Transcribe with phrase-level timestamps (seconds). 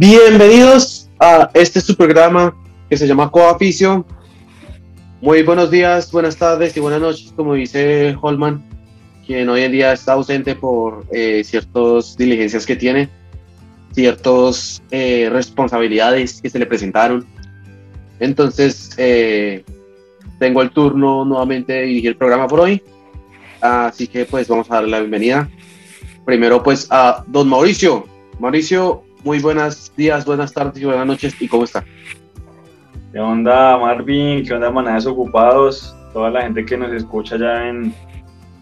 [0.00, 2.54] Bienvenidos a este su programa
[2.88, 4.06] que se llama Coaficio.
[5.20, 8.62] Muy buenos días, buenas tardes y buenas noches, como dice Holman,
[9.26, 13.08] quien hoy en día está ausente por eh, ciertas diligencias que tiene,
[13.90, 17.26] ciertas eh, responsabilidades que se le presentaron.
[18.20, 19.64] Entonces, eh,
[20.38, 22.80] tengo el turno nuevamente de dirigir el programa por hoy.
[23.60, 25.50] Así que pues vamos a darle la bienvenida.
[26.24, 28.06] Primero pues a don Mauricio.
[28.38, 31.36] Mauricio, muy buenos días, buenas tardes y buenas noches.
[31.38, 31.84] ¿Y cómo está?
[33.12, 34.42] ¿Qué onda Marvin?
[34.42, 35.94] ¿Qué onda Manadas Ocupados?
[36.14, 37.92] Toda la gente que nos escucha allá en,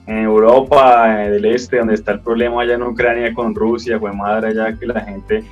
[0.09, 4.13] en Europa, en el este, donde está el problema allá en Ucrania con Rusia, fue
[4.13, 5.45] madre allá que la gente,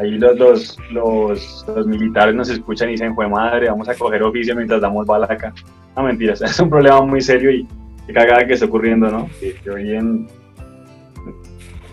[0.00, 4.24] ahí los, los, los, los militares nos escuchan y dicen, fue madre, vamos a coger
[4.24, 5.54] oficio mientras damos bala acá.
[5.96, 7.64] No, mentiras, es un problema muy serio y
[8.08, 9.30] qué cagada que está ocurriendo, ¿no?
[9.38, 10.26] Que, hoy en,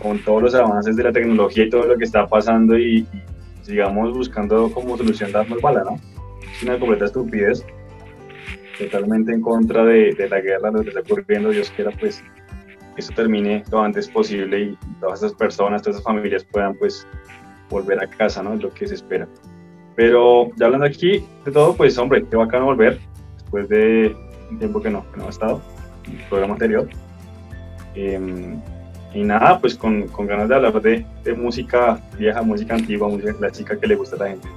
[0.02, 3.06] con todos los avances de la tecnología y todo lo que está pasando y,
[3.62, 6.00] sigamos buscando como solución darnos bala, ¿no?
[6.42, 7.64] Es una completa estupidez,
[8.78, 12.24] totalmente en contra de, de la guerra, lo que está ocurriendo, Dios quiera pues
[12.94, 17.06] que eso termine lo antes posible y todas esas personas, todas esas familias puedan pues
[17.68, 18.54] volver a casa, ¿no?
[18.54, 19.28] Es lo que se espera.
[19.94, 22.98] Pero ya hablando aquí de todo, pues hombre, qué bacano volver
[23.34, 24.16] después de
[24.50, 25.60] un tiempo que no, que no ha estado
[26.06, 26.88] el programa anterior.
[27.94, 28.60] Em,
[29.12, 31.04] y nada, pues con, con ganas de hablar de,
[31.36, 34.48] música vieja, música antigua, música clásica que le gusta a la gente.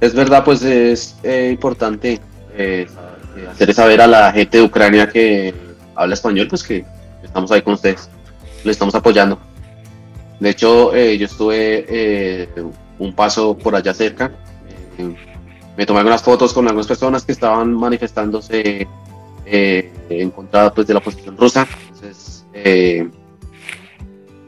[0.00, 2.20] es verdad, pues es eh, importante
[2.54, 2.86] eh,
[3.50, 5.54] hacer saber a la gente de Ucrania que
[5.94, 6.84] habla español, pues que
[7.22, 8.10] estamos ahí con ustedes,
[8.64, 9.38] le estamos apoyando.
[10.40, 12.48] De hecho, eh, yo estuve
[12.98, 14.30] un paso por allá cerca
[15.76, 18.86] me tomé algunas fotos con algunas personas que estaban manifestándose
[19.46, 21.66] eh, en contra pues, de la oposición rusa.
[21.86, 23.08] Entonces, eh,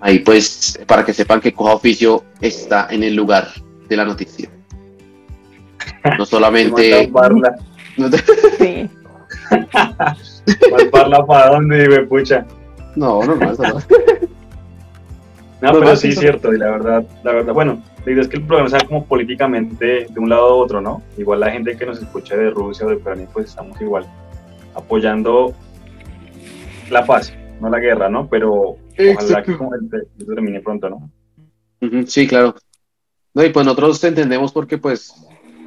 [0.01, 3.49] ahí pues, para que sepan que Coja Oficio está en el lugar
[3.89, 4.49] de la noticia.
[6.19, 7.11] No solamente...
[8.59, 8.91] sí.
[10.91, 12.47] parla para dónde, me pucha?
[12.95, 13.79] No, no, no, eso no.
[15.63, 18.37] No, pero sí es cierto, y la verdad, la verdad, bueno, la idea es que
[18.37, 21.03] el programa sea como políticamente de un lado a otro, ¿no?
[21.17, 24.07] Igual la gente que nos escucha de Rusia o de Ucrania, pues estamos igual
[24.77, 25.55] apoyando
[26.91, 28.29] la paz, no la guerra, ¿no?
[28.29, 29.57] Pero ojalá que
[30.19, 31.11] se termine pronto, ¿no?
[32.07, 32.55] Sí, claro.
[33.35, 35.13] No, y pues nosotros entendemos porque, pues,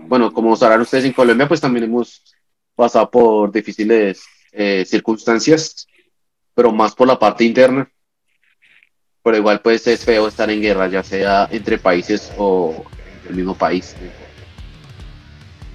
[0.08, 2.24] bueno, como sabrán ustedes en Colombia, pues también hemos
[2.76, 5.88] pasado por difíciles eh, circunstancias,
[6.56, 7.90] pero más por la parte interna
[9.24, 12.84] pero igual pues es feo estar en guerra, ya sea entre países o
[13.28, 13.96] el mismo país.
[14.02, 14.10] Eh,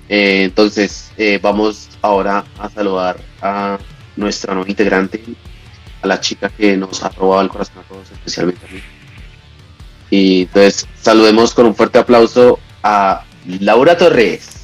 [0.08, 3.78] entonces, eh, vamos ahora a saludar a
[4.16, 5.22] nuestra nueva integrante,
[6.02, 8.80] a la chica que nos ha robado el corazón a todos, especialmente a mí.
[10.10, 13.24] Y entonces, saludemos con un fuerte aplauso a
[13.60, 14.60] Laura Torres.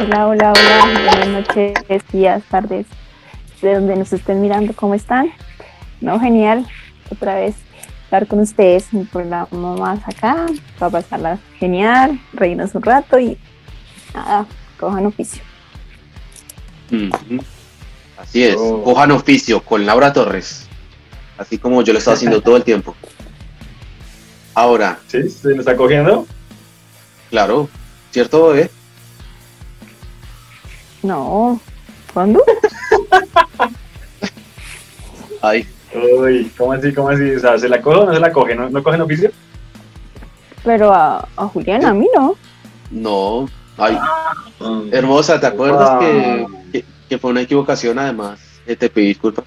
[0.00, 1.74] Hola, hola, hola, buenas noches,
[2.12, 2.86] días, tardes,
[3.62, 5.32] de donde nos estén mirando, ¿cómo están?
[6.00, 6.66] No, genial.
[7.10, 7.54] Otra vez
[8.14, 10.46] estar con ustedes un programa más acá,
[10.78, 13.36] para pasarla genial, reírnos un rato y
[14.14, 14.46] nada,
[14.78, 15.42] cojan oficio.
[18.16, 18.84] Así es, oh.
[18.84, 20.68] cojan oficio con Laura Torres,
[21.38, 22.94] así como yo lo estaba haciendo todo el tiempo.
[24.54, 25.00] Ahora.
[25.08, 25.28] ¿Sí?
[25.28, 26.24] ¿Se me está cogiendo?
[27.30, 27.68] Claro,
[28.12, 28.70] ¿cierto, eh?
[31.02, 31.60] No,
[32.12, 32.44] ¿cuándo?
[35.42, 36.92] Ay, Uy, ¿cómo así?
[36.92, 37.34] ¿Cómo así?
[37.34, 38.54] O sea, ¿se la coge o no se la coge?
[38.54, 39.30] ¿No, no cogen oficio?
[40.64, 42.36] Pero a, a Julián, a mí no.
[42.90, 43.48] No.
[43.76, 43.98] Ay,
[44.92, 48.40] hermosa, ¿te acuerdas que, que, fue una equivocación además?
[48.66, 49.44] Eh, te pedí disculpas.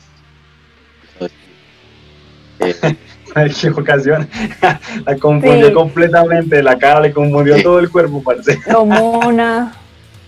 [3.35, 4.27] una equivocación.
[5.05, 8.59] la confundió completamente, la cara le confundió todo el cuerpo, parece.
[8.71, 9.73] Como una...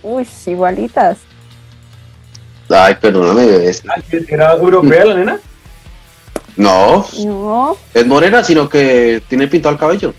[0.01, 1.17] Uy, igualitas.
[2.69, 3.83] Ay, perdóname, bebés.
[4.29, 5.39] ¿Era europea la nena?
[6.59, 7.07] No.
[7.25, 7.77] No.
[7.94, 10.13] Es morena, sino que tiene pintado el cabello.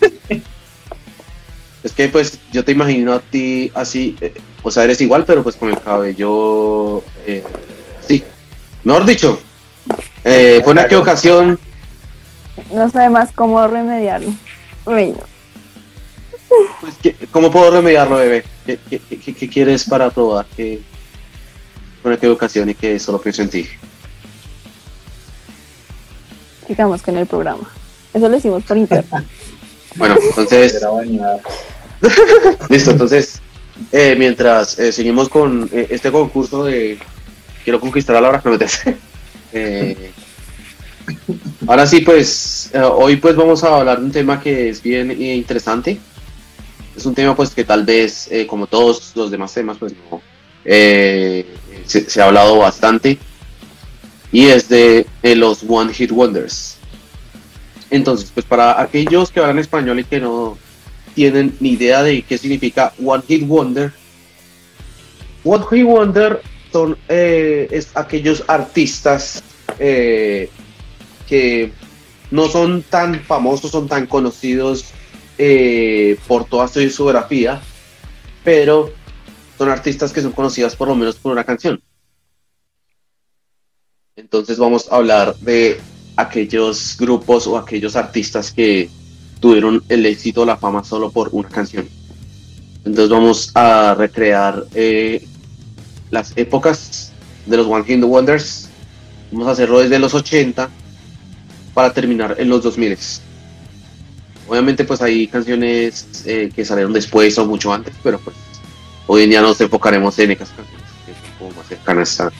[1.84, 4.32] es que pues yo te imagino a ti así, eh,
[4.62, 7.44] o sea, eres igual, pero pues con el cabello eh,
[8.08, 8.24] sí.
[8.82, 9.38] Mejor dicho,
[10.24, 11.60] eh, fue una ocasión.
[12.72, 14.32] No sé más cómo remediarlo.
[14.84, 15.16] Pues,
[17.30, 18.42] ¿Cómo puedo remediarlo, bebé?
[18.64, 20.80] ¿Qué, qué, quieres para probar que
[22.00, 23.68] fue una equivocación y que solo pienso en ti?
[26.68, 27.70] Digamos que en el programa.
[28.12, 29.24] Eso lo hicimos por internet.
[29.96, 30.80] bueno, entonces.
[32.68, 33.40] Listo, entonces,
[33.92, 36.98] eh, mientras eh, seguimos con eh, este concurso de
[37.64, 38.58] Quiero conquistar a Laura, no me
[39.52, 40.12] eh,
[41.66, 45.98] Ahora sí, pues hoy pues vamos a hablar de un tema que es bien interesante.
[46.96, 50.20] Es un tema pues que tal vez, como todos los demás temas, pues no
[50.64, 51.44] se,
[51.86, 53.18] se, ha hablado bastante.
[54.32, 56.78] Y es de, los One Hit Wonders.
[57.90, 60.58] Entonces, pues para aquellos que hablan español y que no
[61.14, 63.92] tienen ni idea de qué significa One Hit Wonder,
[65.44, 66.42] One Hit Wonder
[66.72, 69.42] son eh, es aquellos artistas
[69.78, 70.50] eh,
[71.28, 71.72] que
[72.30, 74.86] no son tan famosos, son tan conocidos
[75.38, 77.60] eh, por toda su discografía,
[78.42, 78.92] pero
[79.56, 81.80] son artistas que son conocidas por lo menos por una canción.
[84.18, 85.78] Entonces vamos a hablar de
[86.16, 88.88] aquellos grupos o aquellos artistas que
[89.40, 91.86] tuvieron el éxito o la fama solo por una canción.
[92.86, 95.22] Entonces vamos a recrear eh,
[96.10, 97.12] las épocas
[97.44, 98.70] de los One Hit Wonders.
[99.32, 100.70] Vamos a hacerlo desde los 80
[101.74, 102.96] para terminar en los 2000.
[104.48, 108.34] Obviamente pues hay canciones eh, que salieron después o mucho antes, pero pues
[109.08, 112.32] hoy en día nos enfocaremos en esas canciones que son más cercanas a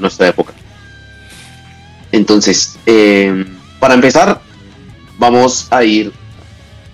[0.00, 0.54] nuestra época.
[2.12, 3.44] Entonces, eh,
[3.80, 4.40] para empezar,
[5.18, 6.12] vamos a ir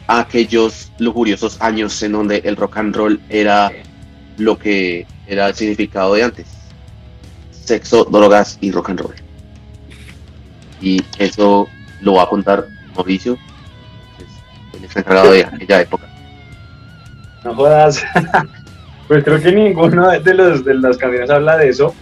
[0.07, 3.71] a aquellos lujuriosos años en donde el rock and roll era
[4.39, 6.47] lo que era el significado de antes.
[7.51, 9.15] Sexo, drogas y rock and roll.
[10.81, 11.69] Y eso
[12.01, 13.37] lo va a contar Mauricio,
[14.73, 16.09] el encargado de aquella época.
[17.45, 18.05] No jodas.
[19.09, 21.95] pues creo que ninguno de los de las canciones habla de eso.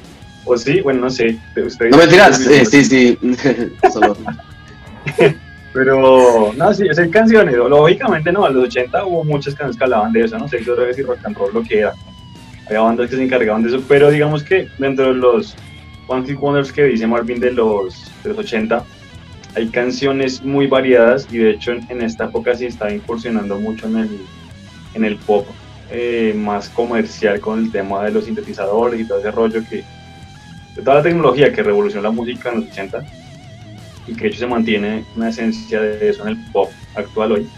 [0.47, 0.81] ¿O sí?
[0.81, 1.39] Bueno, no sé.
[1.91, 3.19] no mentiras, eh, sí, sí.
[5.73, 7.55] Pero, no, sí, hay canciones.
[7.57, 10.49] Lógicamente, no, a los 80 hubo muchas canciones que hablaban de eso, ¿no?
[10.49, 11.93] sé, drogas y rock and roll, lo que era.
[12.67, 15.55] Había bandas que se encargaban de eso, pero digamos que dentro de los
[16.07, 18.85] One Hit Wonders que dice Marvin de los, de los 80,
[19.55, 23.99] hay canciones muy variadas y de hecho en, esta época sí estaba incursionando mucho en
[23.99, 24.21] el,
[24.95, 25.47] en el pop
[25.91, 29.85] eh, más comercial con el tema de los sintetizadores y todo ese rollo que
[30.77, 33.05] de toda la tecnología que revolucionó la música en los 80
[34.07, 37.49] y que de hecho se mantiene una esencia de eso en el pop actual hoy.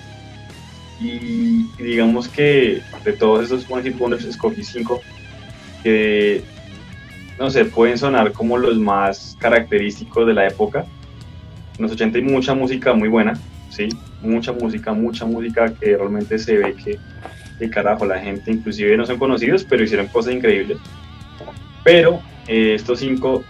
[1.01, 5.01] Y, digamos que de todos estos One Hit Wonders escogí cinco
[5.83, 6.43] que
[7.39, 10.85] no sé, pueden sonar como los más característicos de la época.
[11.77, 13.39] En los 80 hay mucha música muy buena,
[13.71, 13.89] sí,
[14.21, 16.99] mucha música, mucha música que realmente se ve que
[17.61, 20.79] de carajo la gente inclusive no son conocidos, pero hicieron cosas increíbles.
[21.85, 23.45] Pero eh, estos cinco,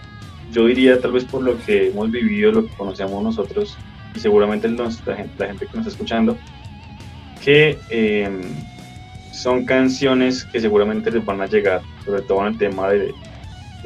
[0.51, 3.77] yo diría tal vez por lo que hemos vivido, lo que conocemos nosotros
[4.15, 6.37] y seguramente la, gente, que nos está escuchando,
[7.43, 8.41] que em,
[9.31, 13.13] son canciones que seguramente les van a llegar, sobre todo en el tema de,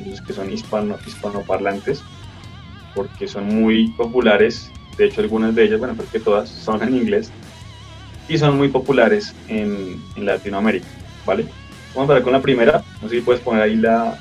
[0.05, 2.01] los que son hispano, hispanoparlantes,
[2.95, 6.95] porque son muy populares, de hecho algunas de ellas, bueno, creo que todas son en
[6.95, 7.31] inglés,
[8.27, 10.87] y son muy populares en, en Latinoamérica,
[11.25, 11.45] ¿vale?
[11.93, 14.17] Vamos a ver con la primera, no sé si puedes poner ahí la,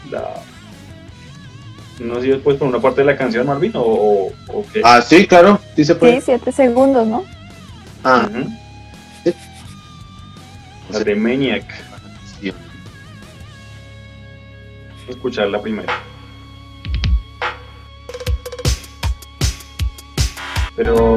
[2.03, 4.31] no sé si después por una parte de la canción, Marvin, o,
[4.73, 4.81] qué.
[4.85, 6.17] Ah, sí, claro, sí se puede.
[6.17, 7.25] Sí, siete segundos, ¿no?
[8.05, 8.29] Ah.
[10.91, 11.65] La de Maniac.
[15.09, 15.93] Escuchar la primera.
[20.77, 21.15] Pero.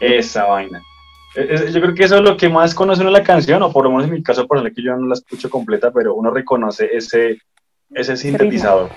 [0.00, 0.82] Esa vaina.
[1.34, 3.90] Yo creo que eso es lo que más conoce uno la canción, o por lo
[3.90, 6.88] menos en mi caso, por el que yo no la escucho completa, pero uno reconoce
[6.92, 7.38] ese,
[7.96, 8.90] ese sintetizador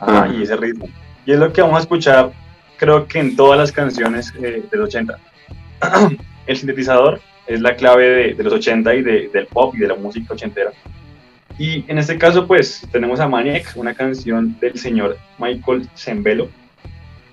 [0.00, 0.88] ah, y ese ritmo.
[1.26, 2.32] Y es lo que vamos a escuchar,
[2.76, 5.18] creo que en todas las canciones eh, de los 80.
[6.46, 10.34] el sintetizador es la clave de, los 80 y del pop y de la música
[10.34, 10.72] ochentera.
[11.58, 16.48] Y en este caso, pues tenemos a Maniac, una canción del señor Michael Zembelo,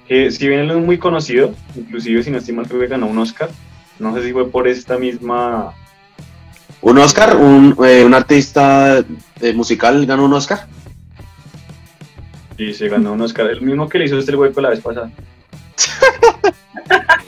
[0.07, 3.07] que si bien él es muy conocido, inclusive si no estoy mal, creo que ganó
[3.07, 3.49] un Oscar
[3.99, 5.73] no sé si fue por esta misma.
[6.81, 7.35] ¿Un Oscar?
[7.35, 9.03] ¿Un, eh, un artista
[9.53, 10.67] musical ganó un Oscar?
[12.57, 13.47] Sí, se ganó un Oscar.
[13.47, 15.09] El mismo que le hizo este hueco la vez pasada.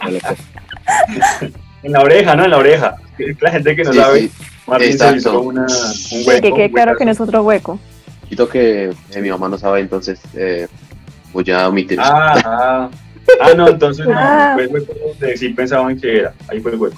[1.83, 2.45] en la oreja, ¿no?
[2.45, 2.95] En la oreja.
[3.39, 4.21] La gente que no sabe.
[4.21, 4.31] Sí.
[4.67, 6.47] Martín se hizo una, un hueco.
[6.47, 7.79] Sí, que claro que no es otro hueco.
[8.29, 10.67] Quito que eh, mi mamá no sabe, entonces eh,
[11.33, 11.99] voy a omitir.
[11.99, 12.89] Ah, ah.
[13.39, 14.51] Ah, no, entonces no, ah.
[14.53, 16.97] fue el hueco donde sí pensaban que era, ahí fue el hueco.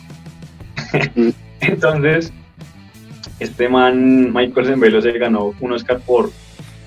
[1.61, 2.31] entonces,
[3.43, 6.31] este man, Michael Zembelo, se ganó un Oscar por,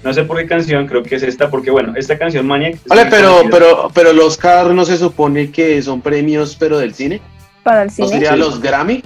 [0.02, 2.78] no sé por qué canción, creo que es esta, porque bueno, esta canción Maniac.
[2.86, 7.20] Vale, pero, pero, pero los Oscar no se supone que son premios, pero del cine.
[7.62, 8.06] Para el cine.
[8.06, 9.02] ¿O sería los Grammy?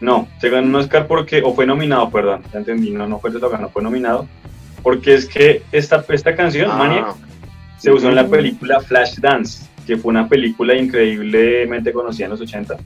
[0.00, 3.30] No, se ganó un Oscar porque, o fue nominado, perdón, ya entendí, no, no fue
[3.30, 4.28] lo ganó, fue nominado,
[4.82, 7.16] porque es que esta, esta canción, Ah, Maniac,
[7.78, 12.76] se usó en la película Flashdance, que fue una película increíblemente conocida en los 80.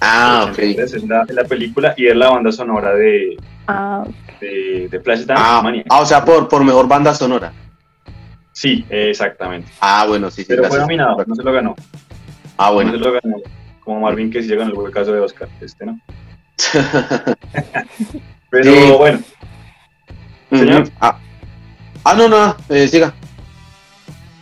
[0.00, 0.58] Ah, ok.
[0.58, 3.36] 80, Es la, la película y es la banda sonora de,
[3.66, 4.04] Ah,
[4.40, 5.86] de, de Flashdance, Ah, Maniac.
[5.90, 7.52] ah, o sea, por, por mejor banda sonora.
[8.52, 9.70] Sí, exactamente.
[9.80, 10.46] Ah, bueno, sí, sí.
[10.48, 11.74] Pero fue nominado, no se lo ganó.
[12.58, 12.92] Ah, No bueno.
[12.92, 13.36] se lo ganó.
[13.80, 15.98] Como Marvin que sí llega en el caso de Oscar, este no.
[18.50, 18.92] Pero Sí.
[18.98, 19.18] bueno,
[20.50, 20.88] Señor.
[21.00, 21.18] Ah.
[22.04, 23.12] Ah, no, no, eh, siga.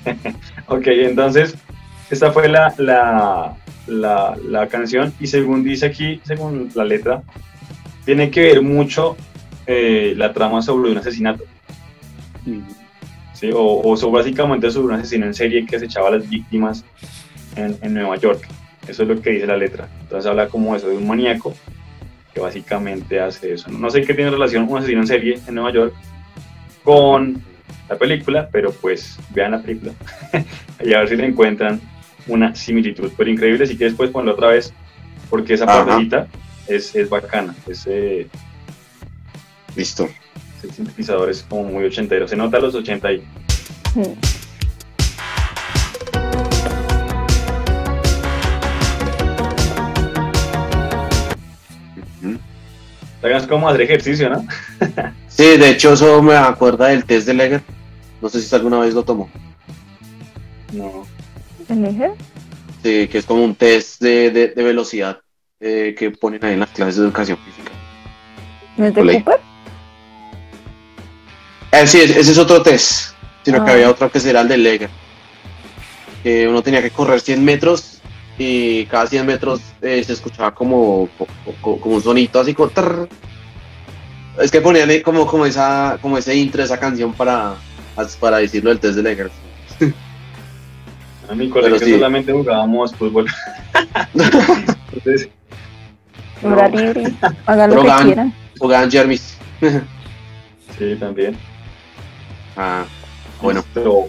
[0.67, 1.55] ok, entonces
[2.11, 3.55] esta fue la, la,
[3.87, 7.23] la, la canción y según dice aquí, según la letra,
[8.05, 9.17] tiene que ver mucho
[9.67, 11.45] eh, la trama sobre un asesinato,
[13.33, 13.51] ¿sí?
[13.53, 16.85] o, o sobre, básicamente sobre un asesino en serie que acechaba a las víctimas
[17.57, 18.47] en, en Nueva York.
[18.89, 19.89] Eso es lo que dice la letra.
[20.01, 21.55] Entonces habla como eso de un maníaco
[22.35, 23.71] que básicamente hace eso.
[23.71, 25.95] No sé qué tiene relación un asesino en serie en Nueva York
[26.83, 27.41] con
[27.89, 29.93] la película, pero pues vean la película
[30.83, 31.81] y a ver si le encuentran
[32.27, 33.11] una similitud.
[33.17, 34.73] Pero increíble, si quieres puedes ponerlo otra vez,
[35.31, 36.27] porque esa partecita
[36.67, 37.55] es, es bacana.
[37.67, 38.29] Ese,
[39.77, 40.09] Listo.
[40.59, 42.29] ese sintetizador es como muy ochentero.
[42.29, 43.23] Se nota los 80 ahí.
[43.95, 44.33] mm.
[53.23, 54.47] Hagas como hacer ejercicio, ¿no?
[55.29, 57.63] Sí, de hecho, eso me acuerda del test de Leger.
[58.21, 59.31] No sé si alguna vez lo tomó.
[60.73, 61.07] No.
[61.69, 62.11] ¿El eje?
[62.83, 65.21] Sí, que es como un test de, de- de velocidad
[65.61, 67.71] eh, que ponen ahí en las clases de educación física.
[68.77, 69.15] ¿No es de Ole.
[69.23, 69.41] Cooper?
[71.73, 73.15] Eh, sí, ese es otro test,
[73.45, 73.75] sino que Ah.
[73.75, 74.91] había otro que será el de Leger.
[76.23, 78.01] Que uno tenía que correr 100 metros
[78.39, 81.27] y cada 100 metros eh, se escuchaba como, co-
[81.61, 82.69] co- como un sonito así como...
[82.71, 83.09] trrr.
[84.41, 87.55] Es que ponían ahí como, como, esa, como ese intro, esa canción para,
[88.19, 89.31] para decirlo del test de Leger.
[91.29, 91.93] A mi colegio sí.
[91.93, 93.27] solamente jugábamos fútbol.
[94.93, 95.29] Entonces,
[96.43, 97.05] Hora libre.
[97.47, 98.07] Hagan lo que Drogan.
[98.07, 98.35] quieran.
[98.59, 99.39] Jugaban Jermis.
[100.79, 101.37] sí, también.
[102.57, 102.85] Ah,
[103.41, 104.09] bueno, Pero,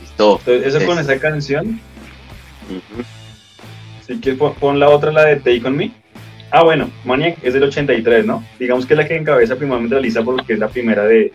[0.00, 0.40] listo.
[0.44, 0.86] entonces, eso Sí.
[0.86, 1.80] con esa canción.
[4.06, 5.90] Si quieres, pon, pon la otra, la de Take On Me.
[6.50, 8.42] Ah, bueno, Maniac es del 83, ¿no?
[8.58, 11.30] Digamos que es la que encabeza primeramente la lista porque es la primera de,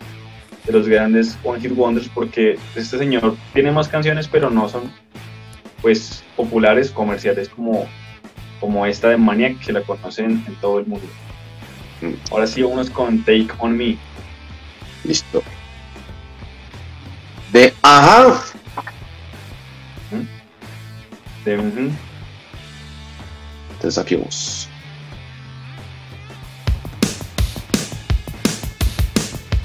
[0.64, 4.90] de los grandes One Hit Wonders, porque este señor tiene más canciones, pero no son,
[5.82, 7.86] pues, populares, comerciales, como,
[8.60, 11.06] como esta de Maniac, que la conocen en todo el mundo.
[12.00, 12.14] Mm.
[12.30, 13.96] Ahora sí, unos con Take On Me.
[15.04, 15.42] Listo.
[17.52, 18.42] De ajá.
[21.44, 21.90] De, ujú.
[23.72, 24.16] Entonces aquí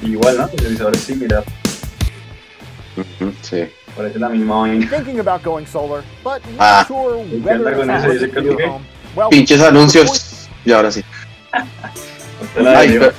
[0.01, 0.44] Igual, ¿no?
[0.46, 1.44] El sintetizador es similar,
[3.41, 3.63] Sí.
[3.96, 4.89] parece la misma vaina.
[4.89, 6.86] Thinking about going solar, but not Ah.
[6.88, 8.01] sure whether con it
[8.34, 8.86] for que home.
[9.15, 10.48] Well, Pinches anuncios.
[10.65, 11.03] Y ahora sí.
[11.53, 13.13] Ay, per-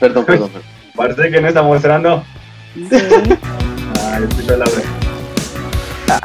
[0.00, 0.50] perdón, perdón.
[0.50, 0.62] perdón.
[0.94, 2.24] Parece que no está mostrando.
[2.74, 2.96] Sí.
[4.00, 6.20] Ah, escucho la oreja.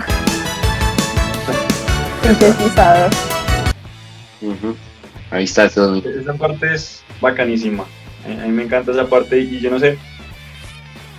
[2.24, 3.10] Sintetizador.
[4.42, 4.76] Ujú.
[5.32, 5.66] Ahí está.
[5.66, 5.96] Eso.
[5.96, 7.86] Esa parte es bacanísima.
[8.42, 9.98] A mí me encanta esa parte y yo no sé.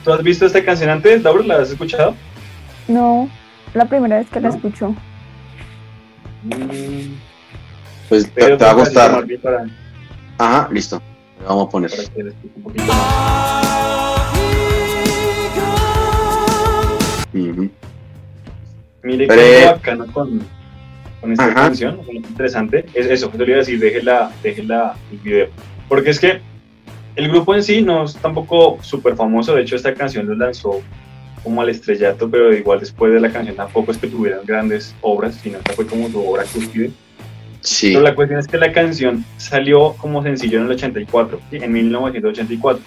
[0.05, 1.45] ¿Tú has visto esta canción antes, Laura?
[1.45, 2.15] ¿La has escuchado?
[2.89, 3.29] No,
[3.75, 4.95] la primera vez que la escucho.
[8.09, 9.25] Pues te, Pero te va a pues, gustar.
[9.43, 9.67] Para,
[10.39, 11.03] Ajá, listo.
[11.41, 11.91] Le vamos a poner.
[11.91, 14.31] para que le explique un poquito más.
[17.33, 17.71] Ujú.
[19.03, 20.41] Mire Pero- qué bacano con,
[21.21, 21.55] con esta Ajá.
[21.55, 22.85] canción, interesante.
[22.95, 25.49] Es eso, yo le iba a decir, déjela, déjela el video.
[25.89, 26.41] Porque es que
[27.17, 29.55] el grupo en sí no es tampoco súper famoso.
[29.55, 30.81] De hecho, esta canción lo lanzó
[31.43, 35.35] como al estrellato, pero igual después de la canción tampoco es que tuvieran grandes obras,
[35.43, 36.91] sino que fue como su obra cúspide.
[37.63, 37.93] Sí.
[37.93, 41.57] Pero la cuestión es que la canción salió como sencillo en el 84, ¿sí?
[41.61, 42.83] en 1984,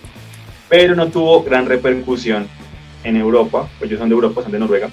[0.70, 2.48] pero no tuvo gran repercusión
[3.04, 4.90] en Europa, pues ellos son de Europa, son de Noruega,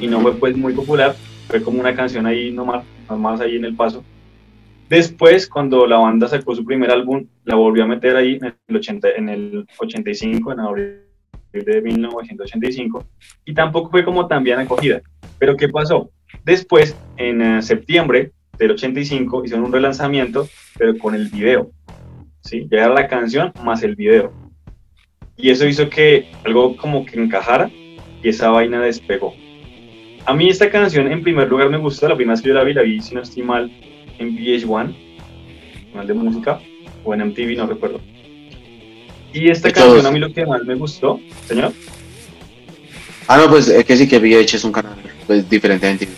[0.00, 1.14] y no fue pues muy popular,
[1.48, 4.02] fue como una canción ahí nomás, nomás ahí en el paso.
[4.90, 8.76] Después, cuando la banda sacó su primer álbum, la volvió a meter ahí en el,
[8.76, 10.96] 80, en el 85, en abril
[11.52, 13.06] de 1985,
[13.44, 15.00] y tampoco fue como tan bien acogida.
[15.38, 16.10] Pero ¿qué pasó?
[16.44, 21.70] Después, en eh, septiembre del 85, hicieron un relanzamiento, pero con el video.
[22.40, 22.66] ¿sí?
[22.68, 24.32] Ya era la canción más el video.
[25.36, 27.70] Y eso hizo que algo como que encajara
[28.24, 29.34] y esa vaina despegó.
[30.26, 32.64] A mí esta canción en primer lugar me gustó, la primera vez que yo la
[32.64, 33.70] vi, la vi si no estoy mal
[34.20, 34.94] en VH1
[35.92, 36.60] canal de música,
[37.02, 38.00] o en MTV, no recuerdo.
[39.32, 41.72] Y esta canción a mí lo que más me gustó, señor,
[43.26, 46.08] Ah, no, pues es que sí que VH es un canal pues, diferente a MTV.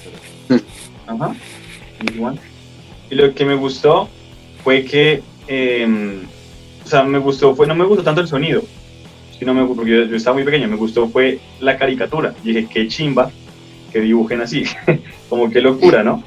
[1.06, 1.34] Ajá.
[2.14, 2.40] Igual.
[3.10, 4.08] Y lo que me gustó
[4.64, 6.22] fue que, eh,
[6.82, 8.62] o sea, me gustó, fue, no me gustó tanto el sonido,
[9.38, 12.34] sino me, porque yo, yo estaba muy pequeño, me gustó fue la caricatura.
[12.42, 13.30] Y dije, qué chimba
[13.92, 14.64] que dibujen así,
[15.28, 16.24] como qué locura, ¿no?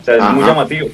[0.00, 0.88] O sea, es muy llamativo,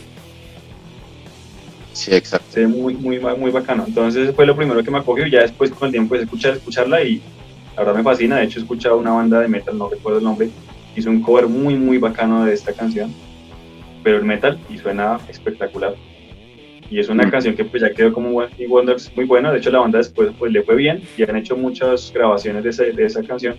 [1.98, 2.46] Sí, exacto.
[2.54, 3.84] ve muy, muy, muy bacano.
[3.86, 6.54] Entonces fue lo primero que me acogió y ya después con el tiempo de escuchar,
[6.54, 7.20] escucharla y
[7.76, 8.36] la verdad me fascina.
[8.36, 10.48] De hecho, he escuchado una banda de metal, no recuerdo el nombre,
[10.94, 13.12] hizo un cover muy, muy bacano de esta canción,
[14.04, 15.96] pero el metal y suena espectacular.
[16.88, 17.30] Y es una Mm.
[17.32, 19.50] canción que pues ya quedó como Wonders muy buena.
[19.50, 22.70] De hecho, la banda después pues le fue bien y han hecho muchas grabaciones de,
[22.70, 23.56] ese- de esa canción.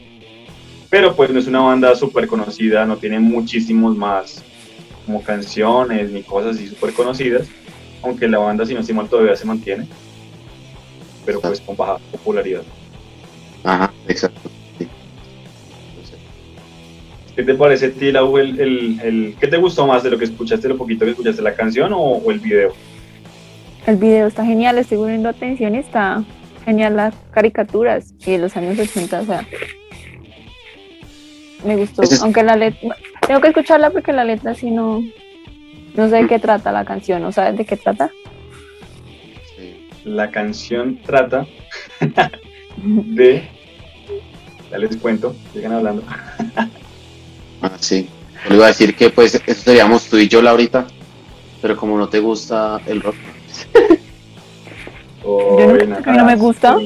[0.89, 4.41] Pero pues no es una banda súper conocida, no tiene muchísimos más
[5.05, 7.48] como canciones ni cosas así súper conocidas.
[8.03, 9.88] Aunque la banda, si no estoy mal, todavía se mantiene.
[11.25, 12.62] Pero pues con baja popularidad.
[13.63, 14.50] Ajá, exacto.
[14.77, 14.88] Sí.
[17.36, 20.18] ¿Qué te parece a ti, Lau, el, el, el- ¿qué te gustó más de lo
[20.18, 22.74] que escuchaste, lo poquito que escuchaste, la canción o, o el video?
[23.86, 26.24] El video está genial, estoy poniendo atención y está
[26.65, 29.46] genial las caricaturas y de los años 80, o sea,
[31.63, 32.96] me gustó, es- aunque la letra,
[33.27, 35.01] tengo que escucharla porque la letra sí no,
[36.00, 38.10] no sé de qué trata la canción, ¿no sabes de qué trata?
[39.56, 39.88] Sí.
[40.06, 41.46] La canción trata
[42.77, 43.48] de...
[44.72, 46.03] Ya les cuento, sigan hablando.
[47.62, 48.08] Ah, sí.
[48.48, 50.86] Le iba a decir que pues eso seríamos tú y yo, Laurita.
[51.62, 53.15] Pero como no te gusta el rock,
[55.25, 56.77] O Yo no- que no me gusta.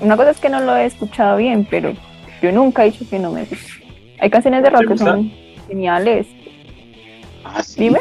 [0.00, 1.92] Una cosa es que no lo he escuchado bien, pero
[2.40, 3.66] yo nunca he dicho que no me gusta.
[4.20, 5.12] Hay canciones de ¿No te rock que gusta?
[5.12, 5.32] son
[5.68, 6.26] geniales,
[7.44, 7.80] ah, sí.
[7.84, 8.00] dime,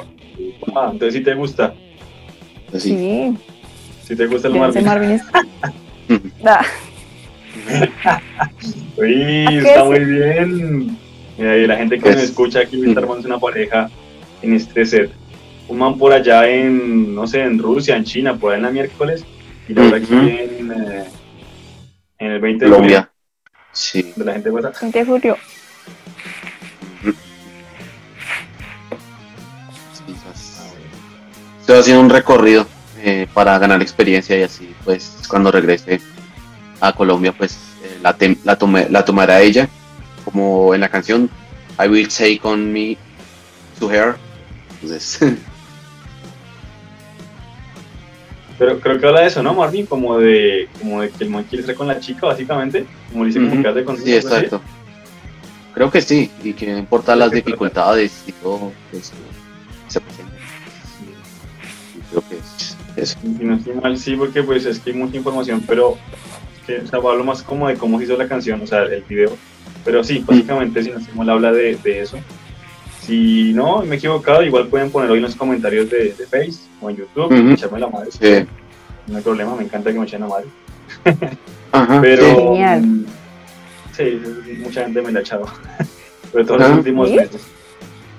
[0.76, 1.74] Ah, entonces sí te gusta.
[2.70, 2.90] Pues sí.
[2.92, 3.38] sí,
[4.06, 4.86] Si te gusta el Marvin.
[4.86, 5.22] Marvin es...
[6.46, 8.22] Ah,
[8.98, 10.98] Uy, ¿A qué está muy bien.
[11.38, 13.90] Mira, y la gente que Pues- nos escucha aquí está armándose una pareja
[14.42, 15.12] en este set.
[15.68, 18.72] Un man por allá en, no sé, en Rusia, en China, por ahí en la
[18.72, 19.26] miércoles.
[19.68, 21.04] Y la otra aquí en, eh,
[22.20, 23.10] en el 20 de julio.
[23.74, 24.14] Sí.
[24.16, 24.76] de la gente WhatsApp.
[24.82, 25.38] 20 de julio.
[31.68, 32.66] Estoy haciendo un recorrido
[33.04, 36.00] eh, para ganar experiencia y así, pues, cuando regrese
[36.80, 39.68] a Colombia, pues, eh, la, la, tome- la tomará ella,
[40.24, 41.30] como en la canción
[41.78, 42.96] I Will Take On Me
[43.82, 44.16] To Her.
[44.82, 45.20] Entonces,
[48.58, 49.88] Pero creo que habla de eso, ¿no, Marvin?
[49.88, 52.86] Como de, como de que el man quiere estar con la chica, básicamente.
[53.12, 54.62] Como dice, que hace con sí, exacto.
[55.74, 59.12] Creo que sí, y que no importa las dificultades y todo, pues,
[59.90, 60.27] se presenta.
[62.10, 63.18] Creo que es eso.
[63.22, 65.98] Si no estoy mal, sí, porque pues es que hay mucha información, pero
[66.66, 69.04] que, o sea, hablo más como de cómo se hizo la canción, o sea, el
[69.04, 69.36] video.
[69.86, 72.18] Pero sí, básicamente, si no estoy mal, habla de, de eso.
[73.02, 76.90] Si no, me he equivocado, igual pueden ponerlo en los comentarios de, de Face o
[76.90, 77.52] en YouTube, Ujú.
[77.52, 78.10] echarme la madre.
[78.12, 78.46] Sí.
[79.08, 80.48] No hay problema, me encanta que me echen la madre.
[81.72, 82.24] Ajá, Pero.
[82.26, 82.36] sí.
[82.36, 82.82] Genial.
[82.82, 83.06] mm,
[83.96, 84.22] Sí,
[84.60, 85.46] mucha gente me la ha echado.
[86.32, 86.70] Sobre todo en Ajá.
[86.70, 87.16] los últimos ¿Sí?
[87.16, 87.42] meses.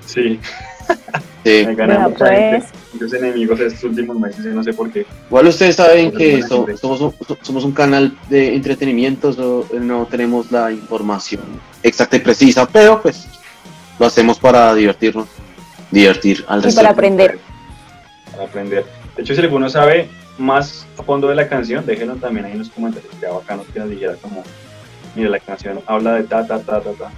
[0.06, 0.40] Sí,
[1.44, 1.66] sí.
[1.76, 2.28] me mucha pues.
[2.64, 2.77] gente.
[2.92, 5.04] Muchos enemigos estos últimos meses, y no sé por qué.
[5.28, 10.06] Igual ustedes saben que so- somos, un, so- somos un canal de entretenimiento, so- no
[10.06, 11.42] tenemos la información
[11.82, 13.26] exacta y precisa, pero pues
[13.98, 15.28] lo hacemos para divertirnos,
[15.90, 16.78] divertir al Y resto.
[16.80, 17.38] para aprender.
[18.32, 18.86] para aprender.
[19.16, 22.60] De hecho, si alguno sabe más a fondo de la canción, déjenlo también ahí en
[22.60, 23.12] los comentarios.
[23.12, 24.44] Sería bacano que nos dijera como,
[25.14, 27.10] mira, la canción habla de ta, ta, ta, ta, ta,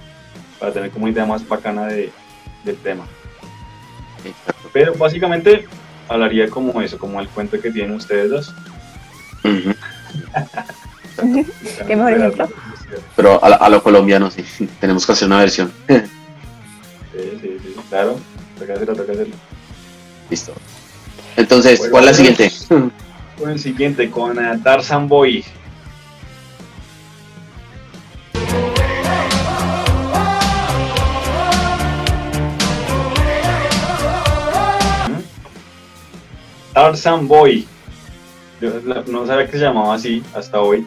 [0.59, 2.11] para tener como idea más bacana de,
[2.65, 3.05] del tema.
[4.25, 4.69] Exacto.
[4.73, 5.65] Pero básicamente
[6.07, 8.53] hablaría como eso, como el cuento que tienen ustedes dos.
[9.43, 9.73] Ujú.
[11.87, 12.49] Qué mejor ejemplo.
[13.15, 14.43] Pero a, la- a lo colombiano sí,
[14.79, 15.71] tenemos que hacer una versión.
[15.87, 15.97] Sí,
[17.41, 18.19] sí, sí, claro.
[18.57, 19.35] Toca hacerlo, toca hacerlo.
[20.29, 20.53] Listo.
[21.35, 22.51] Entonces, Bueno, ¿cuál es la siguiente?
[23.37, 25.43] Con el siguiente, con eh, Tarzan Boy.
[36.81, 37.67] Tarzan Boy.
[38.59, 38.71] Yo
[39.07, 40.85] no sabía que se llamaba así hasta hoy,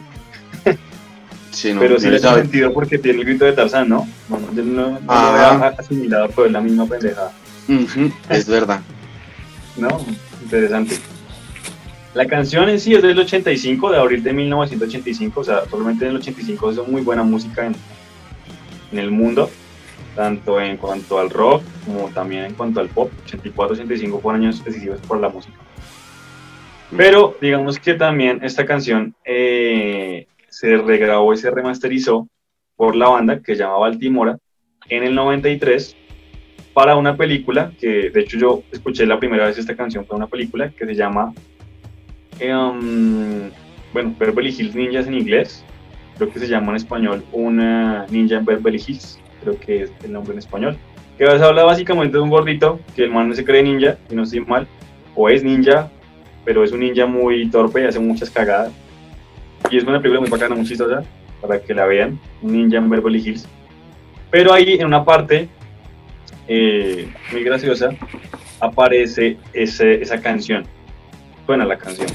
[1.51, 2.41] Sí, no, pero sí no le hace sabe.
[2.41, 4.05] sentido porque tiene el grito de Tarzan, ¿no?
[4.29, 5.51] No, yo no, Ah.
[5.53, 7.31] había asimilado, pero es la misma pendejada.
[8.29, 8.81] Es verdad.
[9.77, 9.87] ¿no?
[10.43, 10.97] Interesante.
[12.13, 16.11] La canción en sí es del 85, de abril de 1985, o sea, probablemente en
[16.11, 17.75] el 85 es muy buena música en,
[18.91, 19.49] en el mundo.
[20.15, 23.11] tanto en cuanto al rock como también en cuanto al pop.
[23.29, 25.57] 84-85 fueron años decisivos por la música.
[26.95, 32.27] Pero digamos que también esta canción eh, se regrabó y se remasterizó
[32.75, 34.37] por la banda que se llama Baltimora
[34.89, 35.95] en el 93
[36.73, 40.27] para una película que de hecho yo escuché la primera vez esta canción para una
[40.27, 41.33] película que se llama
[42.41, 43.49] um,
[43.93, 45.63] bueno Beverly Hills Ninjas en inglés.
[46.17, 50.11] Creo que se llama en español una ninja en Beverly Hills creo que es el
[50.11, 50.77] nombre en español.
[51.17, 54.23] Que habla básicamente de un gordito que el man no se cree ninja y no
[54.23, 54.67] estoy mal
[55.15, 55.89] o es ninja
[56.45, 58.71] pero es un ninja muy torpe y hace muchas cagadas
[59.69, 61.03] y es una película muy bacana muy chistosa
[61.41, 63.47] para que la vean un ninja en Beverly Hills
[64.31, 65.49] pero ahí en una parte
[66.47, 67.89] eh, muy graciosa
[68.59, 70.65] aparece ese, esa canción.
[71.45, 72.07] Suena la canción.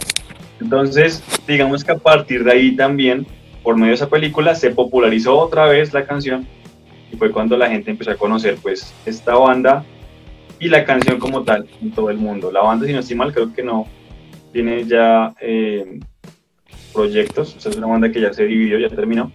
[0.60, 3.26] Entonces, digamos que a partir de ahí también,
[3.62, 6.46] por medio de esa película, se popularizó otra vez la canción
[7.12, 9.84] y fue cuando la gente empezó a conocer pues esta banda
[10.58, 12.52] y la canción como tal en todo el mundo.
[12.52, 13.86] La banda, si no estoy mal, creo que no
[14.52, 16.00] tiene ya eh,
[16.92, 19.30] proyectos, o sea, es una banda que ya se dividió, ya terminó,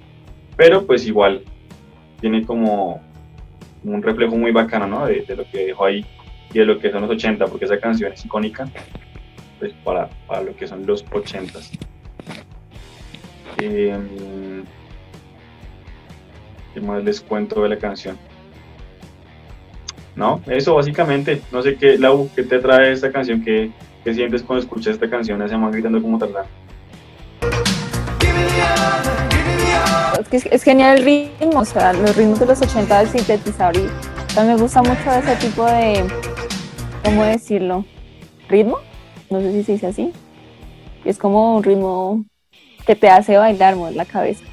[0.56, 1.44] pero pues igual
[2.20, 3.02] tiene como
[3.84, 5.06] un reflejo muy bacano, ¿no?
[5.06, 6.06] De, lo que dejó ahí
[6.54, 8.68] y de lo que son los 80, porque esa canción es icónica
[9.60, 10.10] pues, para,
[10.42, 11.60] lo que son los 80.
[13.58, 13.98] Eh,
[16.74, 18.18] ¿Qué más les cuento de la canción?
[20.16, 21.42] No, eso básicamente.
[21.52, 23.44] No sé qué, Lau, ¿qué te trae esta canción?
[23.44, 23.72] ¿Qué,
[24.06, 25.42] qué sientes cuando escuchas esta canción?
[25.42, 26.46] Ese más gritando como tardar.
[30.32, 33.88] es, genial el ritmo, o sea, los ritmos de los 80 del sintetizador y
[34.34, 36.04] también me gusta mucho ese tipo de,
[37.04, 37.86] ¿cómo decirlo?
[38.48, 38.78] ¿Ritmo?
[39.30, 40.14] No sé si se dice así.
[41.04, 42.24] Es como un ritmo
[42.86, 44.44] que te hace bailar, mover la cabeza.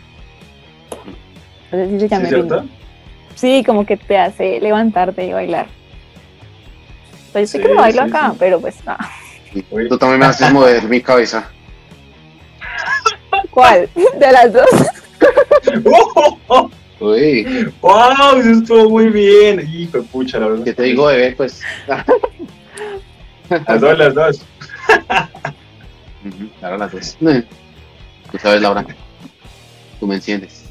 [1.70, 2.64] No sé si se llama ritmo.
[3.34, 5.66] Sí, como que te hace levantarte y bailar.
[7.32, 9.10] Pues yo sé que no bailo acá, pero pues nada.
[9.88, 11.50] Tú también me haces mover mi cabeza.
[13.50, 13.88] ¿Cuál?
[14.18, 14.68] ¿De las dos?
[17.00, 17.72] Uy.
[17.80, 18.38] ¡Wow!
[18.38, 19.68] Eso estuvo muy bien.
[19.72, 20.64] Hijo de pucha, la verdad.
[20.64, 21.32] ¿Qué te digo, bebé?
[21.32, 21.60] Pues.
[23.66, 24.44] las dos, las dos.
[26.60, 27.18] Claro, las dos.
[28.30, 28.86] Tú sabes, Laura.
[29.98, 30.70] Tú me enciendes.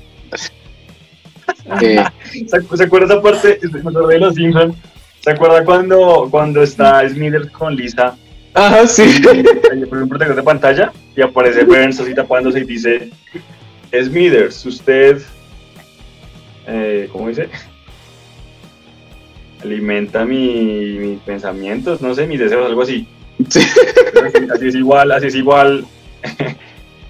[1.82, 2.04] eh,
[2.48, 3.60] ¿Se, acuerda esa parte?
[3.72, 4.76] Me acordé de los Simpsons.
[5.20, 8.18] ¿Se acuerda cuando, cuando está Smithers con Lisa?
[8.54, 9.22] Ajá, sí.
[9.90, 13.10] Por un protector de pantalla y aparece Burns así tapándose y dice
[13.92, 15.22] Smithers, usted,
[16.68, 17.50] eh, ¿cómo dice?
[19.64, 23.08] Alimenta mi, mis pensamientos, no sé, mis deseos, algo así.
[24.54, 25.86] Así, es igual, así es igual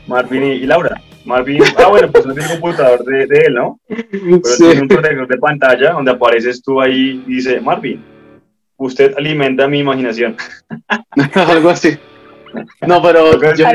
[0.08, 1.02] Marvin y, Laura.
[1.24, 3.80] Marvin, ah, bueno, pues no tiene computador de, de, él, ¿no?
[3.88, 8.04] Pero tiene un protector de pantalla donde apareces tú ahí y dice, Marvin,
[8.86, 10.36] usted alimenta mi imaginación.
[11.36, 11.98] algo así.
[12.86, 13.66] No, pero yo,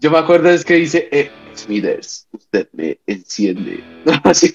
[0.00, 3.84] yo, me acuerdo es que dice, eh, Smithers, usted me enciende.
[4.24, 4.54] así.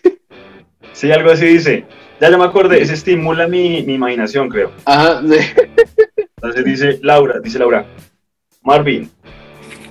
[0.93, 1.85] Sí, algo así dice.
[2.19, 4.71] Ya yo me acordé, ese estimula mi, mi imaginación, creo.
[4.85, 7.85] Ajá, Entonces dice Laura, dice Laura,
[8.63, 9.09] Marvin,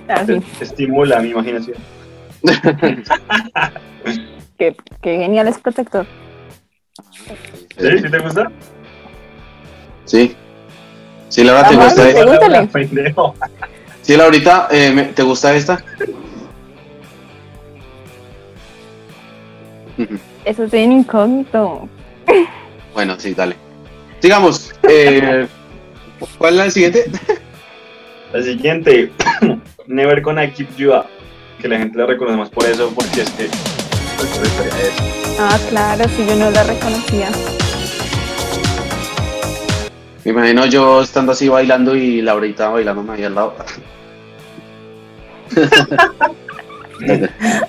[0.09, 0.25] ah,
[0.59, 1.77] estimula mi imaginación.
[4.57, 6.07] qué, qué genial es protector.
[7.77, 7.99] ¿Sí?
[7.99, 8.51] ¿Sí te gusta?
[10.05, 10.35] Sí.
[11.29, 12.67] Sí, Laura, ¿te gusta esta?
[14.01, 15.83] Sí, Laurita, eh, ¿te gusta esta?
[20.45, 21.89] Eso es bien incógnito.
[22.93, 23.57] Bueno, sí, dale.
[24.21, 24.73] Sigamos.
[24.87, 25.45] Eh,
[26.37, 27.11] ¿Cuál es la siguiente?
[28.31, 29.11] La siguiente,
[29.87, 31.07] Never Gonna Keep You Up.
[31.61, 33.49] Que la gente la reconoce más por eso, porque es que.
[35.37, 37.27] Ah, claro, si yo no la reconocía.
[40.25, 43.55] Me imagino yo estando así bailando y Laurita bailando ahí al lado.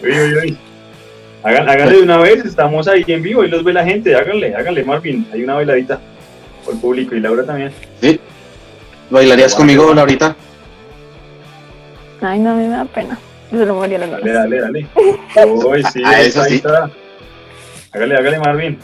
[0.02, 0.58] uy, uy, uy.
[1.42, 4.16] Háganle de una vez, estamos ahí en vivo y los ve la gente.
[4.16, 5.26] Háganle, háganle, Marvin.
[5.34, 6.00] Hay una bailadita
[6.64, 7.72] por el público y Laura también.
[8.00, 8.18] ¿Sí?
[9.10, 10.34] ¿Bailarías conmigo, Laurita?
[12.22, 13.18] Ay, no, a mí me da pena.
[13.52, 14.86] Yo se lo moría la Dale, dale, dale.
[15.46, 16.62] Uy, sí, ah, eso sí.
[17.92, 18.78] Hágale, hágale, Marvin.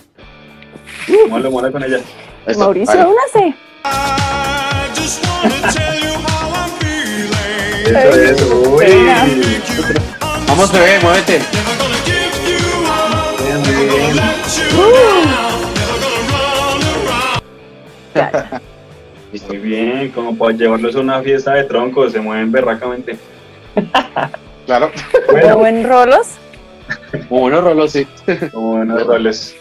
[1.31, 2.01] Malo, malo con ella.
[2.47, 3.11] Eso, Mauricio, vale.
[3.11, 3.55] únase.
[7.85, 8.87] Eso, eso, uy.
[10.49, 11.41] Vamos, bebé, muévete.
[19.49, 23.17] Muy bien, como para llevarlos a una fiesta de troncos, se mueven berracamente.
[24.67, 24.91] claro.
[25.31, 25.59] Bueno.
[25.59, 26.29] buen rolos.
[27.29, 28.07] Como buenos rolos, sí.
[28.53, 29.57] Como buenos roles.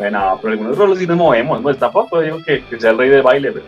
[0.00, 1.60] Bueno, pero algunos rolos sí nos movemos.
[1.60, 3.64] Pues tampoco digo que, que sea el rey del baile, pero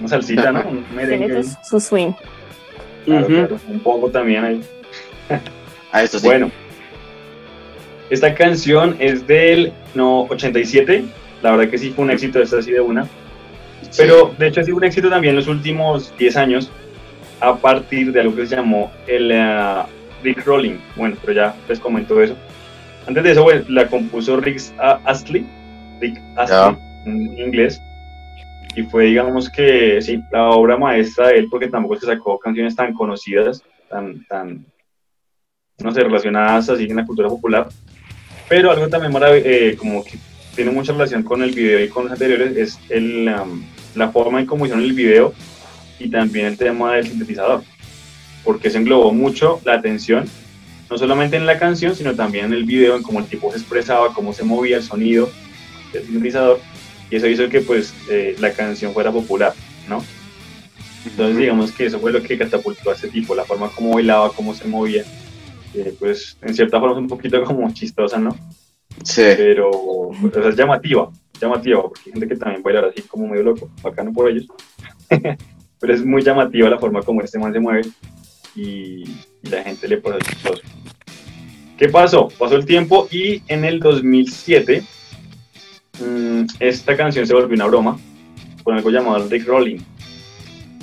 [0.00, 0.60] una salsita, ¿no?
[0.68, 1.26] Un merengue.
[1.26, 2.12] Tiene su, su swing.
[3.04, 3.34] Claro, Ujú.
[3.34, 4.60] claro, un poco también ahí.
[5.92, 6.26] A eso sí.
[6.26, 6.50] Bueno,
[8.10, 11.04] esta canción es del no, 87.
[11.42, 13.04] La verdad que sí fue un éxito, esta así de una.
[13.04, 13.90] Sí.
[13.98, 16.70] Pero de hecho ha sido un éxito también en los últimos 10 años
[17.40, 19.82] a partir de algo que se llamó el eh,
[20.24, 20.78] Rick Rolling.
[20.96, 22.34] Bueno, pero ya les comento eso.
[23.06, 25.46] Antes de eso, bueno, la compuso Rick Astley,
[26.00, 27.80] Rick Astley en inglés.
[28.74, 32.76] Y fue, digamos que, sí, la obra maestra de él, porque tampoco se sacó canciones
[32.76, 34.66] tan conocidas, tan, tan,
[35.78, 37.68] no sé, relacionadas así en la cultura popular.
[38.48, 40.18] Pero algo también eh, como que
[40.54, 43.62] tiene mucha relación con el video y con los anteriores, es el, um,
[43.94, 45.32] la forma en cómo hicieron el video
[45.98, 47.62] y también el tema del sintetizador,
[48.44, 50.28] porque se englobó mucho la atención,
[50.88, 53.58] no solamente en la canción, sino también en el video, en cómo el tipo se
[53.58, 55.30] expresaba, cómo se movía el sonido
[55.92, 56.60] del sintetizador,
[57.10, 59.54] y eso hizo que pues eh, la canción fuera popular,
[59.88, 60.04] ¿no?
[61.04, 64.32] Entonces digamos que eso fue lo que catapultó a ese tipo, la forma como bailaba,
[64.32, 65.04] cómo se movía,
[65.74, 68.36] eh, pues en cierta forma es un poquito como chistosa, ¿no?
[69.04, 69.22] Sí.
[69.36, 69.70] pero
[70.32, 74.12] sea, es llamativa, llamativa, porque hay gente que también baila así como medio loco, bacano
[74.12, 74.46] por ellos,
[75.80, 77.82] pero es muy llamativa la forma como este man se mueve
[78.54, 79.04] y,
[79.42, 80.62] y la gente le pone chistoso.
[81.76, 82.28] ¿Qué pasó?
[82.38, 84.82] Pasó el tiempo y en el 2007
[86.00, 87.98] mm, esta canción se volvió una broma
[88.64, 89.78] con algo llamado Rick Rolling,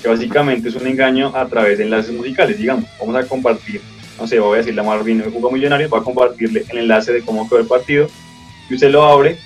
[0.02, 3.82] que básicamente es un engaño a través de enlaces musicales, digamos, vamos a compartir
[4.20, 7.12] no sé, voy a decirle a Marvin, me jugó Millonarios, va a compartirle el enlace
[7.12, 8.08] de cómo quedó el partido
[8.70, 9.38] y usted lo abre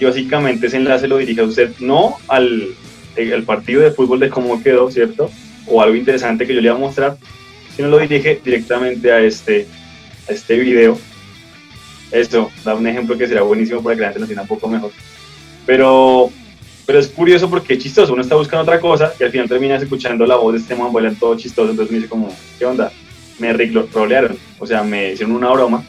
[0.00, 2.74] y básicamente ese enlace lo dirige a usted no al
[3.16, 5.30] el partido de fútbol de cómo quedó, ¿cierto?
[5.66, 7.18] O algo interesante que yo le voy a mostrar,
[7.76, 9.66] sino lo dirige directamente a este,
[10.28, 10.98] a este video.
[12.10, 14.68] Esto da un ejemplo que será buenísimo para que la gente lo entienda un poco
[14.68, 14.90] mejor.
[15.64, 16.30] Pero,
[16.86, 19.82] pero es curioso porque es chistoso, uno está buscando otra cosa y al final terminas
[19.82, 22.92] escuchando la voz de este man bailando todo chistoso, entonces me dice como, ¿qué onda?
[23.38, 25.84] me rolearon, o sea, me hicieron una broma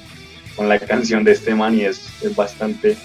[0.55, 2.97] con la canción de este man y es, es bastante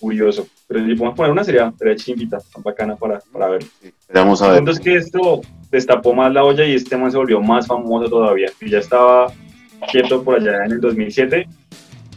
[0.00, 0.46] curioso.
[0.66, 3.64] Pero si podemos poner una sería, sería chimbita, tan bacana para, para ver.
[4.12, 4.58] Vamos a ver.
[4.58, 8.08] punto es que esto destapó más la olla y este man se volvió más famoso
[8.08, 8.50] todavía.
[8.60, 9.32] Y ya estaba
[9.90, 11.46] quieto por allá en el 2007.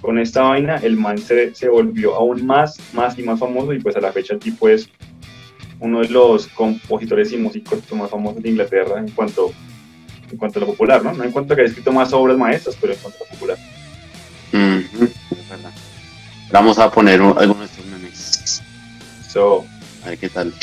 [0.01, 3.79] Con esta vaina, el man se, se volvió aún más, más y más famoso y
[3.79, 4.89] pues a la fecha el tipo es
[5.79, 9.51] uno de los compositores y músicos más famosos de Inglaterra en cuanto
[10.31, 11.11] en cuanto a lo popular, ¿no?
[11.13, 13.31] No en cuanto a que haya escrito más obras maestras, pero en cuanto a lo
[13.31, 13.57] popular.
[14.53, 15.71] Es verdad.
[16.51, 18.61] Vamos a poner un- algunos de estos memes.
[19.29, 19.65] So,
[20.05, 20.53] A ver qué tal.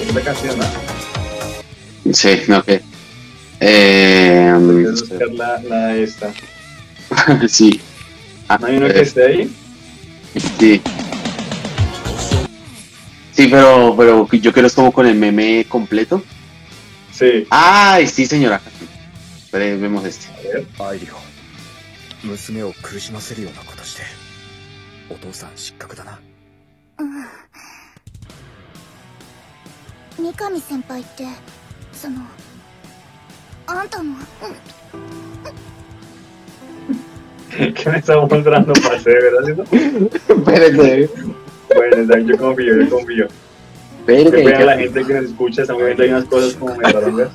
[0.00, 0.89] es la canción, ¿no?
[2.13, 2.81] Sí, no, que.
[3.59, 6.33] Eh, Voy a buscar la, la de esta.
[7.47, 7.81] sí.
[8.47, 9.55] Ah, ¿No hay uno eh, que esté ahí?
[10.59, 10.81] Sí.
[13.31, 16.23] Sí, pero, pero yo quiero es como con el meme completo.
[17.11, 17.47] Sí.
[17.49, 18.61] Ay, sí, señora.
[19.37, 20.27] Espere, vemos este.
[20.27, 20.67] A ver.
[20.79, 21.17] アイリホ
[22.23, 24.03] 娘を苦しませるようなことして
[25.09, 26.19] お父さん失格だな
[30.17, 31.25] 三上先輩って
[31.99, 32.21] その
[33.67, 34.15] あんたの
[37.73, 39.09] ¿Qué me está mostrando, parce?
[39.09, 39.43] ¿De verdad?
[39.45, 39.63] ¿cierto?
[40.35, 41.09] Espérate,
[41.73, 43.27] Bueno, está bien, yo confío, yo confío.
[44.05, 44.45] Que espérate.
[44.45, 47.29] vean la gente que nos escucha, estamos viendo ahí unas cosas como medio rarongas.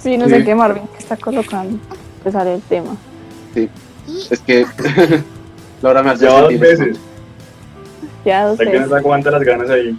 [0.00, 0.30] Sí, no Sí.
[0.32, 1.78] sé qué Marvin que está colocando.
[2.22, 2.96] Pues sale el tema.
[3.54, 3.68] い
[4.30, 4.66] Es que
[5.82, 6.84] Laura me hace Ya dos sentir esto.
[6.84, 6.98] veces.
[8.24, 8.88] Ya dos Hasta que veces.
[8.88, 9.96] nos aguanta las ganas ahí.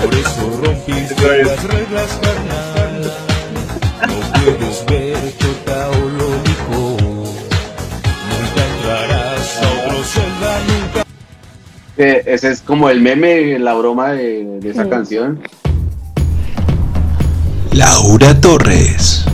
[0.00, 3.12] Por eso rompiste las reglas, carnal.
[4.08, 6.96] No puedes ver chotaológico.
[8.30, 11.04] Nunca entrarás a otro celda, nunca.
[11.96, 14.88] Que ese es como el meme, la broma de, de esa Sí.
[14.90, 15.42] canción.
[17.72, 19.24] Laura Torres,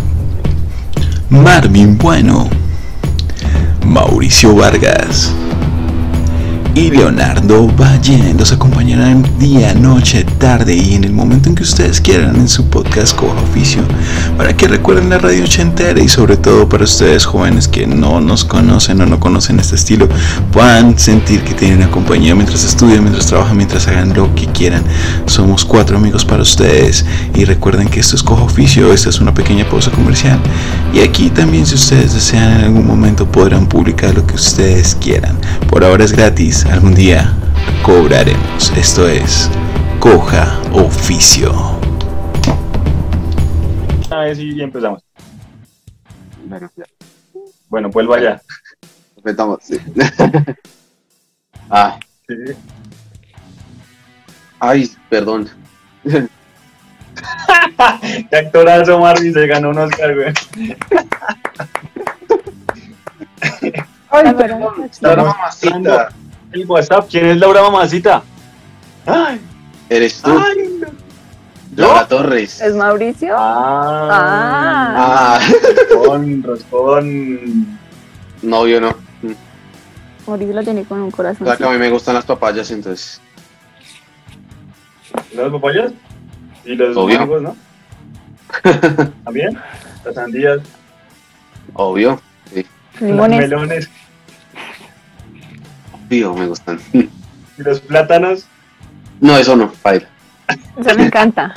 [1.30, 2.50] Marvin Bueno,
[3.84, 5.32] Mauricio Vargas
[6.76, 12.02] y Leonardo Valle los acompañarán día, noche, tarde y en el momento en que ustedes
[12.02, 13.80] quieran en su podcast como oficio
[14.36, 18.44] para que recuerden la radio ochentera y sobre todo para ustedes jóvenes que no nos
[18.44, 20.06] conocen o no conocen este estilo
[20.52, 24.82] puedan sentir que tienen una mientras estudian, mientras trabajan, mientras hagan lo que quieran.
[25.24, 29.32] Somos cuatro amigos para ustedes Y recuerden que esto es Cojo Oficio, esta es una
[29.32, 30.38] pequeña pausa comercial.
[30.92, 35.38] Y aquí también si ustedes desean en algún momento podrán publicar lo que ustedes quieran.
[35.68, 37.32] Por ahora es gratis, algún día
[37.82, 38.72] cobraremos.
[38.76, 39.50] Esto es
[40.00, 41.52] Coja Oficio.
[44.10, 45.02] A ver si empezamos.
[46.44, 46.84] Bueno, ya.
[47.68, 48.40] Bueno, vuelvo allá.
[49.16, 49.78] Empezamos, sí.
[51.70, 51.98] ah,
[52.28, 52.34] Sí.
[54.58, 55.48] ay, perdón.
[58.30, 60.32] Qué actorazo Marvin se ganó un Oscar, güey.
[64.10, 64.90] Ay, perdón.
[65.00, 66.08] Laura Mamacita.
[66.56, 68.22] El WhatsApp, ¿quién es Laura Mamacita?
[69.04, 69.38] Ay,
[69.90, 70.86] Eres tú, ay, no.
[71.76, 72.62] Laura Torres.
[72.62, 73.34] ¿Es Mauricio?
[73.38, 75.40] Ah, Ah,
[75.92, 77.78] Roscón, Roscón.
[78.40, 78.96] novio no.
[80.26, 81.46] Mauricio lo tiene con un corazón.
[81.46, 83.20] O sea que a mí me gustan las papayas, entonces.
[85.34, 85.92] ¿Las papayas?
[86.64, 87.18] Y los Obvio.
[87.18, 87.56] mangos, ¿no?
[89.24, 89.58] ¿También?
[90.06, 90.60] Las sandías,
[91.74, 92.18] Obvio.
[92.50, 92.64] Sí,
[93.00, 93.90] los melones
[96.06, 96.80] obvio, me gustan.
[96.92, 97.08] y
[97.58, 98.46] los plátanos.
[99.20, 100.06] No, eso no, baila.
[100.78, 101.54] Eso me encanta.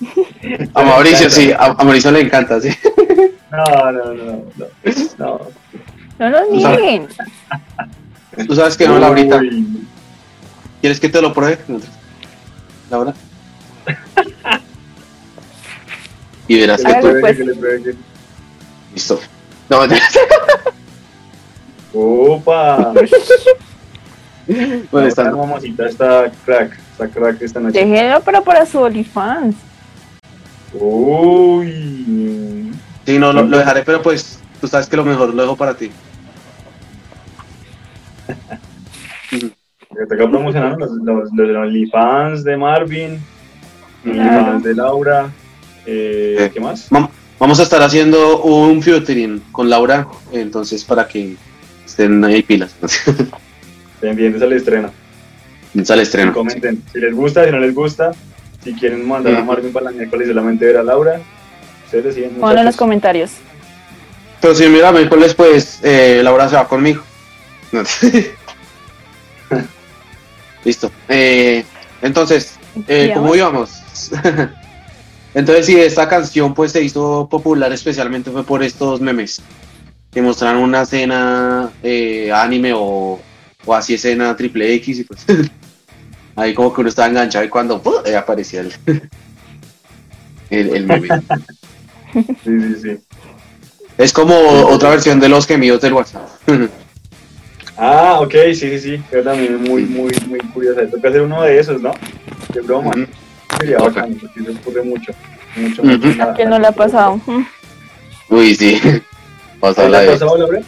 [0.74, 2.70] A Mauricio sí, a, a Mauricio le encanta, sí.
[3.52, 4.44] No, no, no, no.
[5.18, 5.40] no.
[6.18, 7.08] No nos Tú sabes- nieguen.
[8.48, 9.40] Tú sabes que no, Laurita.
[10.80, 11.58] ¿Quieres que te lo pruebe?
[12.90, 13.14] Laura.
[16.48, 17.14] Y verás que tú.
[17.20, 17.38] pues.
[18.94, 19.20] Listo.
[19.68, 20.00] No, ya.
[21.94, 22.92] Opa.
[24.46, 27.78] Bueno, Esta está- mamacita está crack, está crack esta noche.
[27.84, 29.54] Déjenlo, pero para su OnlyFans.
[30.74, 32.72] Uy.
[33.06, 35.74] Sí, no, lo, lo dejaré, pero pues tú sabes que lo mejor lo dejo para
[35.74, 35.90] ti.
[40.08, 43.20] Toca promocionar los, los, los OnlyFans de Marvin,
[44.04, 44.30] los Claro.
[44.38, 45.30] OnlyFans de Laura.
[45.86, 46.50] Eh, Sí.
[46.54, 46.90] ¿Qué más?
[46.90, 51.36] Vam- Vamos a estar haciendo un featuring con Laura, entonces para que
[51.84, 52.74] estén ahí pilas.
[54.02, 54.90] Pendientes al estreno.
[55.84, 56.32] Sale estreno.
[56.34, 58.10] Comenten si les gusta, si no les gusta.
[58.62, 59.46] Si quieren mandar a Ujú.
[59.46, 61.20] Marvin para la miércoles y solamente ver a Laura.
[61.84, 62.30] Ustedes deciden.
[62.32, 63.30] Ponlo en los comentarios.
[64.40, 67.00] Pero si mira miércoles, pues eh, Laura se va conmigo.
[70.64, 70.90] Listo.
[71.08, 71.64] Eh,
[72.02, 72.56] entonces,
[72.88, 73.80] eh, Ya ¿cómo íbamos?
[75.34, 79.40] entonces, sí, esta canción pues se hizo popular especialmente fue por estos memes.
[80.10, 83.20] Que mostraron una escena eh, anime o,
[83.64, 85.24] o así escena triple X y pues
[86.36, 87.82] ahí como que uno estaba enganchado y cuando
[88.16, 88.72] aparecía el,
[90.50, 91.08] el, el meme.
[92.12, 92.98] Sí, sí, sí.
[93.98, 96.28] Es como otra versión de los gemidos del WhatsApp.
[97.78, 99.02] Ah, ok, sí, sí, sí.
[99.10, 100.82] Yo también muy, muy, muy curiosa.
[100.90, 101.90] Toca hacer uno de esos, ¿no?
[102.52, 102.92] De broma.
[103.58, 104.02] Sería Toca.
[104.02, 105.12] bacano, porque se ocurre mucho.
[105.56, 105.90] Mucho, Ujú.
[105.90, 106.08] mucho.
[106.08, 107.18] en la- ¿Quién no le ha pasado?
[108.28, 108.78] Uy, sí.
[109.58, 110.08] Pasó ¿Te la ha de...
[110.12, 110.60] pasado, Laura?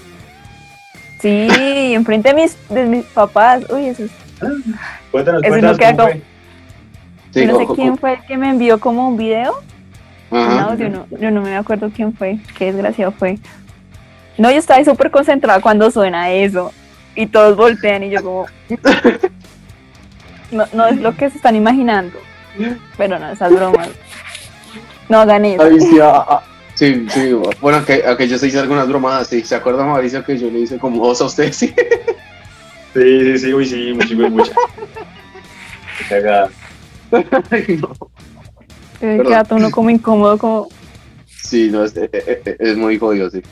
[1.21, 3.65] Sí, enfrente de mis, de mis papás.
[3.71, 4.11] Uy, eso es.
[5.11, 6.23] Cuéntanos, Eso cuéntanos no queda cómo como- fue.
[7.33, 9.55] Sí, no sé quién fue el que me envió como un video.
[10.31, 10.63] Ajá.
[10.71, 12.39] audio, no, yo no me acuerdo quién fue.
[12.57, 13.39] Qué desgraciado fue.
[14.39, 16.73] No, yo estaba súper concentrada cuando suena eso.
[17.17, 18.47] Y todos voltean y yo como...
[20.51, 22.17] No, no es lo que se están imaginando.
[22.97, 23.89] Pero no, esas bromas.
[25.09, 26.43] No eso.
[26.75, 29.43] Sí, sí, bueno, que, a que yo se hice algunas bromadas, sí.
[29.43, 31.53] ¿Se acuerda Mauricio que yo le hice como dos a usted?
[31.53, 31.75] Sí.
[32.95, 34.53] Sí, sí, sí, uy, sí, mucho, muy, mucha.
[35.99, 36.49] Qué cagada.
[37.51, 37.93] Ay, no.
[39.01, 39.47] Perdón.
[39.49, 40.69] Todo uno como incómodo, como...
[41.27, 43.43] Sí, no, es, eh, eh, eh, es muy jodido, sí.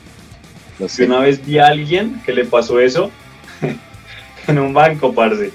[0.79, 1.05] Yo sé.
[1.05, 3.11] una vez vi a alguien que le pasó eso
[4.47, 5.51] en un banco, parce.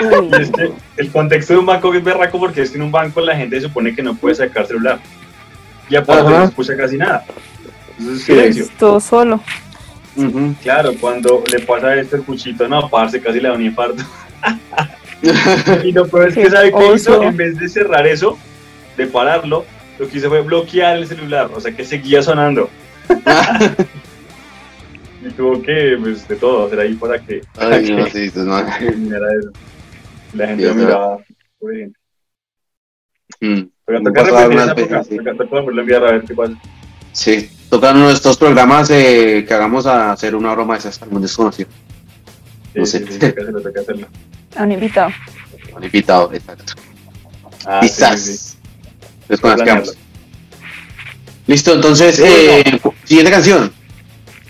[0.00, 2.90] uy, es que el contexto de un banco es berraco porque es que en un
[2.90, 4.98] banco la gente supone que no puede sacar celular.
[5.88, 7.24] Y aparte no se escucha casi nada.
[7.98, 8.32] Entonces Sí.
[8.32, 8.66] silencio.
[8.78, 9.40] todo solo.
[10.16, 10.54] Ujú.
[10.62, 14.02] Claro, cuando le pasa esto el cuchito, no, parce, casi le da un infarto.
[15.84, 18.38] Y lo peor es que sabe qué hizo, en vez de cerrar eso,
[18.98, 19.64] de pararlo,
[19.98, 22.68] lo que hizo fue bloquear el celular, o sea que seguía sonando.
[25.26, 28.38] Y tuvo que, pues, de todo, hacer ahí para que, para Ay, no, que sí,
[28.38, 28.58] no.
[28.68, 29.50] eso.
[30.34, 30.74] La gente sea.
[30.74, 31.18] miraba.
[31.62, 31.96] muy bien.
[33.40, 33.70] Mm.
[33.86, 34.12] Repetir
[34.74, 35.18] veces, sí.
[35.18, 36.54] a enviar a ver qué pasa.
[37.12, 41.00] Sí, tocan uno de estos programas eh, que hagamos a hacer una broma de esas
[41.02, 41.68] algún desconocido.
[42.74, 43.06] No sí, sé.
[43.12, 44.06] sí, toca hacerlo, toca hacerlo.
[44.56, 45.10] A un invitado.
[45.76, 46.72] Un invitado, exacto.
[47.66, 48.20] Ah, Quizás.
[48.24, 48.56] sí, sí.
[49.22, 49.92] Entonces, con las que Planearlo.
[49.92, 49.98] vamos.
[51.46, 53.72] Listo, entonces, eh, siguiente canción.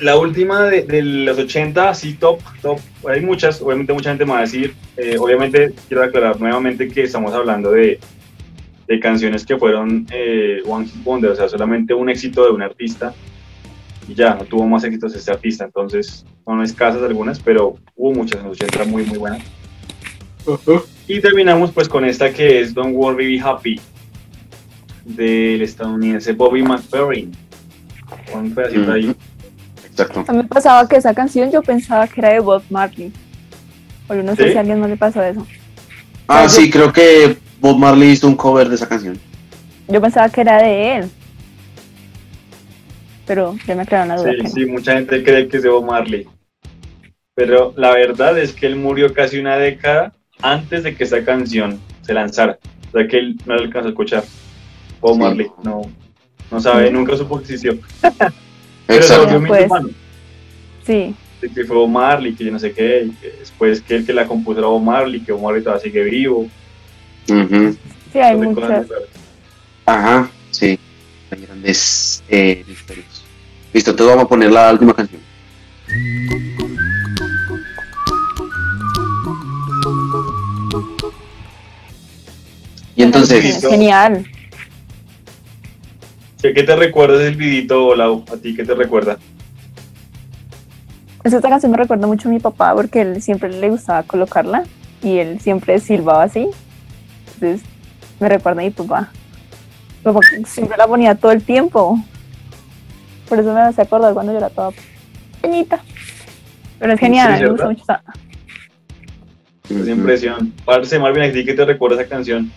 [0.01, 2.79] La última de, de los 80, sí, top, top.
[3.09, 4.75] Hay muchas, obviamente mucha gente me va a decir.
[4.97, 7.99] eh, obviamente quiero aclarar nuevamente que estamos hablando de
[8.87, 12.63] de canciones que fueron eh, One Hit Wonder, o sea, solamente un éxito de un
[12.63, 13.15] artista
[14.09, 18.41] y ya, no tuvo más éxitos este artista, entonces son escasas algunas, pero hubo muchas
[18.41, 19.43] en los 80 muy muy buenas.
[21.09, 23.81] Y terminamos pues con esta que es Don't Worry Be Happy
[25.05, 27.33] del estadounidense Bobby McFerrin.
[28.35, 29.15] Un pedacito ahí.
[29.87, 30.25] Exacto.
[30.27, 33.13] A mí me pasaba que esa canción yo pensaba que era de Bob Marley.
[34.09, 34.51] O yo no sé ¿Sí?
[34.51, 35.47] si a alguien no le pasó eso.
[36.27, 39.19] Ah, sí, creo que Bob Marley hizo un cover de esa canción.
[39.89, 41.11] Yo pensaba que era de él.
[43.25, 44.33] Pero ya me aclararon la duda.
[44.33, 44.49] Sí, no.
[44.51, 46.27] sí, mucha gente cree que es de Bob Marley.
[47.35, 50.13] Pero la verdad es que él murió casi una década
[50.43, 52.59] antes de que esa canción se lanzara.
[52.93, 54.25] O sea que él no la alcanzó a escuchar.
[55.01, 55.21] Bob Sí.
[55.21, 55.83] Marley, no,
[56.51, 57.79] no sabe, nunca supo que existió.
[58.87, 59.23] Pero se Exacto.
[59.25, 59.65] volvió muy Pues.
[59.65, 59.89] humano.
[60.87, 63.97] Sí, de que fue Bob Marley, que yo no sé qué, y que después que
[63.97, 66.47] el que la compuso era Bob Marley, que Bob Marley todavía sigue vivo.
[67.29, 67.77] Ujú.
[68.13, 68.87] sí, hay muchas.
[69.87, 70.79] Ajá, sí.
[71.31, 73.25] Hay grandes eh, misterios.
[73.73, 75.21] Listo, entonces vamos a poner la última canción.
[82.97, 84.25] Y entonces, Es genial.
[86.41, 88.25] ¿Qué, qué te recuerdas del vidito, Lau?
[88.33, 89.19] ¿A ti qué te recuerda?
[91.25, 94.65] Esta canción me recuerda mucho a mi papá porque él siempre le gustaba colocarla
[95.03, 96.49] y él siempre silbaba así.
[97.45, 97.67] Entonces
[98.21, 99.11] me recuerda a mi papá.
[100.03, 101.99] Como que siempre la ponía todo el tiempo.
[103.29, 104.71] Por eso me hace acordar cuando yo era toda
[105.41, 105.81] pequeñita.
[106.79, 108.03] Pero es genial, me gusta mucho esa.
[109.71, 109.89] Ujú.
[109.89, 110.53] impresión.
[110.65, 112.51] Parce, Marvin, ¿a ti qué te recuerda esa canción?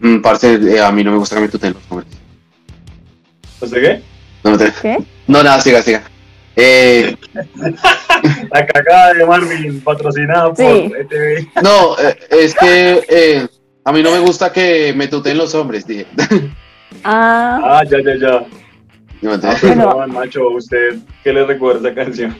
[0.00, 2.08] Mm, parce, eh, a mí no me gusta que me tuten los nombres.
[3.60, 4.02] ¿Usted qué?
[4.44, 4.98] No, no, te- ¿Qué?
[5.26, 6.02] no, nada, siga, siga.
[6.60, 7.16] Eh,
[8.52, 10.66] La cagada de Marvin, patrocinada por.
[10.66, 11.46] ETV.
[11.62, 13.46] no, eh, es que eh,
[13.84, 16.06] a mí no me gusta que me tuten los hombres, dije.
[17.04, 18.46] Ah, Ah, ya, ya, ya.
[19.20, 20.08] No, Ah, Bueno.
[20.08, 22.36] macho, ¿usted qué le recuerda esa canción?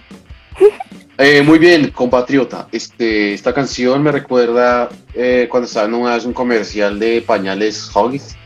[1.18, 2.66] Eh, muy bien, compatriota.
[2.72, 7.88] Este, esta canción me recuerda eh, cuando estaba en una vez un comercial de pañales
[7.94, 8.36] Huggies.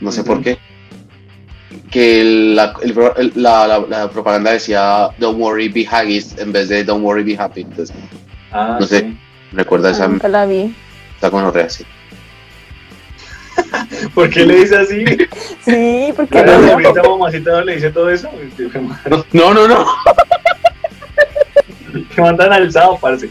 [0.00, 0.58] No sé por qué.
[1.90, 6.36] Que el- la, el pro- el- la- la- la propaganda decía Don't worry, be Huggies
[6.38, 7.62] en vez de Don't worry, be happy.
[7.62, 7.94] Entonces,
[8.50, 9.00] Ah, No sé.
[9.00, 9.16] sí.
[9.52, 10.74] recuerda esa, nunca la vi.
[11.18, 11.84] esa gonorrea, sí.
[14.14, 15.04] ¿Por qué le dice así?
[15.64, 18.30] Sí, porque ¿A la no, ahorita mamacita no le dice todo eso?
[19.32, 19.84] No, no, no.
[22.14, 23.28] Que mandan alzado, parce.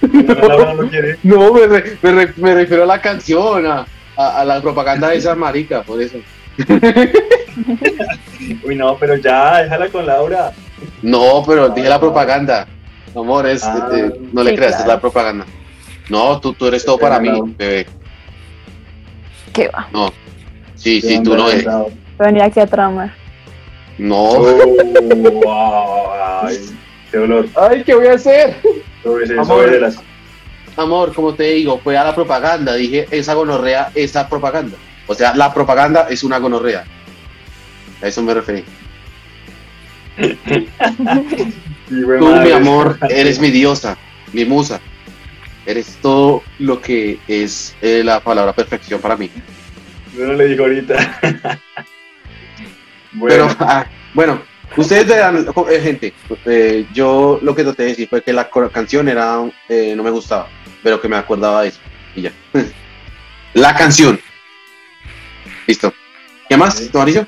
[0.00, 0.90] No, no.
[1.22, 5.08] No, me, re- me re- me refiero a la canción, a, a- a la propaganda
[5.08, 6.16] de esa marica, por eso.
[8.64, 10.52] Uy, no, pero ya, déjala con Laura.
[11.02, 12.66] No, pero dije la propaganda.
[13.16, 15.46] Amor, es, Ah, eh, no le sí, creas, es la propaganda.
[16.08, 17.86] No, tú, tú eres todo para mí, bebé.
[19.52, 19.88] ¿qué va?
[19.92, 20.12] No.
[20.74, 21.66] Sí, sí, tú no eres.
[22.18, 23.14] Venir aquí a trama.
[23.98, 24.16] No.
[24.16, 24.42] Oh,
[25.44, 26.10] wow,
[26.42, 26.58] ay,
[27.10, 27.46] qué dolor.
[27.54, 28.56] Ay, ¿qué voy a hacer?
[29.02, 29.70] Sobre, Amor.
[29.80, 29.98] las.
[30.76, 32.74] Amor, como te digo, fue a la propaganda.
[32.74, 34.76] Dije, esa gonorrea, esa propaganda.
[35.06, 36.84] O sea, la propaganda es una gonorrea.
[38.02, 38.64] A eso me referí.
[41.88, 43.96] Tú, mi amor, eres mi diosa,
[44.32, 44.80] mi musa.
[45.66, 49.30] Eres todo lo que es eh, la palabra perfección para mí.
[50.16, 51.20] Yo no le digo ahorita.
[53.26, 54.42] Pero, bueno, ah, bueno,
[54.76, 56.12] ustedes verán, eh, gente,
[56.44, 60.48] eh, yo lo que traté de decir fue que la canción era, no me gustaba,
[60.82, 61.78] pero que me acordaba de eso.
[62.16, 62.32] Y ya.
[63.54, 64.18] la canción.
[65.66, 65.92] Listo.
[66.48, 66.90] ¿Qué más, Sí.
[66.92, 67.26] Mauricio?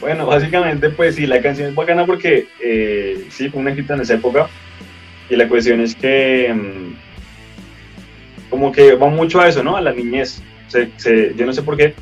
[0.00, 4.02] bueno, básicamente, pues sí, la canción es bacana porque eh, sí, fue un éxito en
[4.02, 4.48] esa época.
[5.30, 6.94] Y la cuestión es que, mm,
[8.50, 9.76] como que va mucho a eso, ¿no?
[9.76, 10.42] A la niñez.
[10.68, 11.94] Se- se- yo no sé por qué,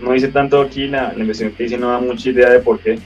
[0.00, 2.78] no dice tanto aquí, la, la investigación que hice no da mucha idea de por
[2.80, 2.98] qué,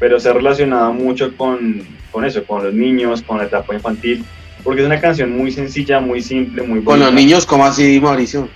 [0.00, 4.24] pero se ha relacionado mucho con, con eso, con los niños, con la etapa infantil,
[4.64, 8.48] porque es una canción muy sencilla, muy simple, muy Con los niños, ¿cómo así, Mauricio?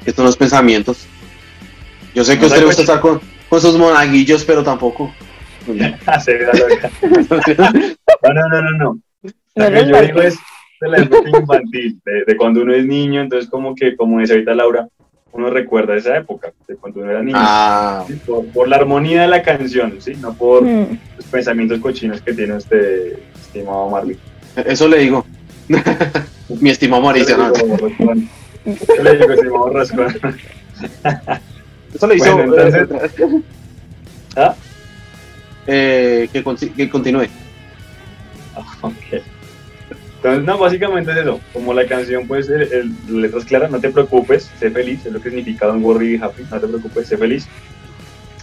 [0.00, 1.06] Estos son los pensamientos.
[2.14, 5.12] Yo sé que a usted le gusta pues- estar con, con sus monaguillos, pero tampoco.
[6.24, 6.90] Se ve la loca.
[8.22, 8.98] No, no, no, no, no.
[9.54, 10.38] Lo que yo digo es
[10.80, 14.34] de la época infantil, de, de cuando uno es niño, entonces como que, como dice
[14.34, 14.88] ahorita Laura,
[15.32, 17.36] uno recuerda esa época, de cuando uno era niño.
[17.38, 18.14] Ah, ¿sí?
[18.24, 20.14] por, por la armonía de la canción, ¿sí?
[20.20, 24.16] No por Mm, los pensamientos cochinos que tiene usted, estimado Marley.
[24.56, 25.26] eso le digo.
[26.60, 27.36] Mi estimado Mauricio.
[27.36, 30.16] Yo le digo, estimado Rascón.
[31.94, 32.34] Eso le hizo.
[32.36, 33.42] Bueno, entonces- eh,
[34.36, 34.54] ¿Ah?
[35.66, 37.26] eh, que, conti- que continúe.
[38.82, 38.94] Ok.
[40.16, 41.40] Entonces, no, básicamente es eso.
[41.52, 45.04] Como la canción, pues, el, el- la letra es clara, no te preocupes, sé feliz,
[45.06, 47.46] es lo que significa Don't Worry, Happy, no te preocupes, sé feliz.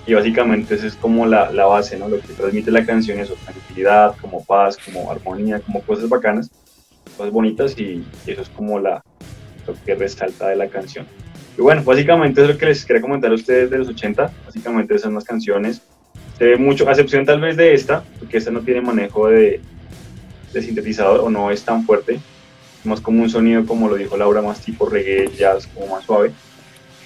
[0.07, 2.07] Y básicamente esa es como la, la base, ¿no?
[2.07, 6.49] Lo que transmite la canción, eso, tranquilidad, como paz, como armonía, como cosas bacanas,
[7.17, 9.01] cosas bonitas, y, y eso es como la,
[9.67, 11.05] lo que resalta de la canción.
[11.57, 14.99] Y bueno, básicamente es lo que les quería comentar a ustedes de los 80, básicamente
[14.99, 15.81] son las canciones.
[16.37, 19.61] Se ve mucho, a excepción tal vez de esta, porque esta no tiene manejo de,
[20.53, 22.19] sintetizador o no es tan fuerte,
[22.83, 26.31] más como un sonido, como lo dijo Laura, más tipo reggae, jazz, como más suave.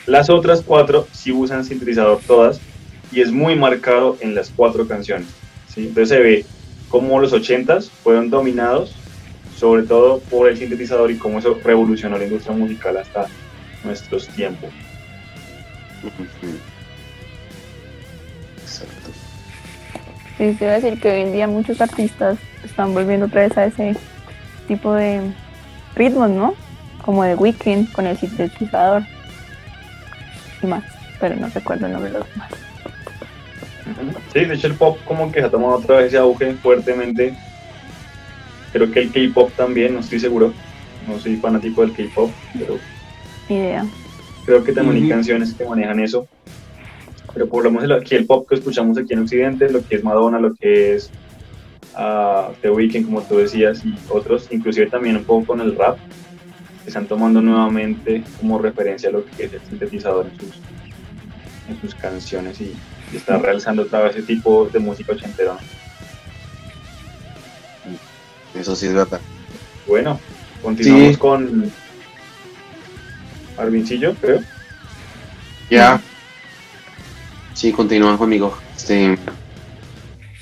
[0.05, 2.59] Las otras cuatro sí usan sintetizador todas
[3.11, 5.27] y es muy marcado en las cuatro canciones.
[5.73, 5.87] ¿sí?
[5.87, 6.45] Entonces se ve
[6.89, 8.95] cómo los 80s fueron dominados,
[9.57, 13.27] sobre todo por el sintetizador y cómo eso revolucionó la industria musical hasta
[13.83, 14.69] nuestros tiempos.
[18.61, 19.11] Exacto.
[20.37, 23.57] Sí, te iba a decir que hoy en día muchos artistas están volviendo otra vez
[23.57, 23.95] a ese
[24.67, 25.33] tipo de
[25.95, 26.53] ritmos, ¿no?
[27.03, 29.03] Como de Weekend con el sintetizador
[30.61, 30.83] y más,
[31.19, 32.51] pero no recuerdo el nombre de los demás.
[34.31, 37.35] Sí, de hecho el pop como que se ha tomado otra vez ese auge fuertemente.
[38.71, 40.53] Creo que el K-pop también, no estoy seguro.
[41.07, 42.77] No soy fanático del K-pop, pero
[43.53, 43.85] idea.
[44.45, 46.27] creo que también hay canciones que manejan eso.
[47.33, 50.03] Pero por lo menos aquí el pop que escuchamos aquí en Occidente, lo que es
[50.03, 51.11] Madonna, lo que es
[51.95, 55.97] ah, The Weeknd, como tú decías, y otros, inclusive también un poco con el rap,
[56.83, 60.55] que están tomando nuevamente como referencia lo que es el sintetizador en sus,
[61.69, 62.73] en sus canciones y,
[63.13, 65.55] y está realzando otra vez ese tipo de música ochentera.
[68.55, 69.21] Eso sí es verdad.
[69.87, 70.19] Bueno,
[70.63, 71.17] continuamos Sí.
[71.17, 71.71] con
[73.59, 74.41] Arvincillo, creo.
[75.69, 76.01] Ya.
[77.53, 78.57] Sí, continúan conmigo.
[78.75, 79.17] Este,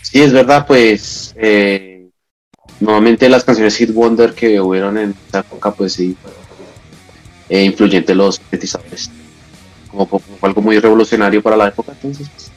[0.02, 2.10] sí, es verdad, pues eh,
[2.80, 6.16] normalmente las canciones Hit Wonder que hubieron en esa época, pues sí,
[7.50, 9.10] eh, influyentes los sintetizadores.
[9.90, 12.30] Como, como algo muy revolucionario para la época, entonces.
[12.30, 12.52] pues,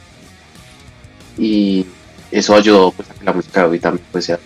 [1.39, 1.87] y
[2.31, 4.39] eso ayudó pues, a que la música de hoy también pues, sea.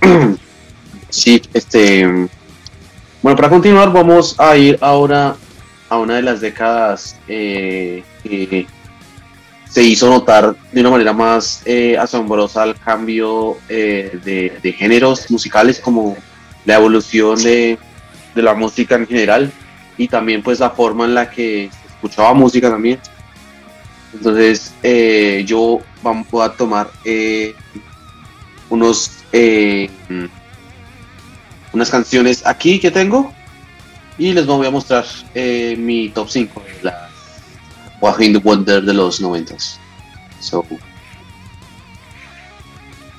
[1.08, 2.28] Sí, este.
[3.26, 5.34] Bueno, para continuar, vamos a ir ahora
[5.88, 8.68] a una de las décadas eh, que
[9.68, 15.28] se hizo notar de una manera más eh, asombrosa el cambio eh, de, de géneros
[15.28, 16.16] musicales, como
[16.66, 17.80] la evolución de,
[18.36, 19.50] la música en general
[19.98, 23.00] y también pues la forma en la que escuchaba música también.
[24.14, 24.72] Entonces
[25.44, 26.90] yo vam- voy a tomar
[28.70, 29.10] unos
[31.76, 33.32] unas canciones aquí que tengo
[34.16, 35.04] y les voy a mostrar
[35.34, 36.96] eh, mi top 5 de las
[38.00, 39.54] One the Wonder de los 90
[40.40, 40.64] so,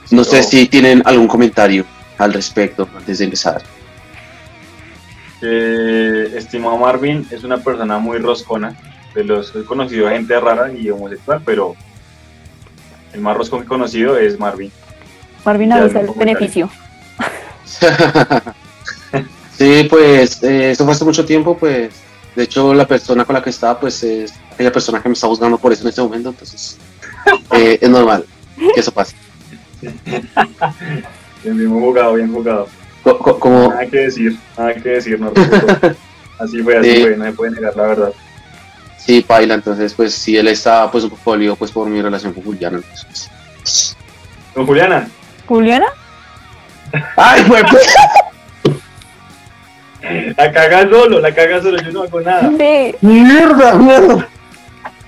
[0.10, 1.86] no sé si tienen algún comentario
[2.18, 3.62] al respecto antes de empezar
[5.44, 8.76] Eh, estimado Marvin es una persona muy roscona.
[9.14, 11.76] De los he conocido gente rara y homosexual, pero
[13.14, 14.72] el más roscón que he conocido es Marvin.
[15.46, 16.72] Marvin avisa el beneficio.
[19.58, 21.92] sí pues eh, esto fue hace mucho tiempo pues
[22.36, 25.28] de hecho la persona con la que estaba pues es aquella persona que me está
[25.28, 26.78] juzgando por eso en este momento entonces
[27.52, 28.26] eh, es normal
[28.74, 29.16] que eso pase
[31.44, 32.68] Bien, bien jugado, bien jugado.
[33.04, 35.32] Co- co- como Nada que decir, nada que decir, no.
[36.40, 37.02] Así fue, así Sí.
[37.04, 38.14] fue, no se puede negar la verdad.
[38.98, 42.34] Sí, Paila, entonces pues sí, él está pues un poco dolido pues por mi relación
[42.34, 42.78] con Juliana.
[42.78, 43.30] Entonces.
[44.56, 45.08] Don Juliana,
[45.46, 45.86] ¿Juliana?
[47.16, 47.64] ¡Ay, fue
[50.38, 52.50] la caga solo, la caga solo, yo no hago nada.
[52.58, 52.96] Sí.
[53.02, 54.28] ¡Mierda, mierda!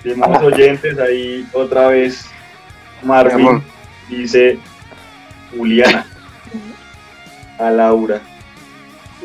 [0.04, 2.26] Tenemos oyentes ahí otra vez.
[3.02, 3.64] Marvin
[4.10, 4.60] Mi dice
[5.56, 6.06] Juliana.
[7.58, 8.20] A Laura.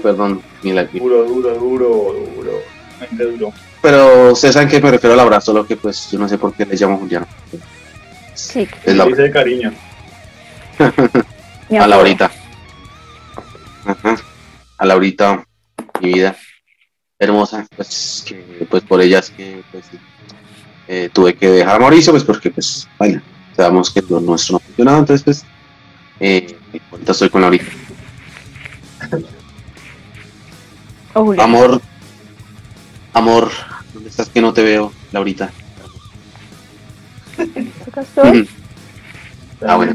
[0.02, 0.84] Perdón, Mila.
[0.84, 2.52] Duro, duro, duro, duro.
[3.00, 3.52] Mente duro.
[3.80, 6.52] Pero ustedes saben que me refiero al abrazo, solo que pues yo no sé por
[6.54, 7.26] qué le llamo Juliana.
[8.34, 8.68] Sí.
[8.84, 9.10] Es Laura.
[9.10, 9.72] Dice de cariño.
[11.68, 11.86] mi A.
[11.86, 12.30] Laurita.
[13.84, 14.16] Ajá.
[14.78, 15.44] A Laurita,
[16.00, 16.36] mi vida
[17.18, 19.84] hermosa, pues que pues por ella es que pues
[20.88, 23.22] eh, tuve que dejar a Mauricio, pues porque pues vaya,
[23.56, 25.44] sabemos que lo nuestro no funcionaba, entonces pues
[26.20, 26.56] eh,
[26.90, 27.66] ahorita estoy con Laurita.
[31.14, 31.44] O Juliana.
[31.44, 31.82] Amor,
[33.12, 33.50] amor,
[33.92, 35.50] ¿dónde estás que no te veo, Laurita?
[37.86, 38.48] Acá estoy.
[39.66, 39.94] Ah, bueno.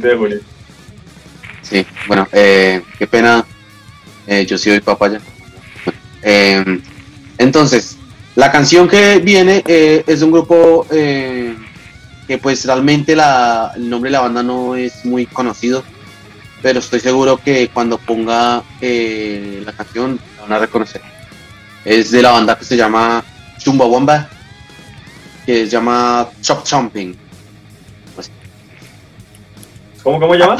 [1.61, 3.45] Sí, bueno, eh, qué pena,
[4.29, 5.19] eh, yo sí doy papaya.
[6.21, 6.81] Eh,
[7.39, 7.97] entonces,
[8.35, 11.55] la canción que viene eh, es de un grupo eh,
[12.27, 15.83] que pues realmente la, el nombre de la banda no es muy conocido.
[16.61, 21.01] pero estoy seguro que cuando ponga la canción la van a reconocer.
[21.83, 23.23] Es de la banda que se llama
[23.57, 24.29] Chumbawamba,
[25.45, 27.17] que se llama Chop Chomping.
[30.03, 30.55] ¿Cómo, cómo llama?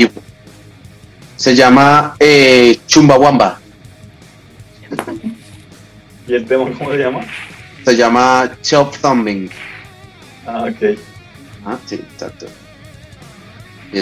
[1.39, 3.59] Se llama eh, Chumbawamba,
[6.27, 7.21] ¿Y el tema cómo se llama?
[7.85, 9.49] se llama Chop Thumbing.
[10.45, 10.99] Ah, ok.
[11.65, 12.45] Ah, sí, exacto.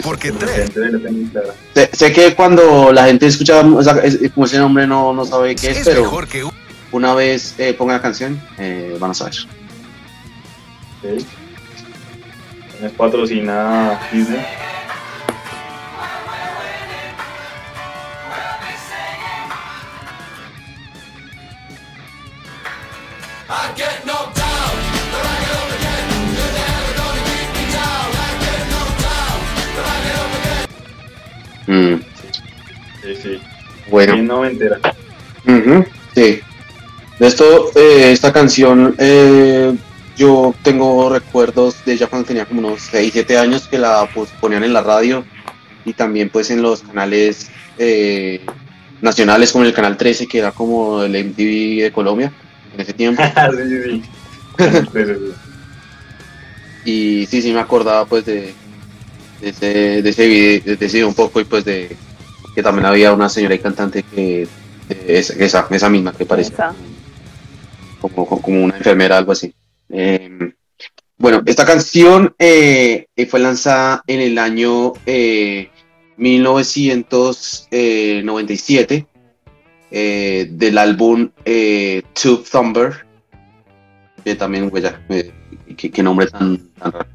[0.03, 0.71] Porque tres.
[1.75, 3.63] Sé, sé que cuando la gente escucha
[4.03, 6.51] es- como ese nombre no, no sabe qué es, Es pero mejor que un.
[6.91, 9.35] una vez eh, ponga la canción, eh, van a saber.
[11.03, 11.21] Ok.
[12.83, 14.39] Es patrocina Disney.
[31.67, 31.95] Mm,
[33.03, 33.41] Sí, sí.
[33.89, 34.13] bueno.
[34.13, 34.79] Bien noventera.
[35.45, 36.39] Ujú, sí.
[37.19, 39.75] De esto, eh, esta canción, eh,
[40.15, 44.29] yo tengo recuerdos de ella cuando tenía como unos 6, 7 años que la pues,
[44.39, 45.25] ponían en la radio
[45.85, 48.45] y también pues en los canales eh,
[49.01, 52.33] nacionales como el canal 13 que era como el MTV de Colombia
[52.73, 53.23] en ese tiempo.
[53.51, 54.11] sí, sí, sí.
[54.93, 55.33] Sí, sí, sí.
[56.83, 58.59] Y sí, sí me acordaba pues de,
[59.41, 61.95] de ese, de ese video, de ese video un poco y pues de
[62.55, 64.47] que también había una señora y cantante que
[64.89, 66.75] de esa, esa, esa misma que parecía Esa.
[68.01, 69.53] como, como- una enfermera, algo así.
[69.89, 70.53] Eh,
[71.17, 75.69] bueno, esta canción eh, eh, fue lanzada en el año eh,
[76.17, 79.05] 1997
[79.91, 83.05] eh, del álbum eh, Tube Thumber,
[84.23, 85.31] que también, pues ya, eh,
[85.77, 87.07] qué, qué nombre tan, tan raro.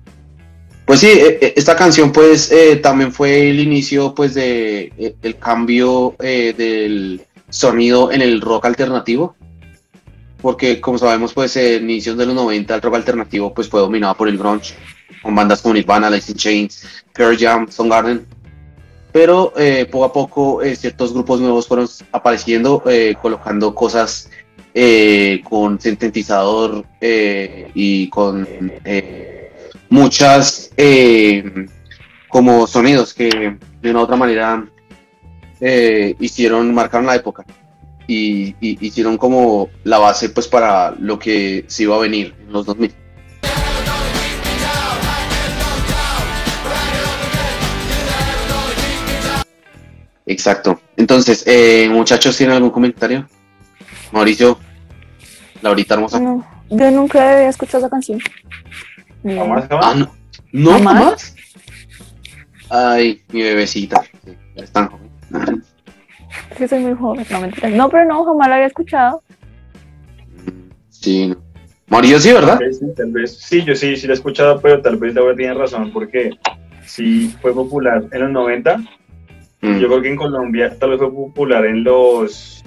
[0.84, 5.38] Pues sí, eh, eh, esta canción pues eh, también fue el inicio pues de el
[5.38, 9.36] cambio del sonido en el rock alternativo.
[10.40, 14.16] Porque como sabemos pues en inicios de los 90 el rock alternativo pues fue dominado
[14.16, 14.74] por el grunge
[15.22, 18.26] con bandas como Nirvana, Alice in Chains, Pearl Jam, Soundgarden.
[19.12, 22.82] Pero eh, poco a poco ciertos grupos nuevos fueron apareciendo
[23.20, 24.30] colocando cosas
[25.48, 28.48] con sintetizador y con
[29.92, 31.66] muchas eh,
[32.28, 34.66] como sonidos que de una u otra manera
[35.60, 37.44] eh, hicieron, marcaron la época
[38.06, 42.64] y, hicieron como la base pues para lo que se iba a venir en los
[42.64, 42.94] 2000.
[50.24, 50.80] Exacto.
[50.96, 53.28] Entonces, eh, muchachos, ¿tienen algún comentario?
[54.10, 54.58] Mauricio,
[55.60, 56.18] Laurita hermosa.
[56.18, 58.18] No, yo nunca había escuchado esa canción.
[59.24, 60.12] Jamás, Ah, no.
[60.52, 60.72] ¿No?
[60.72, 60.94] ¿Jamás?
[60.94, 61.36] ¿Jamás?
[62.70, 64.02] Ay, mi bebecita.
[64.56, 65.10] Es tan joven.
[66.50, 67.72] Es que soy muy joven, no mentiras.
[67.72, 69.22] No, pero no, jamás la había escuchado.
[70.88, 71.36] Sí, no.
[71.88, 72.58] Mauricio sí, ¿verdad?
[72.70, 73.36] Sí, tal vez.
[73.38, 76.30] Sí, yo sí, sí la he escuchado, pero tal vez Laura tiene razón, porque
[76.86, 78.78] sí fue popular en los 90.
[79.60, 79.78] Mm.
[79.78, 82.61] Yo creo que en Colombia tal vez fue popular en los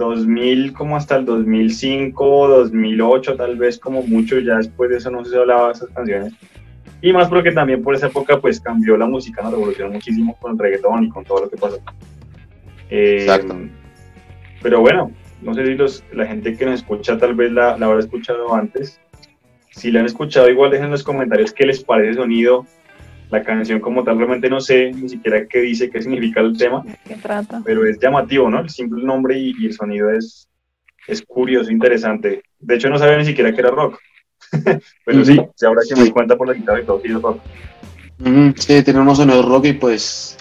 [0.00, 4.38] 2000, como hasta el 2005, 2008, tal vez como mucho.
[4.40, 6.32] Ya después de eso no se hablaba de esas canciones.
[7.02, 10.52] Y más porque también por esa época pues cambió la música, nos revolucionó muchísimo con
[10.52, 11.78] el reggaetón y con todo lo que pasó.
[12.90, 13.56] Eh, Exacto.
[14.62, 17.86] Pero bueno, no sé si los, la gente que nos escucha tal vez la, la
[17.86, 19.00] habrá escuchado antes.
[19.70, 22.66] Si la han escuchado, igual dejen en los comentarios qué les parece el sonido,
[23.30, 24.18] la canción como tal.
[24.18, 27.62] Realmente no sé ni siquiera qué dice, qué significa el tema, ¿Qué trata?
[27.64, 28.60] pero es llamativo, ¿no?
[28.60, 30.48] El simple nombre y, y el sonido es,
[31.06, 32.42] es curioso, interesante.
[32.58, 33.98] De hecho, no sabía ni siquiera que era rock.
[35.04, 37.20] pero sí, sí, ahora que me di cuenta por la guitarra y todo, sí es
[37.22, 37.40] rock.
[38.56, 40.36] Sí, tiene unos sonidos rock y pues.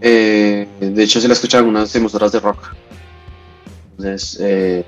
[0.00, 2.72] eh, de hecho, se la escuchan algunas emisoras de rock.
[3.98, 4.84] Entonces, eh,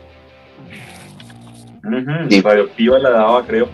[1.82, 2.40] Ujú, Sí.
[2.42, 3.68] Radioactiva la daba, creo.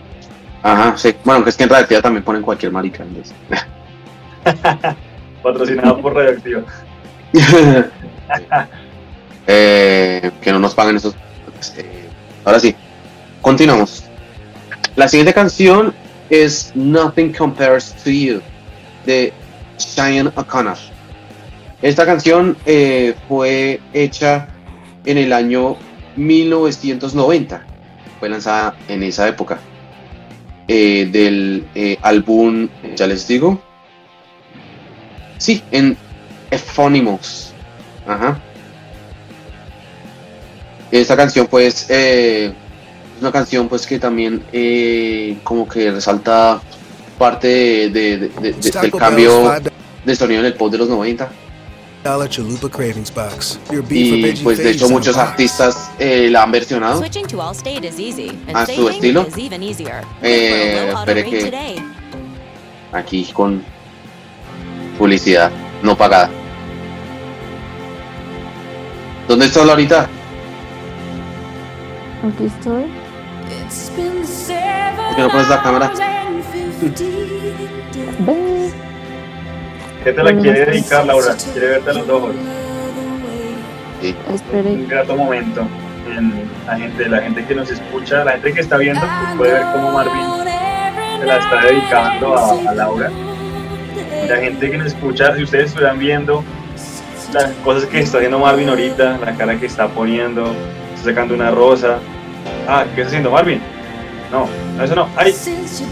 [0.67, 1.15] Ajá, sí.
[1.23, 3.05] Bueno, que es que en realidad también ponen cualquier marica.
[5.43, 6.63] Patrocinado por Radioactiva.
[9.49, 11.15] Eh, que no nos pagan esos.
[11.77, 12.09] eh,
[12.43, 12.75] ahora sí,
[13.41, 14.03] continuamos.
[14.97, 15.93] La siguiente canción
[16.29, 18.41] es Nothing Compares to You
[19.05, 19.31] de
[19.77, 20.75] Cheyenne O'Connor.
[21.81, 24.49] Esta canción eh, fue hecha
[25.05, 25.77] en el año
[26.17, 27.61] 1990.
[28.19, 29.59] Fue lanzada en esa época.
[30.67, 33.61] Eh, del eh, álbum, ya les digo.
[35.37, 35.95] Sí, en
[36.51, 37.51] Ephonymous.
[38.05, 38.39] Ajá.
[40.91, 42.45] Esta canción, pues, eh,
[43.15, 46.61] es una canción, pues, que también eh, como que resalta
[47.17, 47.47] parte
[47.89, 49.53] de- de- del cambio
[50.05, 51.29] de sonido en el pop de los 90.
[52.07, 53.59] Dollar Chalupa Cravings Box.
[53.69, 55.27] Your beef or Y pues de hecho muchos box.
[55.29, 56.99] artistas eh, la han versionado.
[56.99, 59.27] Switching to Allstate is easy, and A su estilo.
[59.27, 60.03] is even easier.
[60.21, 61.75] Eh, espere que- today.
[62.93, 63.61] Aquí con
[64.97, 65.51] publicidad
[65.83, 66.29] no pagada.
[69.27, 70.07] ¿Dónde estás ahorita?
[72.23, 72.85] Aquí estoy.
[75.07, 75.91] ¿Por qué no pones la cámara?
[80.07, 81.35] ¿Qué te la quiere dedicar, Laura?
[81.51, 82.31] Quiere verte a los ojos.
[84.01, 84.15] Sí.
[84.53, 85.67] Un grato momento.
[86.09, 89.53] En la gente, la gente que nos escucha, la gente que está viendo, pues puede
[89.55, 90.45] ver cómo Marvin
[91.19, 93.11] se la está dedicando a, a Laura.
[94.23, 96.41] Y la gente que nos escucha, si ustedes estuvieran viendo
[97.33, 100.55] las cosas que está haciendo Marvin ahorita, la cara que está poniendo,
[100.95, 101.97] está sacando una rosa.
[102.65, 103.59] Ah, ¿qué está haciendo Marvin?
[104.31, 104.47] No,
[104.77, 105.09] no, eso no.
[105.17, 105.35] ¡Ay!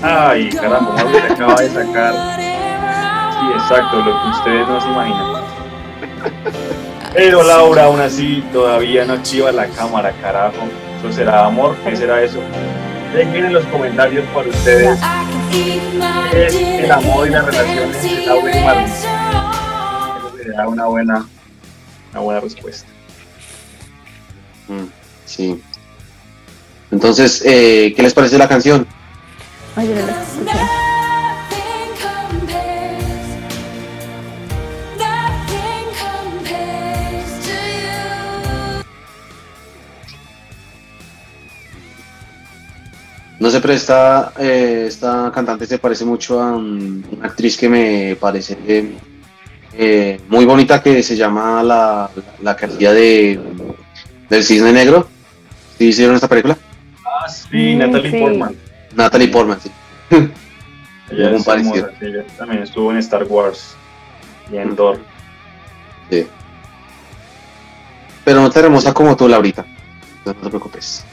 [0.01, 0.93] ¡Ay, caramba!
[0.93, 2.44] Marvin acaba de sacar.
[3.39, 5.43] Sí, exacto, lo que ustedes no se imaginan.
[7.13, 10.67] Pero Laura aún así todavía no activa la cámara, carajo.
[10.99, 11.75] ¿Eso será amor?
[11.85, 12.39] ¿Qué será eso?
[13.13, 14.99] Dejen en los comentarios para ustedes
[15.51, 18.85] qué es el amor y la relación entre Laura y Marvin.
[18.87, 21.25] Eso sería una buena,
[22.11, 22.87] una buena respuesta.
[24.67, 24.85] Mm,
[25.25, 25.61] Sí.
[26.91, 28.87] Entonces, eh, ¿qué les parece la canción?
[29.75, 30.84] Ay, yo la escuché.
[43.39, 47.67] No sé, pero esta, eh, esta cantante se parece mucho a um, una actriz que
[47.67, 48.93] me parece eh,
[49.73, 52.09] eh, muy bonita que se llama la,
[52.41, 53.39] la carilla de
[54.29, 55.07] del cisne negro.
[55.77, 56.57] ¿Sí hicieron esta película?
[57.05, 58.17] Ah, sí, Mm, Natalie sí.
[58.19, 58.55] Portman.
[58.95, 59.71] Natalie Portman, sí.
[61.11, 61.75] Ella es parecido.
[61.75, 63.75] hermosa, ella también estuvo en Star Wars
[64.51, 64.97] y en Thor.
[66.09, 66.25] Sí.
[68.23, 69.65] Pero no tan hermosa como tú, Laurita.
[70.25, 71.05] No te preocupes.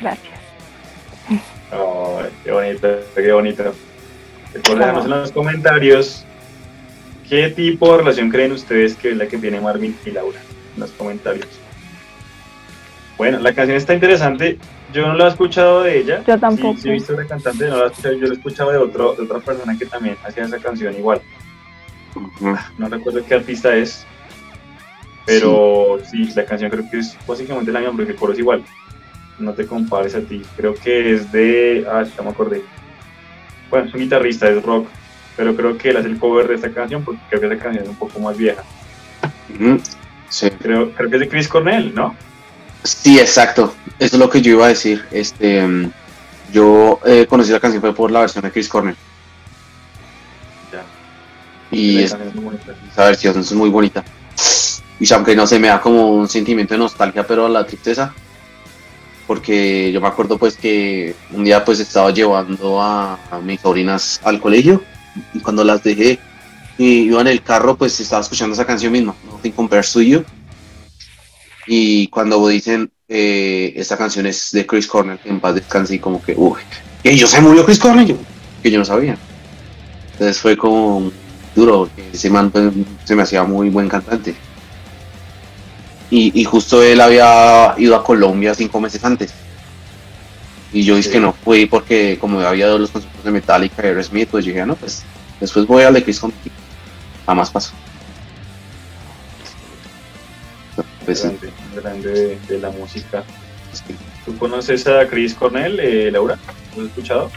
[0.00, 0.38] Gracias.
[1.28, 3.74] Ay, qué bonito, qué bonito.
[4.54, 6.24] Recuerden en los comentarios
[7.28, 10.40] qué tipo de relación creen ustedes que es la que tiene Marvin y Laura.
[10.74, 11.46] En los comentarios.
[13.18, 14.58] Bueno, la canción está interesante.
[14.92, 16.22] Yo no la he escuchado de ella.
[16.26, 16.74] Yo tampoco.
[16.76, 18.14] Sí, sí he visto la cantante, no la he escuchado.
[18.14, 21.20] Yo la he escuchado de, otro, de otra persona que también hacía esa canción igual.
[22.78, 24.06] No recuerdo qué artista es.
[25.24, 28.62] Pero sí, la canción creo que es básicamente la misma porque el coro es igual.
[29.38, 30.42] No te compares a ti.
[30.56, 31.86] Creo que es de.
[31.90, 32.62] Ah, ya me acordé.
[33.70, 34.88] Bueno, es un guitarrista, es rock.
[35.36, 37.84] Pero creo que él hace el cover de esta canción porque creo que esa canción
[37.84, 38.62] es un poco más vieja.
[40.30, 40.50] Sí.
[40.50, 42.16] Creo, creo que es de Chris Cornell, ¿no?
[42.82, 43.74] Sí, exacto.
[43.98, 45.04] Eso es lo que yo iba a decir.
[45.10, 45.90] Este, mm,
[46.52, 48.96] yo eh, conocí la canción fue por la versión de Chris Cornell.
[50.72, 50.82] Ya.
[51.70, 54.02] Y La es- es esa versión es muy bonita.
[54.98, 58.14] Y aunque no se me da como un sentimiento de nostalgia, pero la tristeza.
[59.26, 64.40] Porque yo me acuerdo pues que un día pues estaba llevando a, mis sobrinas al
[64.40, 64.82] colegio
[65.34, 66.18] y cuando las dejé
[66.78, 70.00] y iba en el carro pues estaba escuchando esa canción misma, Nothing Compares to.
[71.66, 76.22] Y cuando dicen eh, esta canción es de Chris Cornell, en paz descanse y como
[76.22, 76.60] que, uy,
[77.02, 78.16] que yo se murió Chris Cornell,
[78.62, 79.16] que yo no sabía.
[80.12, 81.10] Entonces fue como
[81.54, 82.72] duro, ese man pues,
[83.04, 84.34] se me hacía muy buen cantante.
[86.10, 89.32] Y, y justo él había ido a Colombia cinco meses antes.
[90.72, 91.12] Y yo dije Sí.
[91.14, 94.60] que no fui porque como había dado los conciertos de Metallica y Aerosmith, pues dije,
[94.60, 95.02] "Ah, no, pues
[95.40, 96.38] después voy al de Chris Cornell.
[97.24, 97.72] Jamás pasó.
[101.04, 103.22] Pues sí, grande, grande de, de la música.
[103.72, 103.94] sí.
[104.24, 106.36] ¿Tú conoces a Chris Cornell, eh, Laura?
[106.76, 107.30] ¿Lo has escuchado?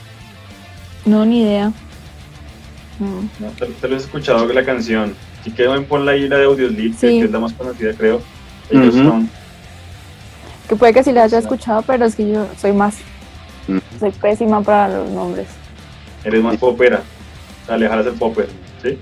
[1.06, 1.72] No, ni idea.
[2.98, 3.30] No.
[3.40, 5.16] No, te, te lo has escuchado la canción.
[5.44, 7.20] Si quieren ponla ahí la de Audioslip, Sí.
[7.20, 8.22] que es la más conocida, creo.
[8.70, 9.30] Ellos son
[10.68, 12.96] Que puede que sí la haya escuchado, pero es que yo soy más.
[13.68, 13.78] Mm.
[14.00, 15.48] Soy pésima para los nombres.
[16.24, 17.02] Eres más popera.
[17.64, 18.50] O sea, alejar el popper,
[18.84, 18.98] ¿sí?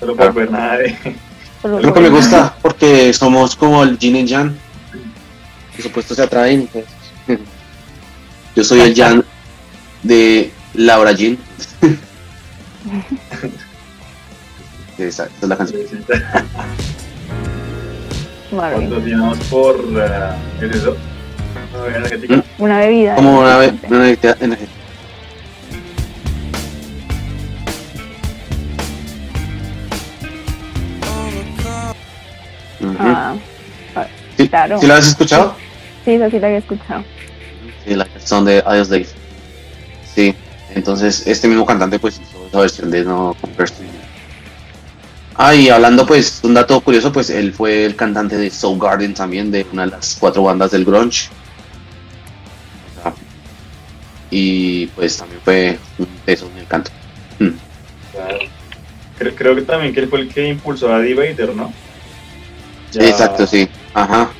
[0.00, 0.32] Solo Claro.
[0.32, 0.86] popper, nada de...
[0.86, 4.56] Es lo que me gusta, porque somos como el Jin y Jan.
[5.76, 6.68] Por supuesto se atraen.
[6.72, 6.84] pues.
[8.56, 9.24] Yo soy el Jan
[10.02, 11.38] de Laura Jean.
[14.98, 15.80] Esa, esa es la canción.
[18.52, 18.88] Marvin.
[18.88, 19.76] Patrocinados por...
[20.60, 20.96] ¿Qué es eso?
[21.74, 22.44] Una bebida energética.
[22.58, 23.14] Una bebida.
[23.16, 24.36] Como una, ve- energética.
[32.98, 33.34] Ah,
[34.36, 34.78] ¿Sí, claro.
[34.80, 35.54] ¿Sí la has escuchado?
[36.04, 37.04] sí, esa sí la había escuchado.
[37.86, 39.14] Sí, la canción de Adios Days.
[40.14, 40.34] Sí,
[40.74, 43.88] entonces este mismo cantante pues hizo esa versión de No Compares to You.
[45.44, 49.12] Ah, y hablando pues, un dato curioso, pues él fue el cantante de Soul Garden
[49.12, 51.30] también, de una de las cuatro bandas del grunge.
[54.30, 56.92] Y pues también fue un peso en el canto.
[57.40, 57.48] Mm.
[58.12, 58.38] Claro.
[59.18, 61.72] Creo, creo que también que él fue el que impulsó a D-Vader, ¿no?
[62.92, 63.68] Ya- Exacto, sí.
[63.94, 64.30] Ajá.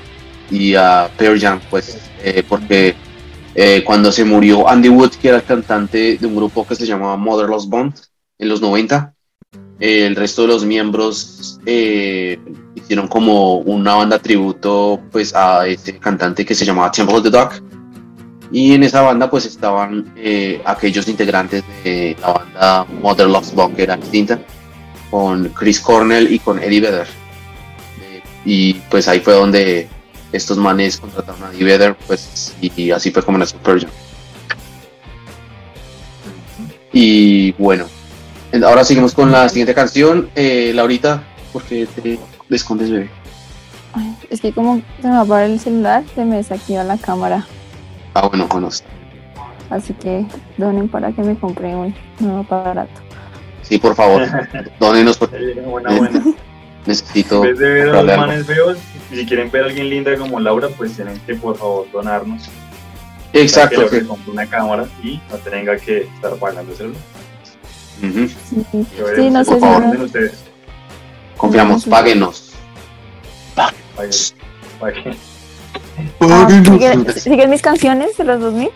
[0.52, 2.94] Y a Pearl Jam, pues, eh, porque
[3.56, 6.86] eh, cuando se murió Andy Wood, que era el cantante de un grupo que se
[6.86, 7.92] llamaba Motherless Bond
[8.38, 9.12] en los 90,
[9.80, 12.38] eh, el resto de los miembros eh,
[12.74, 17.30] hicieron como una banda tributo pues a este cantante que se llamaba Temple of the
[17.30, 17.50] Dog.
[18.50, 23.82] Y en esa banda pues estaban eh, aquellos integrantes de la banda Motherless Bond que
[23.84, 24.40] era distinta,
[25.10, 27.06] con Chris Cornell y con Eddie Vedder.
[28.44, 29.88] Y pues ahí fue donde
[30.32, 33.90] estos manes contrataron a Eddie Vedder, pues, y, así fue como nació Pearl Jam.
[36.92, 38.01] Y bueno, en-
[38.64, 40.28] ahora seguimos con la siguiente canción.
[40.34, 41.22] Eh, Laurita,
[41.52, 42.18] ¿por qué te
[42.54, 43.10] escondes, bebé?
[43.94, 47.46] Ay, es que como se me apaga el celular, se me desactiva la cámara.
[48.14, 48.68] Ah, bueno, bueno,
[49.70, 50.26] Así que
[50.58, 53.00] donen para que me compre un nuevo aparato.
[53.62, 54.22] sí, por favor,
[54.80, 56.22] dónenos porque Buena, buena.
[56.86, 57.36] necesito.
[57.44, 58.76] En vez de ver a los manes feos,
[59.10, 62.42] y si quieren ver a alguien linda como Laura, pues tienen que por favor donarnos.
[63.32, 67.00] Exacto, Para que compre una cámara y no tenga que estar pagando el celular.
[68.02, 70.32] Sí, Que sí, no sé ustedes.
[71.36, 72.50] Confiamos, páguenos.
[73.54, 75.16] Paguen.
[76.20, 78.70] Ah, ¿siguen, siguen mis canciones de los 2000?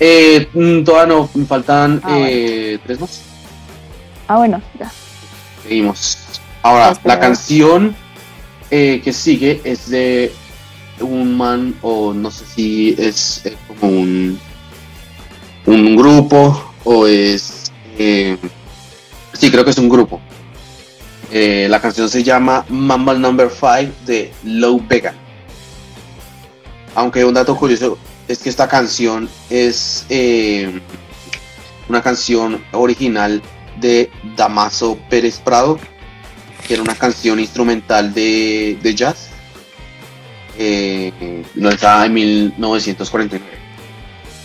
[0.00, 2.26] Eh, mm, todavía no, me faltan Ah, bueno.
[2.28, 3.22] eh, tres más.
[4.28, 4.92] Ah, bueno, ya.
[5.64, 6.18] Seguimos.
[6.62, 7.96] Ahora, la canción
[8.70, 10.32] eh, que sigue es de
[11.00, 14.38] un man, o no sé si es eh, como un,
[15.66, 17.57] un grupo, o es.
[17.98, 18.38] Eh,
[19.32, 20.20] sí, creo que es un grupo.
[21.30, 25.14] Eh, la canción se llama Mumble Number 5 de Low Vega.
[26.94, 30.80] Aunque un dato curioso es que esta canción es eh,
[31.88, 33.42] una canción original
[33.78, 35.78] de Damaso Pérez Prado,
[36.66, 39.28] que era una canción instrumental de, jazz,
[40.56, 43.44] eh, lanzada en 1949.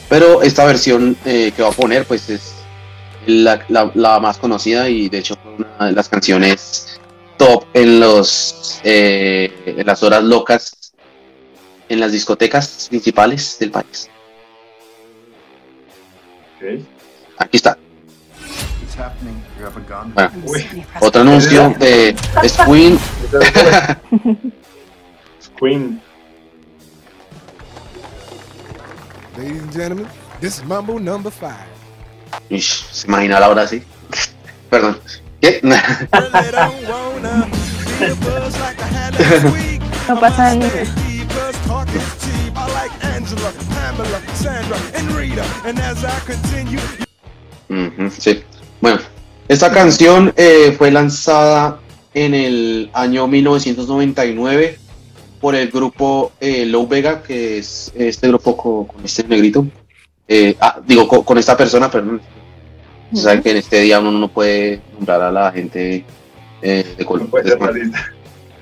[0.10, 2.53] Pero esta versión que va a poner, pues es
[3.28, 7.00] la, la- la más conocida y de hecho fue una de las canciones
[7.38, 10.94] top en los eh, en las horas locas
[11.90, 14.10] en las discotecas principales del país.
[17.38, 17.78] Aquí está.
[20.16, 20.32] Bueno,
[21.02, 23.00] otro anuncio de es Queen.
[25.60, 26.02] Queen.
[29.36, 30.08] Ladies and gentlemen,
[30.40, 31.68] this is Mambo number five.
[32.50, 33.82] Ish, se imagina la hora así.
[34.70, 35.00] Perdón.
[35.42, 35.60] ¿Qué?
[40.08, 40.54] No pasa
[47.70, 48.44] Ujú, sí.
[48.82, 49.00] Bueno,
[49.48, 51.80] esta canción eh, fue lanzada
[52.14, 54.78] en el año 1999
[55.40, 59.66] por el grupo eh, Low Vega, que es este grupo co- con, este negrito.
[60.28, 62.22] Eh, ah, digo, co- con, esta persona, perdón.
[63.14, 66.04] Se sabe que en este día uno no puede nombrar a la gente
[66.62, 67.24] eh, de color.
[67.26, 68.12] No puede ser racista.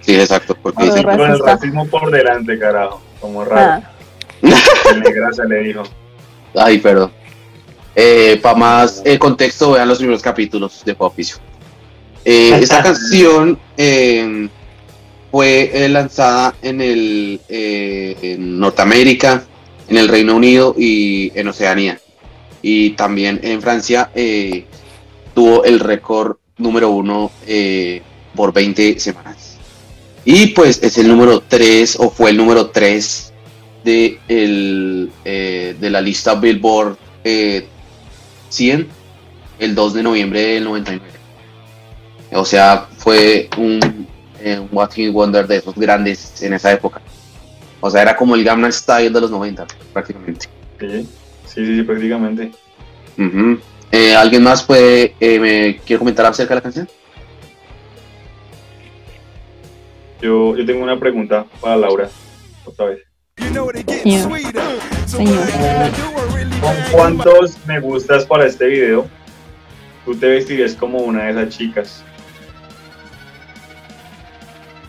[0.01, 3.01] sí, exacto, porque Ah, dicen- Con el racismo por delante, carajo.
[3.19, 3.83] Como raro.
[4.43, 5.83] Ah, negrasa le dijo.
[6.55, 7.11] Ay, perdón.
[8.41, 11.37] Para más eh, contexto, vean los primeros capítulos de Oficio.
[12.25, 14.47] Eh, esta canción eh,
[15.31, 19.43] fue eh, lanzada en el eh, en Norteamérica,
[19.91, 21.99] en el Reino Unido y en Oceanía.
[22.61, 24.63] Y también en Francia eh,
[25.35, 28.01] tuvo el récord número uno eh,
[28.33, 29.57] por 20 semanas.
[30.23, 33.33] Y pues es el número 3 o fue el número 3
[33.83, 37.67] de, el, eh, de la lista Billboard eh,
[38.47, 38.87] 100
[39.59, 41.05] el 2 de noviembre del 99.
[42.31, 44.07] O sea, fue un,
[44.39, 47.01] eh, un What Hit Wonder de esos grandes en esa época.
[47.81, 50.47] O sea, era como el Gamma Style de los 90, prácticamente.
[50.79, 51.09] Sí,
[51.47, 52.51] sí, sí, prácticamente.
[53.91, 56.87] Eh, ¿Alguien más puede, eh, me quiere comentar acerca de la canción?
[60.21, 62.09] Yo, yo tengo una pregunta para Laura,
[62.63, 62.99] otra vez.
[66.61, 69.07] ¿Con cuántos me gustas para este video
[70.05, 72.03] tú te vestirías como una de esas chicas?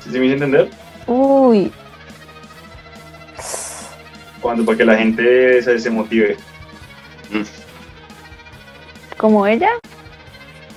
[0.01, 0.68] ¿Sí, sí me hice entender?
[1.07, 1.72] Uy,
[4.43, 6.36] Cuando, para que la gente se, se motive.
[9.16, 9.70] como ella,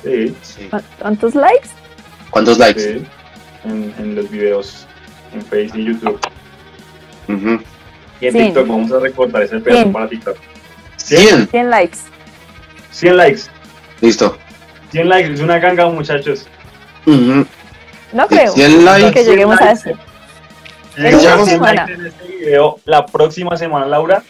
[0.03, 0.35] Sí.
[0.43, 0.67] Sí.
[0.69, 1.69] ¿Cu- ¿cuántos likes?
[2.29, 2.79] ¿Cuántos likes?
[2.79, 3.05] Sí,
[3.63, 4.85] en, en los videos
[5.33, 6.19] en Facebook y YouTube.
[7.27, 7.59] Ujú.
[8.21, 8.37] Y en Sí.
[8.37, 9.93] TikTok vamos a recortar ese pedazo Bien.
[9.93, 10.37] para TikTok.
[10.97, 11.47] 100.
[11.49, 11.97] 100 likes.
[12.91, 13.41] 100 likes.
[14.01, 14.37] Listo.
[14.91, 15.33] 100 likes.
[15.33, 16.45] Es una ganga, muchachos.
[17.07, 17.45] Ujú.
[18.13, 19.11] No Sí, creo 100 likes.
[19.11, 19.83] que lleguemos a eso.
[19.83, 20.14] Si llegamos ya a vamos
[20.95, 24.23] 100 a- likes en este video, la próxima semana, Laura,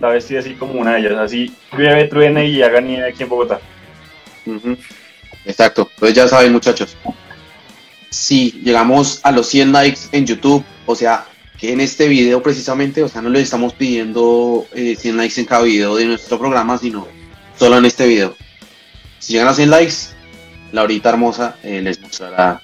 [0.00, 1.18] la vestida así como una de ellas.
[1.18, 3.60] Así, llueve, truene y haga nieve aquí en Bogotá.
[5.44, 5.88] Exacto.
[5.94, 6.96] Entonces ya saben, muchachos.
[8.10, 11.24] Si llegamos a los 100 likes en YouTube, o sea,
[11.58, 15.46] que en este video precisamente, o sea, no les estamos pidiendo eh, 100 likes en
[15.46, 17.06] cada video de nuestro programa, sino
[17.58, 18.34] solo en este video.
[19.18, 19.94] Si llegan a 100 likes,
[20.72, 22.60] Laurita hermosa eh, les mostrará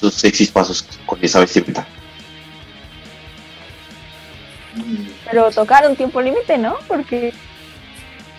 [0.00, 1.86] sus sexys pasos con esa vestimenta.
[5.30, 6.76] Pero tocar un tiempo límite, ¿no?
[6.88, 7.32] Porque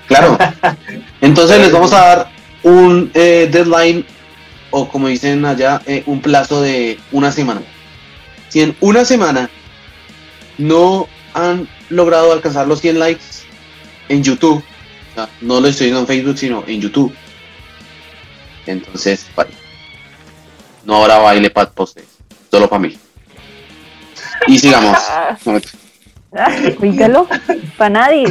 [0.08, 0.38] Claro.
[1.22, 2.32] Entonces les vamos a dar
[2.64, 4.06] un eh, deadline
[4.72, 7.62] o como dicen allá, eh, un plazo de una semana.
[8.50, 9.50] Si en una semana
[10.58, 13.24] no han logrado alcanzar los 100 likes
[14.10, 14.64] en YouTube,
[15.12, 17.16] o sea, no lo estoy diciendo en Facebook, sino en YouTube,
[18.66, 19.52] entonces, vale.
[20.84, 22.08] No habrá baile para ustedes,
[22.52, 22.98] solo para mí.
[24.48, 24.98] Y sigamos.
[26.82, 27.28] Oígalo,
[27.78, 28.26] para nadie.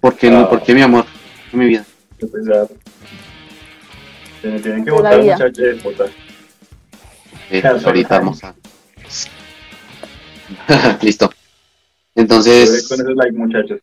[0.00, 0.48] ¿Por qué no?
[0.48, 1.04] ¿Por qué mi amor?
[1.52, 1.84] Mi vida.
[2.18, 2.68] Qué pesar.
[4.40, 5.32] Tienen, que la votar, vida.
[5.34, 5.58] muchachos.
[5.64, 6.08] eh, votar.
[7.50, 8.24] Eh, Claro, ahorita claro.
[8.24, 8.54] vamos a.
[11.02, 11.28] Listo.
[11.28, 11.36] Con
[12.14, 13.80] Entonces, esos likes, muchachos.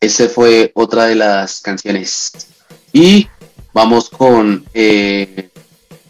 [0.00, 2.32] esa fue otra de las canciones.
[2.92, 3.28] Y
[3.72, 5.48] vamos con eh,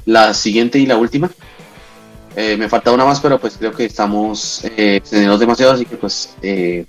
[0.05, 1.31] la siguiente y la última.
[2.39, 6.37] Eh, me falta una más, pero pues creo que estamos eh, demasiado, así que pues
[6.43, 6.85] eh,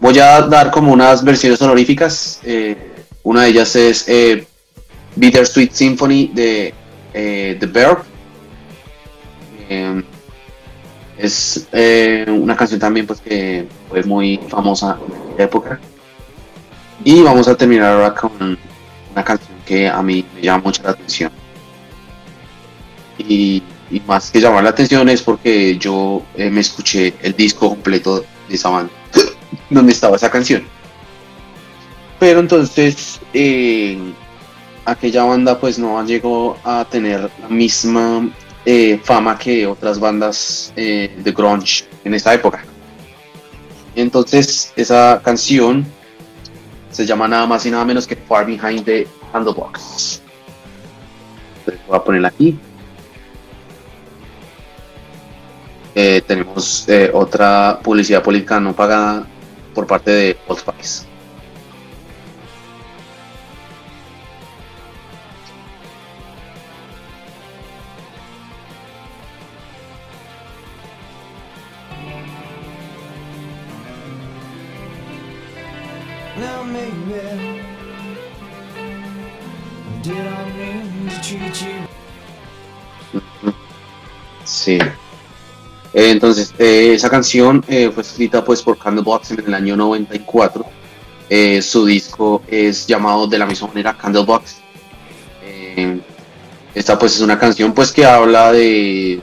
[0.00, 2.40] voy a dar como unas versiones honoríficas.
[2.44, 2.76] Eh,
[3.24, 4.06] una de ellas es
[5.16, 6.72] Bittersweet Symphony de
[7.12, 8.04] The Verb.
[11.18, 11.66] Es
[12.28, 15.80] una canción también pues que fue muy famosa en aquella época.
[17.04, 18.56] Y vamos a terminar ahora con
[19.12, 21.32] una canción que a mí me llama mucho la atención.
[23.18, 27.68] Y, y más que llamar la atención es porque yo eh, me escuché el disco
[27.68, 28.92] completo de esa banda,
[29.70, 30.64] donde estaba esa canción.
[32.18, 33.98] Pero entonces eh,
[34.84, 38.28] aquella banda pues no llegó a tener la misma
[38.64, 42.64] eh, fama que otras bandas de grunge en esa época.
[43.94, 45.86] Entonces esa canción
[46.90, 50.22] se llama nada más y nada menos que Far Behind the Handlebox.
[51.86, 52.58] Voy a ponerla aquí.
[55.98, 59.26] Eh, tenemos eh, otra publicidad política no pagada
[59.74, 61.06] por parte de Old Spice.
[84.44, 84.78] Sí.
[85.96, 90.66] Eh, entonces, eh, esa canción eh, fue escrita pues por Candlebox en el año 94.
[91.30, 94.56] Eh, su disco es llamado de la misma manera Candlebox.
[96.74, 99.20] Esta pues es una canción pues que habla de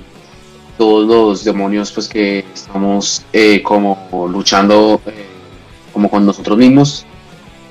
[0.76, 3.24] todos los demonios pues que estamos
[3.64, 5.00] como luchando
[5.92, 7.06] como con nosotros mismos,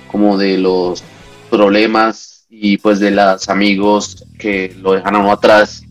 [0.06, 1.02] como de los
[1.50, 5.82] problemas y pues de los amigos que lo dejan a uno atrás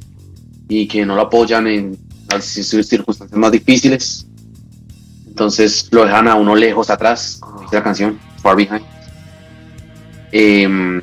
[0.70, 4.28] y que no lo apoyan en sus circunstancias más difíciles.
[5.28, 8.86] Entonces lo dejan a uno lejos atrás, como dice la canción, Far Behind.
[10.32, 11.02] Em,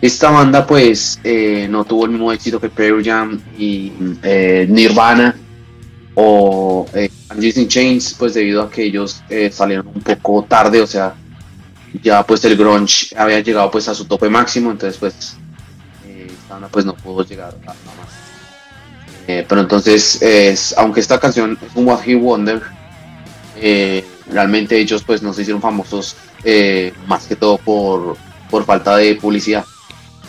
[0.00, 3.92] esta banda pues eh, no tuvo el mismo éxito que Pearl Jam y
[4.22, 5.34] eh, Nirvana
[6.14, 10.86] o eh, in Chains pues debido a que ellos eh, salieron un poco tarde, o
[10.86, 11.14] sea,
[12.02, 15.36] ya pues el grunge había llegado pues a su tope máximo, entonces pues
[16.04, 18.07] eh, esta banda pues no pudo llegar a, a más.
[19.28, 22.62] Eh, pero entonces, es, aunque esta canción es un One Hit Wonder,
[23.56, 28.16] eh, realmente ellos pues no se hicieron famosos eh, más que todo por,
[28.48, 29.66] por falta de publicidad.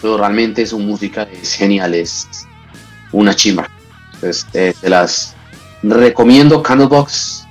[0.01, 2.27] Pero realmente su música es genial, es
[3.13, 3.69] una chimba.
[4.15, 5.33] Entonces, te las
[5.81, 7.45] recomiendo Candlebox.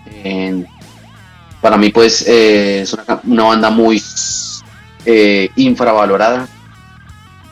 [1.62, 2.92] para mí pues es
[3.24, 4.02] una, banda muy
[5.56, 6.46] infravalorada.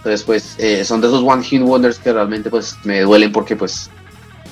[0.06, 3.56] Entonces, pues, eh, son de esos One Hit Wonders que realmente, pues, me duelen porque,
[3.56, 3.90] pues,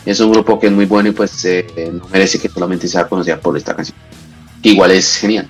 [0.05, 3.07] es un grupo que es muy bueno y, pues, eh, no merece que solamente sea
[3.07, 3.97] conocida por esta canción.
[4.61, 5.49] Que igual es genial.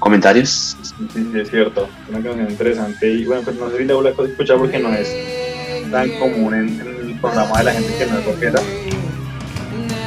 [0.00, 0.76] ¿Comentarios?
[0.82, 1.88] Sí, es cierto.
[2.08, 3.12] Una canción interesante.
[3.12, 5.08] Y bueno, pues no sé si la voy a escuchar porque no es
[5.88, 8.60] tan común en, en el programa de la gente que no es rockera.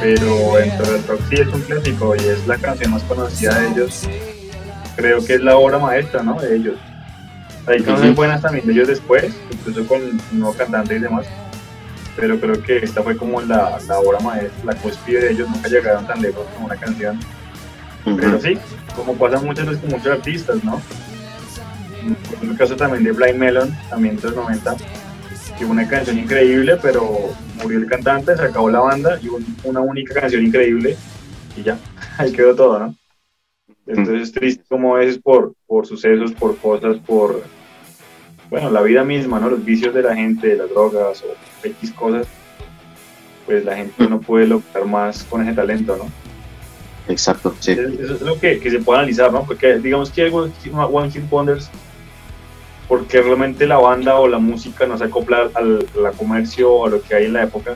[0.02, 3.68] Pero dentro del rock sí es un clásico y es la canción más conocida de
[3.68, 4.02] ellos.
[4.98, 6.40] Creo que es la obra maestra, ¿no?
[6.40, 6.74] De ellos.
[7.68, 8.16] Hay canciones Ujú.
[8.16, 11.24] buenas también de ellos después, incluso con un nuevo cantante y demás.
[12.16, 15.48] Pero creo que esta fue como la, la obra maestra, la cúspide de ellos.
[15.48, 17.20] Nunca llegaron tan lejos como una canción.
[18.16, 18.58] Pero sí,
[18.96, 20.82] como pasa muchas veces con muchos artistas, ¿no?
[22.42, 24.74] En el caso también de Blind Melon, también de los 90,
[25.56, 27.30] que una canción increíble, pero
[27.62, 30.96] murió el cantante, se acabó la banda y hubo una única canción increíble
[31.56, 31.78] y ya,
[32.18, 32.96] ahí quedó todo, ¿no?
[33.88, 37.42] Entonces es triste como es por, por sucesos, por cosas, por,
[38.50, 39.48] bueno, la vida misma, ¿no?
[39.48, 42.26] Los vicios de la gente, las drogas o X cosas,
[43.46, 46.04] pues la gente no puede lograr más con ese talento, ¿no?
[47.10, 47.72] Exacto, sí.
[47.72, 49.44] Eso es lo que, que se puede analizar, ¿no?
[49.44, 51.70] Porque digamos que hay One One Hit Wonders,
[52.88, 56.90] porque realmente la banda o la música no se acopla al, al comercio o a
[56.90, 57.74] lo que hay en la época,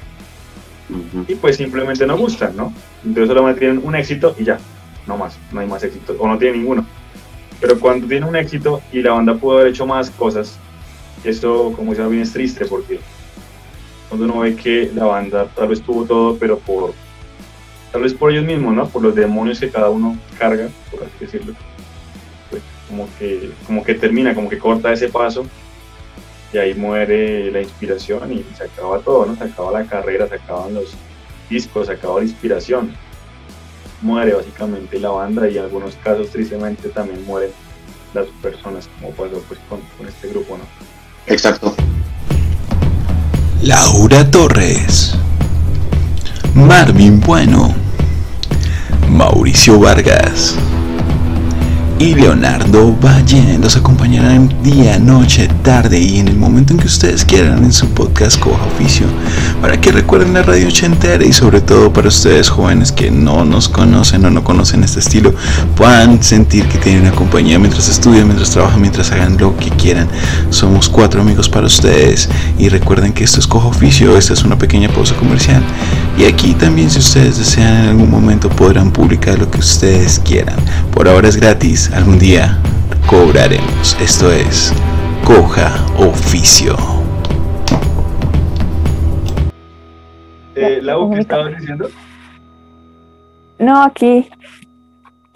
[0.91, 1.25] Ujú.
[1.27, 2.75] y pues simplemente no gustan, ¿no?
[3.03, 4.59] Entonces solamente tienen un éxito y ya,
[5.07, 6.87] no más, no hay más éxito, o no tiene ninguno.
[7.61, 10.59] Pero cuando tiene un éxito y la banda pudo haber hecho más cosas,
[11.25, 12.99] esto, como dice bien, es triste porque
[14.09, 16.93] cuando uno ve que la banda tal vez tuvo todo, pero por
[17.93, 18.89] tal vez por ellos mismos, ¿no?
[18.89, 21.55] Por los demonios que cada uno carga, por así decirlo.
[22.51, 25.47] Pues como que, como que termina, como que corta ese paso
[26.53, 29.37] y ahí muere la inspiración y se acaba todo, ¿no?
[29.37, 30.95] Se acaba la carrera, se acaban los
[31.49, 32.95] discos, se acaba la inspiración.
[34.03, 37.51] Muere básicamente la banda y en algunos casos tristemente también mueren
[38.15, 40.65] las personas, como pasó pues con, con este grupo, ¿no?
[41.27, 41.75] Exacto.
[43.63, 45.15] Laura Torres,
[46.55, 47.73] Marvin Bueno,
[49.09, 50.57] Mauricio Vargas
[52.03, 57.25] y Leonardo Valle los acompañarán día, noche, tarde y en el momento en que ustedes
[57.25, 59.07] quieran en su podcast Coja Oficio
[59.61, 63.69] para que recuerden la radio ochentera y sobre todo para ustedes jóvenes que no nos
[63.69, 65.33] conocen o no conocen este estilo
[65.77, 70.09] puedan sentir que tienen una compañía mientras estudian, mientras trabajan, mientras hagan lo que quieran.
[70.51, 72.29] Somos cuatro amigos para ustedes
[72.59, 75.63] y recuerden que esto es Cojo Oficio, esta es una pequeña pausa comercial
[76.19, 80.57] y aquí también si ustedes desean en algún momento podrán publicar lo que ustedes quieran.
[80.93, 82.59] Por ahora es gratis, algún día
[83.07, 83.97] cobraremos.
[84.01, 84.73] Esto es
[85.25, 86.77] Coja Oficio.
[90.55, 91.89] Eh, Lau, ¿qué estabas diciendo?
[93.59, 94.29] No, aquí.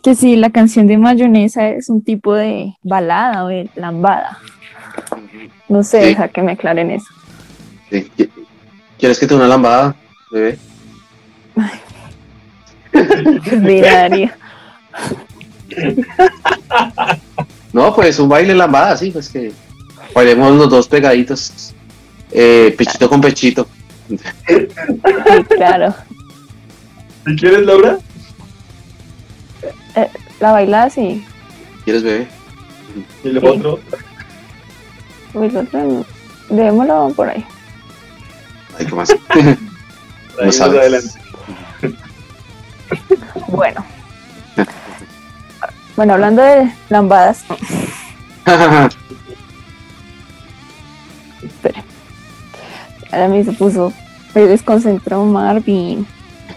[0.02, 4.38] Que sí, la canción de mayonesa es un tipo de balada o de lambada.
[5.68, 6.06] No sé, Sí.
[6.08, 7.06] deja que me aclaren eso.
[7.90, 8.08] Sí.
[8.16, 8.30] ¿Qui-
[8.98, 9.94] ¿Quieres que te una lambada,
[10.30, 10.58] bebé?
[13.60, 14.08] Mira.
[17.72, 19.52] No, pues un baile lambada, sí, pues que
[20.14, 21.74] bailemos los dos pegaditos.
[22.32, 23.68] Eh, pechito con pechito.
[24.08, 24.18] Sí,
[25.56, 25.94] claro.
[27.26, 27.98] ¿Si quieres, Laura?
[30.40, 31.24] La bailada sí.
[31.84, 32.28] ¿Quieres, bebé?
[33.24, 33.46] Y lo Sí.
[33.46, 33.80] otro.
[35.34, 36.04] Lo otro.
[36.50, 37.44] Dejémoslo por ahí.
[38.78, 39.08] Ay, ¿qué más?
[40.44, 40.78] No sabes.
[40.80, 41.10] adelante.
[43.48, 43.84] Bueno.
[45.96, 47.42] Bueno, hablando de lambadas,
[53.12, 53.92] ahora me se puso,
[54.34, 56.06] me desconcentró Marvin.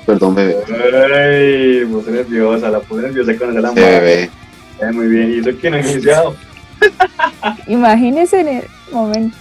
[0.05, 0.57] Perdón, bebé.
[0.67, 3.87] Ay, me puse nerviosa, la puse nerviosa con esa Sí, lámpara.
[3.87, 4.29] bebé.
[4.81, 6.35] Eh, muy bien, y eso que no he iniciado.
[7.67, 9.37] Imagínese en el momento.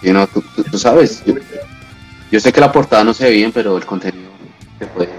[0.00, 1.22] Sí, no, tú, tú- tú sabes.
[1.24, 1.34] Yo,
[2.30, 4.30] yo sé que la portada no se ve bien, pero el contenido
[4.78, 5.10] te puede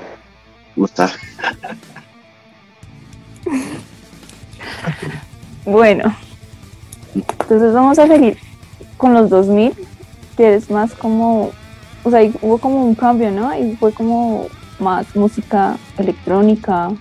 [0.76, 1.12] gustar.
[5.66, 6.16] Bueno,
[7.16, 8.38] entonces vamos a seguir
[8.98, 9.74] con los 2000,
[10.36, 11.52] que es más como,
[12.04, 13.56] o sea, hubo como un cambio, ¿no?
[13.58, 14.48] Y fue como
[14.80, 16.92] más música electrónica,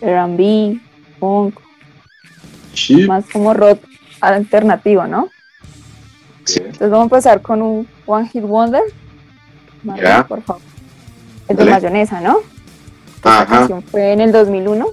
[0.00, 0.80] R&B,
[1.18, 1.58] punk,
[2.72, 3.06] Sí.
[3.06, 3.82] más como rock
[4.20, 5.28] alternativo, ¿no?
[6.44, 6.58] Sí.
[6.58, 8.82] Entonces vamos a empezar con un One Hit Wonder.
[9.82, 10.26] Marvin, Ya.
[10.26, 10.62] por favor.
[11.48, 12.38] El de mayonesa, ¿no?
[13.16, 13.58] Esta Ajá.
[13.58, 14.86] canción fue en el 2001.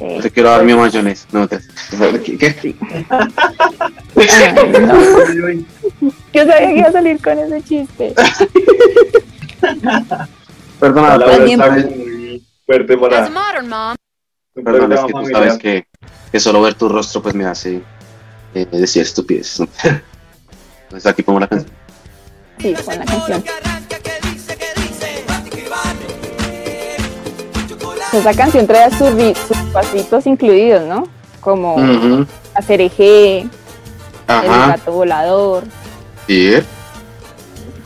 [0.00, 1.26] Eh, Te quiero dar mi mayonesa.
[1.32, 1.60] No, te,
[2.24, 2.36] ¿qué?
[2.38, 2.74] qué?
[4.16, 6.10] ay, no.
[6.32, 8.14] Yo sabía que iba a salir con ese chiste.
[10.80, 13.94] Perdona, La muy fuerte para modern mom,
[14.54, 15.86] un perdona, es que tú sabes que,
[16.32, 17.80] que solo ver tu rostro pues me hace
[18.54, 19.60] eh, decir estupidez.
[19.60, 21.70] Entonces aquí pongo la canción.
[22.62, 23.44] Sí, con la canción.
[28.12, 31.08] Esa canción trae sus, pasitos incluidos, ¿no?
[31.40, 32.26] Como Ujú.
[32.54, 33.48] hacer eje, el
[34.28, 35.64] gato volador,
[36.28, 36.54] Sí,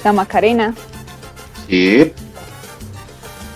[0.04, 0.74] la Macarena.
[1.68, 2.12] sí.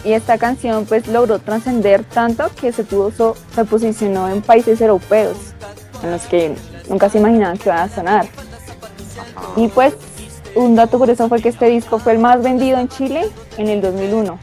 [0.03, 5.37] Y esta canción pues logró trascender tanto que se, puso, se posicionó en países europeos
[6.03, 6.55] en los que
[6.89, 8.27] nunca se imaginaban que iban a sonar.
[9.57, 9.93] Y pues
[10.55, 13.81] un dato curioso fue que este disco fue el más vendido en Chile en el
[13.81, 14.39] 2001.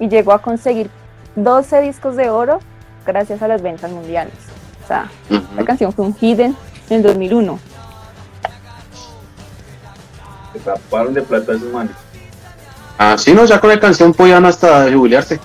[0.00, 0.90] Y llegó a conseguir
[1.36, 2.60] 12 discos de oro
[3.06, 4.34] gracias a las ventas mundiales.
[4.84, 5.10] O sea,
[5.56, 6.56] la canción fue un hit en
[6.90, 7.58] el 2001.
[10.52, 11.96] Se taparon de plata esos manes.
[12.98, 15.40] Ah, sí, no, ya con la canción podían hasta jubilarse.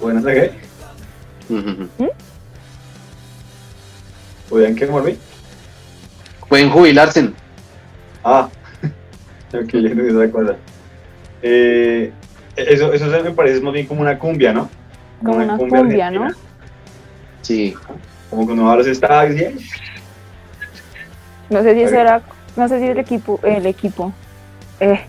[0.00, 0.52] ¿Pueden hacer
[1.48, 1.54] qué?
[1.54, 1.88] Ujú.
[4.48, 5.18] ¿Podían qué, Morbi?
[6.48, 7.30] Pueden jubilarse.
[8.24, 8.48] Ah,
[9.52, 10.56] ok, ya entendí otra cosa.
[11.42, 12.12] Eh,
[12.56, 14.68] eso, eso me parece más bien como una cumbia, ¿no?
[15.22, 16.28] Como una cumbia, ¿no?
[17.42, 17.74] Sí.
[18.30, 19.54] Como cuando va a los estadios ¿eh?
[21.48, 22.22] No sé si eso era,
[22.56, 24.12] no sé si el equipo, el equipo,
[24.80, 25.00] eh,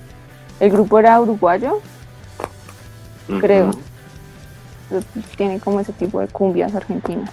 [0.60, 1.82] el grupo era uruguayo,
[3.40, 3.72] creo.
[5.36, 7.32] Tiene como ese tipo de cumbias argentinas.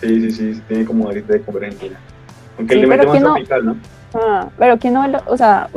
[0.00, 1.98] Sí, sí, sí, sí, tiene como ahorita de cumbia argentina.
[2.60, 3.76] Aunque Sí, le mete pero más que no- tropical, ¿no?
[4.12, 5.06] Ah, pero ¿quién no?
[5.26, 5.70] O sea,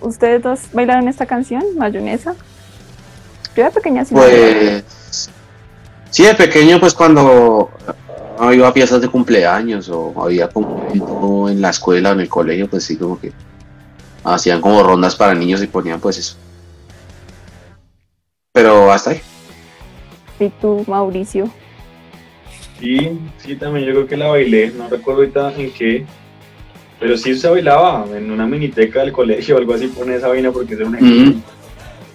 [0.00, 2.34] ¿ustedes dos bailaron esta canción, Mayonesa?
[3.56, 4.14] Yo era pequeña sí.
[4.14, 4.84] Pues
[6.10, 7.70] sí, de pequeño, pues cuando
[8.38, 12.28] ah, iba a fiestas de cumpleaños o había como en la escuela o en el
[12.28, 13.32] colegio, pues sí, como que
[14.22, 16.36] hacían como rondas para niños y ponían pues eso.
[18.52, 19.20] Pero hasta ahí.
[20.38, 21.50] ¿Y tú, Mauricio?
[22.78, 26.06] Sí, sí, también yo creo que la bailé, no recuerdo ahorita en qué,
[27.00, 30.52] pero sí se bailaba en una miniteca del colegio o algo así, pone esa vaina
[30.52, 31.40] porque es una Ujú.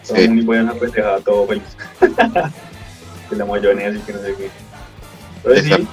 [0.07, 0.21] todo Sí.
[0.23, 1.63] el mundo iba a una pendejada, todo feliz.
[3.29, 4.49] que la mayonesa y que no sé qué.
[5.43, 5.87] Pero sí, sí,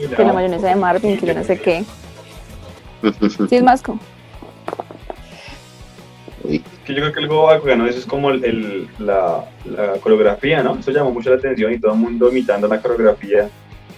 [0.00, 1.84] sí, Que la mayonesa de Marvin, que yo no sé qué.
[3.48, 4.00] Sí, es más como.
[6.44, 10.76] Que yo creo que algo bacano, eso es como el, el- la, la coreografía, ¿no?
[10.78, 13.48] Eso llamó mucho la atención y todo el mundo imitando la coreografía.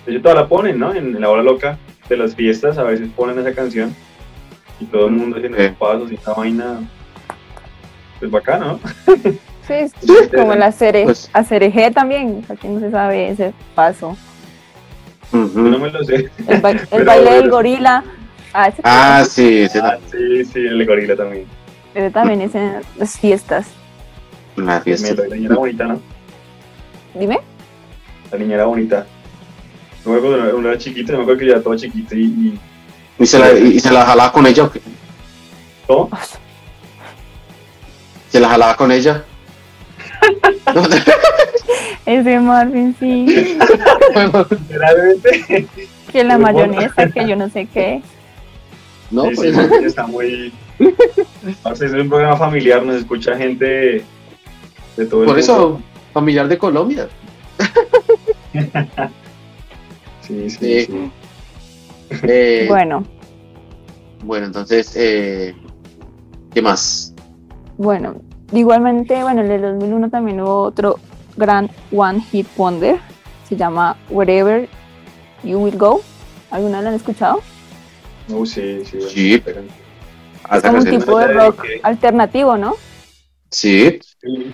[0.06, 0.93] De hecho, toda la ponen, ¿no?
[0.94, 1.77] En, en la hora loca
[2.09, 3.94] de las fiestas, a veces ponen esa canción
[4.81, 6.81] y todo el mundo haciendo pasos y esa vaina.
[8.19, 8.81] Pues bacano, ¿no?
[9.66, 11.28] Sí, es Sí, como el hacer, Pues-
[11.93, 12.44] también.
[12.47, 14.16] Sea, que no se sabe ese paso.
[15.32, 15.61] Yo no ujú.
[15.78, 16.31] me lo sé.
[16.47, 18.05] El, ba- el Pero baile del gorila.
[18.53, 21.47] Ah, ese, Ah, sí, ese Ah, sí, sí, el gorila también.
[21.94, 23.66] ese también es en las fiestas.
[24.57, 25.15] la fiesta.
[25.15, 26.01] Me- La niña era bonita, ¿no?
[27.15, 27.39] Dime.
[28.32, 29.07] La niña era bonita.
[30.05, 32.20] No me acuerdo, cuando era chiquita, no me acuerdo que ya era toda chiquita y,
[32.23, 32.61] y
[33.18, 34.80] ¿Y se la, y se la jalaba con ella o qué?
[35.86, 36.09] todo.
[38.30, 39.24] ¿Se la jalaba con ella?
[42.06, 43.26] Ese Marvin, sí.
[44.51, 45.66] Literalmente.
[46.12, 48.01] Que la Muy mayonesa, que yo no sé qué.
[49.10, 50.52] no, Sí, pues, sí, está muy.
[51.62, 54.05] Parce, es un programa familiar, nos escucha gente de,
[54.97, 55.36] de todo el por mundo.
[55.38, 55.80] eso,
[56.12, 57.09] familiar de Colombia.
[60.26, 60.86] Sí, sí, Sí.
[60.86, 61.10] sí.
[62.11, 63.05] Eh, Bueno,
[64.24, 65.55] Bueno, entonces, eh,
[66.53, 67.15] ¿qué más?
[67.77, 68.16] bueno.
[68.53, 71.01] Igualmente, bueno, en el 2001 también hubo otro
[71.37, 72.97] gran One Hit Wonder.
[73.49, 74.69] Se llama Wherever
[75.43, 76.01] You Will Go.
[76.53, 77.41] ¿Alguna lo han escuchado?
[78.28, 79.01] No, sí, sí.
[79.09, 79.43] Sí.
[79.45, 79.62] pero-
[80.53, 82.74] Es como un tipo de rock alternativo, ¿no?
[83.51, 84.53] Sí, Sí.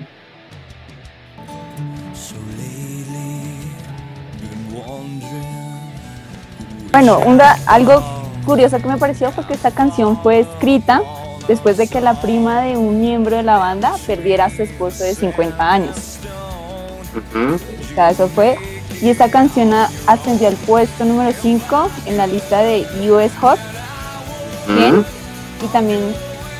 [6.92, 8.02] Bueno, un da- algo
[8.44, 11.02] curioso que me pareció fue que esta canción fue escrita
[11.48, 15.04] después de que la prima de un miembro de la banda perdiera a su esposo
[15.04, 15.96] de 50 años.
[17.34, 18.56] O sea, eso fue.
[19.00, 19.72] Y esta canción
[20.06, 23.58] ascendió al puesto número 5 en la lista de US Hot.
[24.68, 24.98] Bien.
[24.98, 25.04] ujú.
[25.64, 26.00] Y también,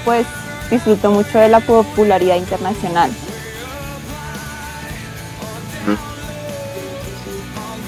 [0.04, 0.26] pues,
[0.70, 3.10] disfrutó mucho de la popularidad internacional.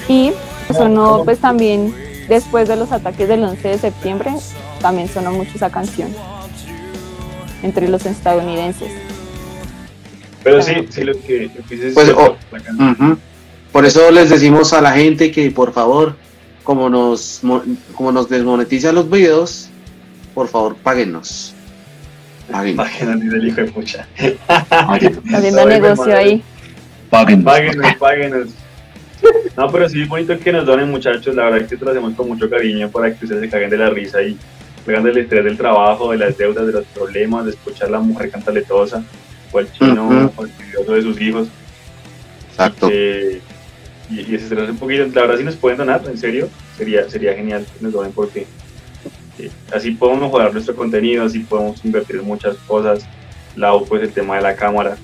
[0.07, 0.31] Y
[0.73, 1.93] sonó, pues, también
[2.27, 4.31] después de los ataques del 11 de septiembre,
[4.81, 6.09] también sonó mucho esa canción
[7.63, 8.91] entre los estadounidenses.
[10.43, 13.19] Pero sí, sí, lo que, lo que dices es Pues, oh, la canción.
[13.71, 16.15] Por eso les decimos a la gente que por favor,
[16.63, 17.63] como nos mo-
[17.95, 19.69] como nos desmonetiza los videos,
[20.33, 21.53] por favor páguenos.
[22.51, 22.85] Páguenos.
[22.85, 24.07] Páguenos, dice el hijo de pucha.
[24.69, 26.43] Haciendo Ay, negocio ahí.
[27.09, 27.43] Páguenos.
[27.45, 28.47] Páguenos, páguenos.
[29.57, 31.33] No, pero sí es bonito que nos donen, muchachos.
[31.33, 33.77] La verdad es que lo hacemos con mucho cariño para que ustedes se caguen de
[33.77, 34.37] la risa y
[34.85, 37.99] salgan del estrés del trabajo, de las deudas, de los problemas, de escuchar a la
[37.99, 39.01] mujer cantaletosa
[39.51, 40.29] cual chino Ujú.
[40.43, 41.47] fastidioso de sus hijos.
[42.51, 42.89] Exacto.
[42.89, 43.39] que-
[44.09, 45.05] y, y desestresarse un poquito.
[45.13, 48.45] La verdad, si nos pueden donar, en serio, sería, sería genial que nos donen porque
[49.39, 53.05] eh, así podemos mejorar nuestro contenido, así podemos invertir en muchas cosas.
[53.55, 54.97] Lau, pues el tema de la cámara.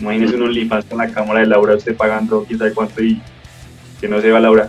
[0.00, 3.22] Imagínese un OnlyFans con la cámara de Laura, usted pagando quién sabe cuánto y
[4.00, 4.68] que no se va Laura.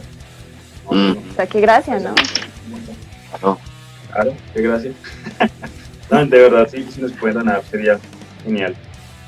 [0.90, 1.12] Mm.
[1.32, 2.14] O sea, qué gracia, ¿no?
[3.30, 3.60] Claro.
[4.12, 4.92] Claro, qué gracia.
[6.12, 8.00] no, de verdad, sí, si nos pueden donar, sería
[8.44, 8.76] genial.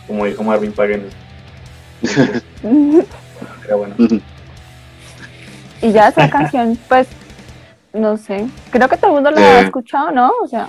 [0.08, 1.10] Como dijo Marvin, paguen.
[3.66, 3.96] Era bueno.
[5.82, 7.08] Y ya esa canción, pues,
[7.94, 8.48] no sé.
[8.72, 9.66] Creo que todo el mundo la ha Eh.
[9.66, 10.32] escuchado, ¿no?
[10.42, 10.68] O sea,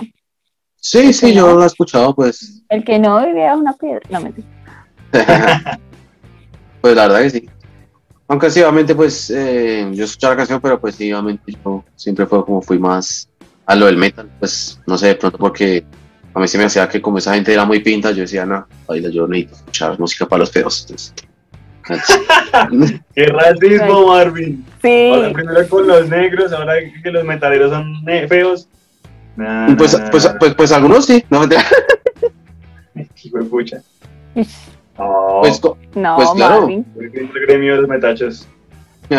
[0.83, 2.63] Sí, sí, yo lo he escuchado, pues.
[2.69, 4.01] el que no vivía una piedra.
[4.09, 4.47] No, mentira.
[6.81, 7.49] pues la verdad que sí.
[8.31, 12.25] Aunque sí, obviamente, pues eh, yo escuché la canción, pero pues sí, obviamente yo siempre
[12.25, 13.27] fue como fui más
[13.65, 14.29] a lo del metal.
[14.39, 15.83] Pues no sé, de pronto porque
[16.33, 18.65] a mí se me hacía que como esa gente era muy pinta, yo decía, no,
[18.87, 20.87] baila, yo necesito escuchar música para los pedos.
[20.87, 21.13] Entonces,
[23.13, 24.65] ¡Qué racismo, Marvin!
[24.81, 28.65] Ahora Sí, primero con los negros, ahora que los metaleros son ne- feos.
[29.35, 30.39] Nah, nah, pues, nah, pues, nah.
[30.39, 31.65] pues, pues algunos sí, no mentira.
[33.23, 33.81] Hijo de pucha.
[35.47, 36.61] Ish, No, Pues, no, Pues claro.
[36.61, 36.85] Marvin.
[36.99, 38.47] el gremio de los metachos.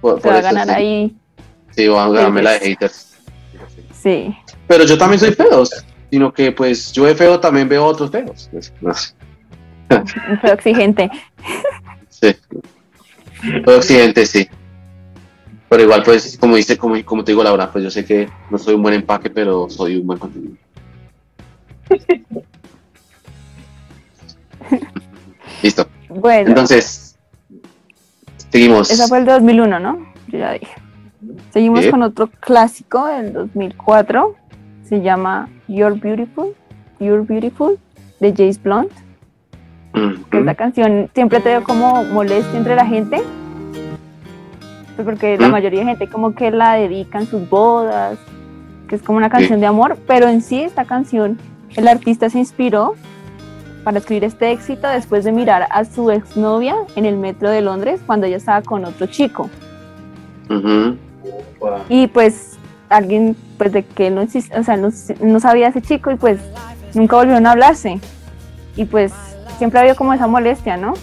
[0.00, 1.16] por, Se por va a eso ganar sí, ahí.
[1.70, 3.16] sí, voy a ganarme la de haters.
[3.92, 4.36] Sí.
[4.66, 5.64] Pero yo también soy feo,
[6.10, 8.48] sino que pues yo de feo también veo otros feos.
[8.52, 8.72] Pues,
[10.40, 11.10] feo exigente.
[12.08, 12.34] Sí.
[13.66, 14.48] Todo occidente, sí.
[15.68, 18.56] Pero igual, pues, como dice, como, como te digo, Laura, pues yo sé que no
[18.56, 20.54] soy un buen empaque, pero soy un buen contenido.
[25.62, 25.86] Listo.
[26.08, 27.16] Bueno, Entonces,
[28.50, 28.90] seguimos.
[28.90, 29.98] esa fue el 2001, ¿no?
[30.28, 30.72] Yo ya dije.
[31.52, 34.34] Seguimos con otro clásico del 2004.
[34.84, 36.54] Se llama You're Beautiful.
[37.00, 37.78] You're Beautiful
[38.20, 38.90] de Jace Blunt.
[39.94, 40.24] Ujú.
[40.28, 43.22] que esta canción siempre te dio como molestia entre la gente.
[44.96, 45.52] Pues porque la Mm.
[45.52, 48.18] mayoría de gente como que la dedica en sus bodas,
[48.88, 51.38] que es como una canción de amor, pero en sí esta canción,
[51.76, 52.94] el artista se inspiró
[53.84, 58.00] para escribir este éxito después de mirar a su exnovia en el metro de Londres
[58.04, 59.50] cuando ella estaba con otro chico.
[61.88, 62.58] Y pues
[62.88, 64.88] alguien, pues de que no o sea, no,
[65.20, 66.40] no sabía ese chico y pues
[66.94, 68.00] nunca volvieron a hablarse.
[68.76, 69.12] Y pues
[69.58, 70.94] siempre ha habido como esa molestia, ¿no?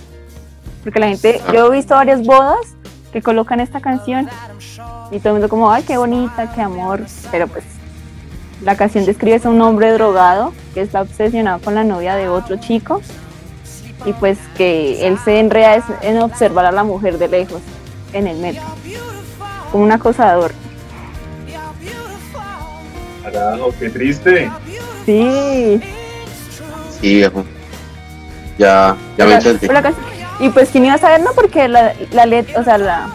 [0.83, 2.75] Porque la gente, yo he visto varias bodas
[3.13, 4.27] que colocan esta canción
[5.11, 7.01] y todo el mundo como, ay, qué bonita, qué amor.
[7.29, 7.63] Pero pues
[8.63, 12.57] la canción describe a un hombre drogado que está obsesionado con la novia de otro
[12.57, 13.01] chico
[14.05, 17.61] y pues que él se enreda es- en observar a la mujer de lejos
[18.13, 18.63] en el metro,
[19.71, 20.51] como un acosador.
[23.23, 24.51] Carajo, qué triste.
[25.05, 25.81] Sí.
[26.99, 27.43] Sí, viejo.
[28.57, 29.67] Ya, ya me entendí.
[30.39, 31.31] y pues quién iba a saber, ¿no?
[31.33, 32.25] Porque la, la
[32.59, 33.07] o sea, la,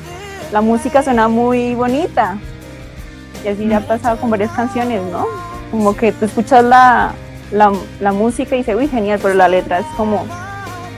[0.53, 2.39] la música suena muy bonita.
[3.47, 5.25] Y así ya ha pasado con varias canciones, ¿no?
[5.71, 7.15] Como que tú escuchas la,
[7.53, 10.27] la, la música y dices, uy, genial, pero la letra es como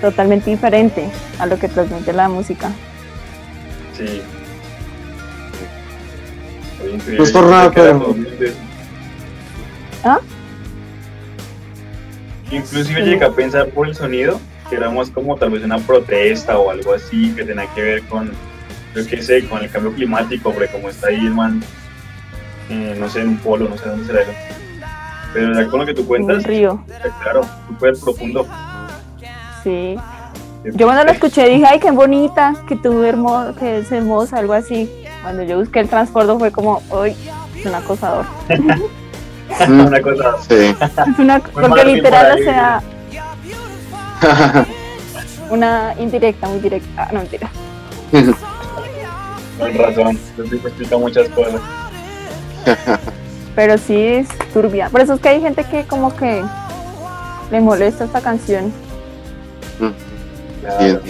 [0.01, 2.71] totalmente diferente a lo que transmite la música.
[3.99, 4.23] Sí.
[6.91, 7.19] Increíble.
[7.19, 8.55] No es por nada, pero- 2000.
[10.05, 10.21] ¿Ah?
[12.51, 16.59] Inclusive llegué a pensar por el sonido que era más como tal vez una protesta
[16.59, 18.31] o algo así que tenía que ver con,
[18.95, 21.63] yo qué sé, con el cambio climático, porque como está ahí el man,
[22.71, 24.33] eh, no sé, en un polo, no sé dónde será eso.
[25.33, 28.47] Pero ya con lo que tú Un cuentas, río, eh, claro, súper profundo.
[29.63, 29.97] sí.
[30.75, 34.53] Yo cuando la escuché dije, ay, qué bonita, que tú hermosa, que es hermosa, algo
[34.55, 34.91] así.
[35.23, 37.15] Cuando yo busqué el transporte fue como, uy,
[37.57, 38.27] es un acosador.
[39.69, 40.75] Una cosa, Sí.
[40.77, 42.83] Es una, porque literal, o sea,
[45.51, 46.89] una indirecta, muy directa.
[46.97, 47.49] Ah, no, mentira.
[49.59, 51.61] con razón, eso sí explica muchas cosas.
[53.55, 54.89] Pero sí es turbia.
[54.89, 56.43] Por eso es que hay gente que como que
[57.51, 58.73] le molesta esta canción.
[60.61, 60.85] Claro.
[60.85, 61.03] entiendo.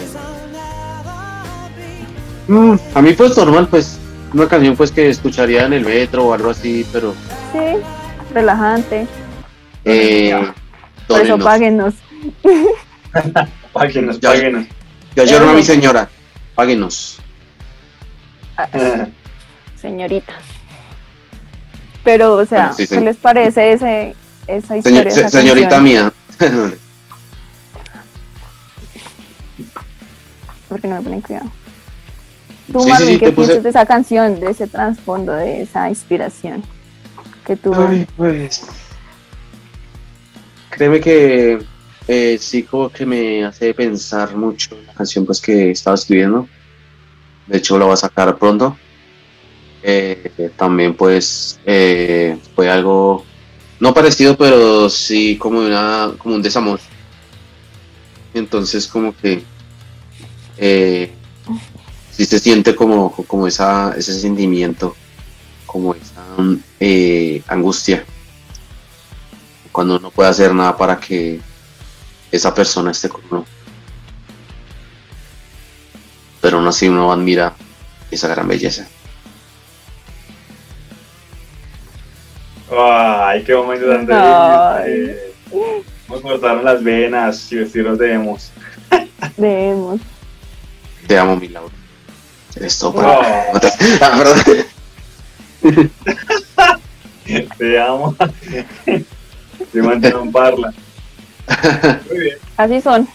[2.49, 3.99] Mm, a mí pues normal, pues
[4.33, 7.15] una canción pues que escucharía en el metro o algo así, pero
[7.53, 7.59] Sí,
[8.33, 9.07] relajante.
[9.85, 10.35] eh,
[11.07, 11.95] Por eso páguenos.
[13.73, 14.31] Páguenos, Ya.
[14.31, 14.67] páguenos.
[15.17, 16.09] Ya lloró a mi señora,
[16.55, 17.19] páguenos.
[19.81, 20.33] Señorita.
[22.09, 22.95] Pero, o sea, Bueno, sí, sí.
[22.95, 24.15] ¿qué les parece ese,
[24.47, 25.03] esa historia?
[25.03, 25.85] esa señorita canción?
[25.85, 26.13] mía.
[30.71, 31.51] Porque no me ponen cuidado.
[32.73, 35.91] Tú, Sí, Marvin, sí, ¿qué puse- piensas de esa canción, de ese trasfondo, de esa
[35.91, 36.63] inspiración
[37.47, 37.87] que tuvo?
[37.87, 38.67] Ay, pues.
[40.71, 41.59] Créeme que
[42.07, 46.49] eh, sí como que me hace pensar mucho en la canción pues que estaba escribiendo.
[47.47, 48.79] De hecho la voy a sacar pronto.
[49.83, 53.25] Eh, también pues eh, fue algo
[53.81, 56.81] no parecido, pero sí como una como un desamor.
[58.35, 59.43] Entonces como que
[60.57, 61.13] eh,
[62.11, 64.97] sí se siente como, como esa, ese sentimiento,
[65.67, 66.25] como esa
[66.81, 68.05] eh, angustia,
[69.71, 71.41] cuando uno puede hacer nada para que
[72.33, 73.47] esa persona esté con uno.
[76.41, 77.55] Pero aún así uno admira
[78.11, 78.89] esa gran belleza.
[82.71, 84.85] Ay, qué momento tan Ay.
[84.85, 85.33] triste.
[86.09, 88.51] Nos cortaron las venas y vestirnos de emos.
[89.37, 90.01] Debemos.
[91.07, 91.75] Te amo, mi Laura.
[92.57, 93.23] Eres todo para Oh,
[94.03, 95.91] Ah, perdón.
[97.59, 98.17] te amo.
[99.73, 100.73] Te mantengo en parla.
[102.09, 102.39] Muy bien.
[102.57, 103.09] Así son.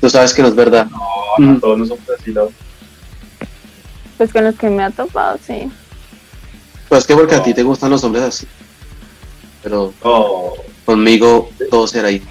[0.00, 0.86] Tú sabes que no es verdad.
[0.90, 0.98] No,
[1.46, 2.48] no, todos no somos así, ¿no?
[4.18, 5.70] Pues con los que me ha topado, sí.
[6.88, 8.46] Pues es que porque a ti te gustan los hombres así.
[9.62, 12.22] Pero Oh, conmigo todo será ahí.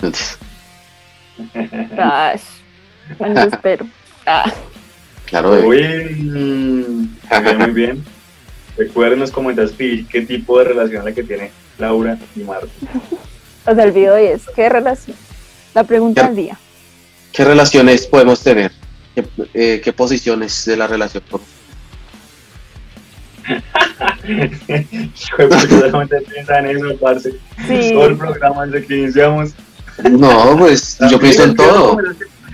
[1.98, 2.40] Ay,
[3.18, 3.86] bueno, espero.
[4.26, 4.52] Ah,
[5.26, 5.50] Claro.
[5.52, 5.76] Uy, muy
[7.42, 8.04] bien, muy bien.
[8.76, 12.68] Recuerden los comentarios escribir qué tipo de relación es la que tiene Laura y Marta.
[13.66, 15.16] o sea, el video hoy es, ¿qué relación?
[15.74, 16.58] La pregunta del día.
[17.32, 18.70] ¿Qué relaciones podemos tener?
[19.14, 19.24] ¿Qué,
[19.54, 21.22] eh, qué posiciones de la relación?
[25.14, 27.30] Solamente piensa en eso, parce.
[27.66, 27.92] Sí.
[27.92, 29.50] Todo el programa desde que iniciamos.
[30.10, 31.98] No, pues yo pienso en todo.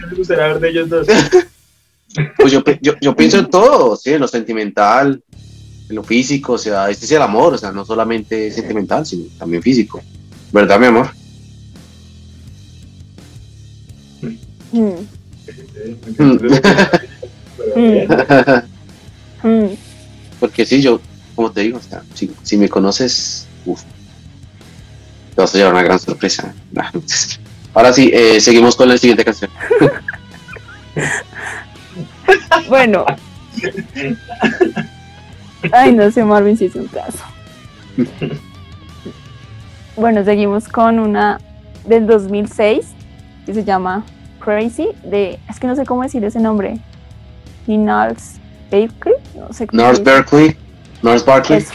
[0.01, 1.06] Yo me gustaría ver de ellos dos.
[2.36, 5.23] Pues yo, yo, yo pienso en todo, sí, en lo sentimental,
[5.89, 9.24] en lo físico, o sea, este es el amor, o sea, no solamente sentimental, sino
[9.39, 10.02] también físico.
[10.52, 11.09] ¿Verdad, mi amor?
[14.73, 15.06] Mm,
[19.43, 19.66] mm.
[20.43, 21.01] Porque sí, yo,
[21.36, 23.81] como te digo, o sea, si, si me conoces, uf,
[25.36, 26.52] te vas a llevar una gran sorpresa.
[27.74, 29.48] Ahora sí, eh, seguimos con la siguiente canción.
[32.69, 33.06] Bueno.
[35.73, 37.19] Ay, no sé, Marvin si hizo un caso.
[39.97, 41.39] Bueno, seguimos con una
[41.86, 42.86] del 2006
[43.47, 44.05] que se llama
[44.40, 46.81] Crazy, de, es que no sé cómo decir ese nombre.
[47.64, 48.41] Finals
[48.73, 50.03] Bakery, no sé North.
[50.03, 50.57] Berkeley,
[51.03, 51.59] North Berkeley.
[51.59, 51.74] Eso,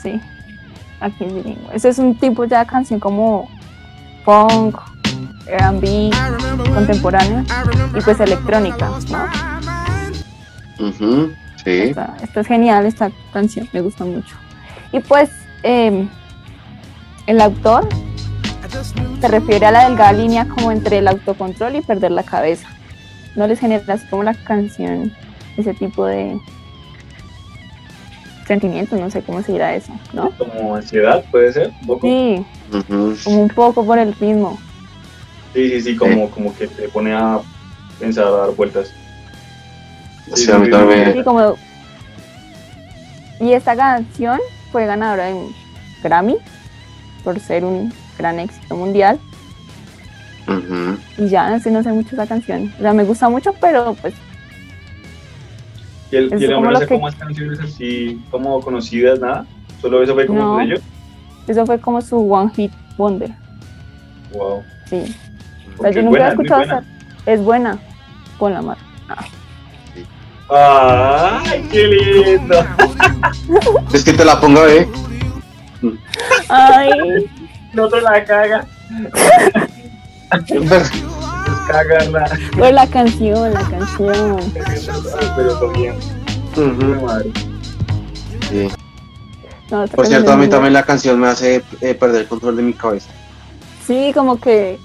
[0.00, 0.20] sí,
[1.00, 1.74] aquí es bilingüe.
[1.74, 3.50] Ese es un tipo ya de canción como
[4.24, 4.76] funk,
[5.46, 6.10] R&B,
[6.72, 7.44] contemporánea
[7.96, 10.88] y pues electrónica, ¿no?
[10.88, 11.32] Ujú,
[11.64, 11.70] sí.
[11.70, 14.36] Esta, esta es genial, esta canción, me gusta mucho.
[14.92, 15.30] Y pues
[15.64, 16.06] eh,
[17.26, 17.88] el autor
[19.20, 22.68] se refiere a la delgada línea como entre el autocontrol y perder la cabeza.
[23.34, 25.12] No les genera así como la canción
[25.60, 26.38] ese tipo de
[28.46, 30.30] sentimientos, no sé cómo se dirá eso, ¿no?
[30.36, 32.06] Como ansiedad, puede ser, un poco.
[32.06, 32.44] Sí,
[33.24, 34.58] como un poco por el ritmo.
[35.54, 37.40] Sí, sí, sí, como, como que te pone a
[37.98, 38.92] pensar, a dar vueltas.
[40.34, 41.12] Sí, a mí también.
[41.12, 41.54] Sí, como...
[43.40, 44.38] Y esta canción
[44.70, 45.54] fue ganadora de un
[46.02, 46.36] Grammy
[47.24, 49.18] por ser un gran éxito mundial.
[51.16, 52.72] Y ya, así no sé mucho esa canción.
[52.78, 54.14] O sea, me gusta mucho, pero pues
[56.10, 59.46] Y el, y el como hombre hace como más canciones así, como conocidas, nada.
[59.80, 60.56] Solo eso fue como No.
[60.58, 60.80] de ellos.
[61.46, 63.30] eso fue como su One Hit Wonder.
[64.32, 64.62] Wow.
[64.86, 65.14] Sí.
[65.78, 66.78] O sea, yo nunca buena, he escuchado buena.
[66.78, 67.30] esa.
[67.32, 67.78] Es buena.
[68.38, 68.76] Con la mar.
[70.52, 72.56] ¡Ay, qué lindo!
[73.94, 74.88] Es que te la pongo, eh.
[76.48, 76.90] Ay,
[77.72, 78.66] No te la caga.
[81.70, 82.38] Es cagarla.
[82.72, 84.52] la canción, la canción.
[85.36, 85.94] Pero bien.
[88.48, 88.68] Sí.
[89.70, 92.62] No, Por cierto, a mí también la canción me hace eh, perder el control de
[92.62, 93.10] mi cabeza.
[93.86, 94.78] Sí, como que.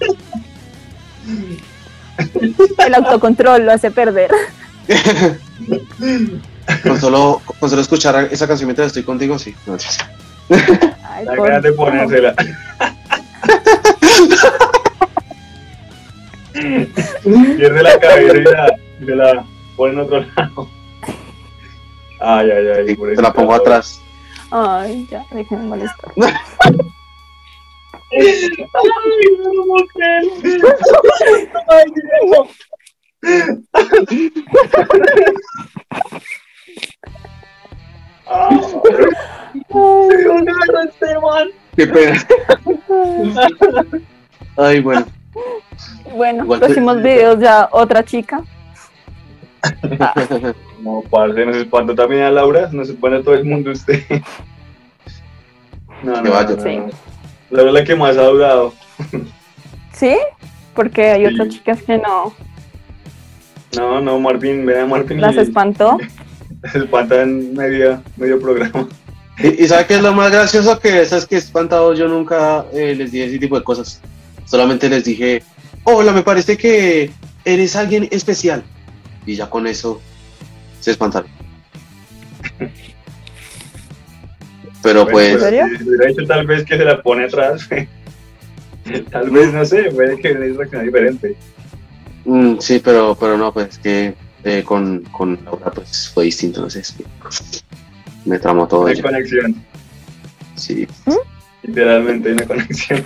[2.77, 4.31] El autocontrol lo hace perder.
[6.83, 9.53] Con solo, con solo escuchar esa canción mientras estoy contigo, sí.
[9.67, 9.77] No,
[11.03, 12.33] Ay, La por ganas de ponérsela.
[16.55, 19.45] Pierde la cabeza y la, y se la
[19.75, 20.69] pone en otro lado.
[22.19, 22.95] Ay, ay, ay.
[22.95, 24.01] Por te la pongo atrás.
[24.51, 26.11] Ay, ya, déjenme molestar.
[26.17, 26.33] Ay,
[29.37, 30.23] no, mujer.
[31.67, 32.47] Ay, Dios.
[33.73, 33.83] Ay,
[38.27, 38.59] Ay,
[39.69, 40.09] no,
[40.39, 41.47] no, este man.
[41.75, 42.27] Qué pena.
[44.57, 45.05] Ay, bueno.
[46.15, 48.41] Bueno, Igual te- próximos videos ya otra chica.
[50.81, 54.03] No, parce, nos espantó también a Laura, nos espanta todo el mundo usted.
[56.03, 56.55] No, no, vaya.
[56.55, 56.77] no, Sí.
[56.77, 56.89] no.
[57.49, 58.73] Laura es la que más ha durado.
[59.93, 60.15] ¿Sí?
[60.75, 61.33] Porque hay Sí.
[61.33, 62.33] otras chicas que no
[63.75, 65.97] No, no, Marvin, ven a Marvin las y espantó.
[66.71, 68.87] se espanta en medio, medio programa.
[69.39, 70.79] Y, y ¿sabe qué es lo más gracioso?
[70.79, 74.01] Que esas que he espantado yo nunca eh, les dije ese tipo de cosas.
[74.45, 75.43] Solamente les dije,
[75.83, 77.11] hola, me parece que
[77.43, 78.63] eres alguien especial.
[79.25, 80.01] Y ya con eso
[80.79, 81.29] se espantaron.
[84.81, 85.65] Pero Bueno, pues, ¿En serio?
[85.77, 87.67] Si hubiera dicho tal vez que se la pone atrás.
[89.11, 91.35] tal vez, no sé, puede que es reaccionar diferente.
[92.25, 94.13] mm, sí, pero, pero no, pues que
[94.43, 97.03] eh, con, con Laura pues fue distinto, no sé, es que
[98.25, 99.01] me tramó todo Una ella.
[99.01, 99.65] conexión,
[100.55, 100.87] Sí,
[101.63, 103.03] literalmente una conexión.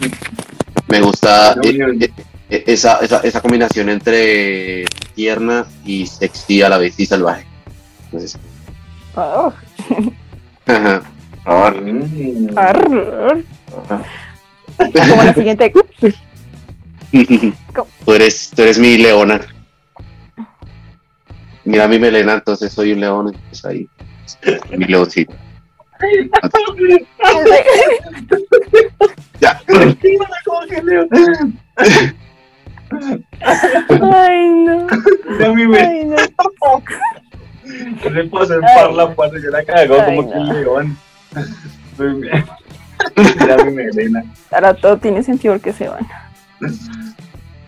[0.90, 2.11] Me gusta eh, eh,
[2.49, 4.86] eh, esa, esa, esa combinación entre
[5.16, 7.45] tierna y sexy a la vez y salvaje.
[8.06, 8.38] Entonces,
[9.16, 9.52] Oh,
[10.66, 11.02] ajá.
[11.45, 13.44] Arr.
[13.90, 14.03] ajá.
[14.78, 15.74] Como la siguiente.
[18.06, 19.41] tú, eres, tú eres mi leona.
[21.66, 23.34] Mira mi melena, entonces soy un león.
[23.34, 23.90] Entonces ahí,
[24.78, 25.34] mi leoncito.
[29.40, 29.61] Ya.
[34.02, 34.88] Ay, no.
[35.40, 36.16] Ya mi me Ay, no.
[38.10, 40.41] le pasó en parla, parce, yo la cago Ay, como que no.
[40.41, 40.98] un león.
[41.98, 42.45] Muy bien.
[43.48, 44.24] Ya mi melena.
[44.52, 46.06] Ahora todo tiene sentido porque se van.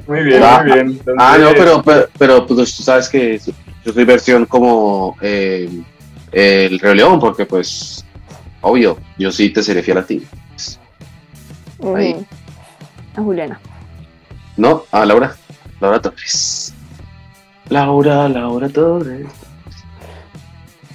[0.08, 1.00] Muy bien, Ah, muy bien.
[1.18, 3.40] Ah, no, Entonces, pero, pero, pero, pues tú sabes que
[3.86, 5.70] yo soy versión como eh,
[6.32, 8.04] el Rey León, porque pues,
[8.62, 10.26] obvio, yo sí te seré fiel a ti.
[11.96, 12.26] Ahí.
[13.16, 13.60] A Juliana.
[14.58, 15.36] No, a Laura.
[15.80, 16.74] Laura Torres.
[17.70, 19.28] Laura, Laura Torres.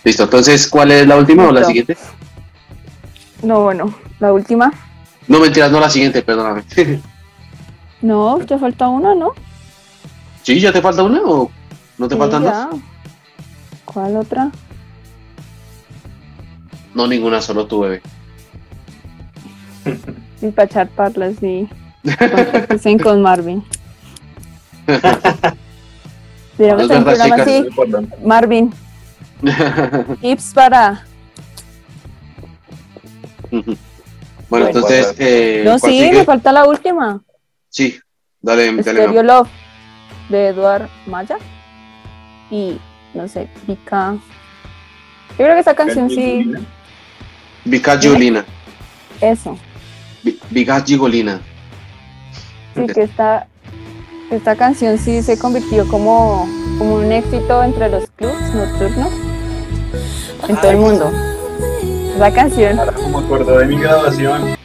[0.05, 1.97] Listo, entonces, ¿cuál es la última o la siguiente?
[3.43, 4.73] No, bueno, la última.
[5.27, 6.65] No, mentiras, no la siguiente, perdóname.
[8.03, 9.31] No, te falta una, ¿no?
[10.43, 10.61] ¿Sí?
[10.61, 11.51] ¿Ya te falta una o
[11.97, 12.67] no te Sí, faltan ya.
[12.71, 12.81] dos?
[13.87, 14.51] ¿Cuál otra?
[16.95, 18.03] No, ninguna, solo tu bebé.
[20.43, 21.69] Y para echar parlas y
[22.19, 23.65] contacten con Marvin.
[26.59, 27.69] En un verdad, programa así.
[28.25, 28.73] Marvin,
[30.23, 31.05] tips para...
[33.51, 33.77] bueno,
[34.49, 34.67] Bueno.
[34.69, 36.13] entonces, eh, No, ¿cuál sí, sigue?
[36.15, 37.21] me falta la última.
[37.69, 37.99] Sí,
[38.41, 38.83] dale, dale.
[38.83, 39.49] Stereo Love,
[40.31, 41.37] de Eduard Maya.
[42.51, 42.79] Y,
[43.13, 44.13] no sé, Vika...
[45.33, 46.51] Yo creo que esa canción sí,
[47.67, 48.47] Vika Giolina.
[49.21, 49.59] eso.
[50.27, 51.41] Vi- Vika Gigolina.
[52.75, 53.47] Sí, que esta,
[54.31, 56.49] esta canción sí se convirtió como,
[56.79, 59.13] como un éxito entre los clubs nocturnos
[60.49, 61.11] en todo el mundo.
[62.19, 64.57] La canción, Ahora como acordó de mi graduación.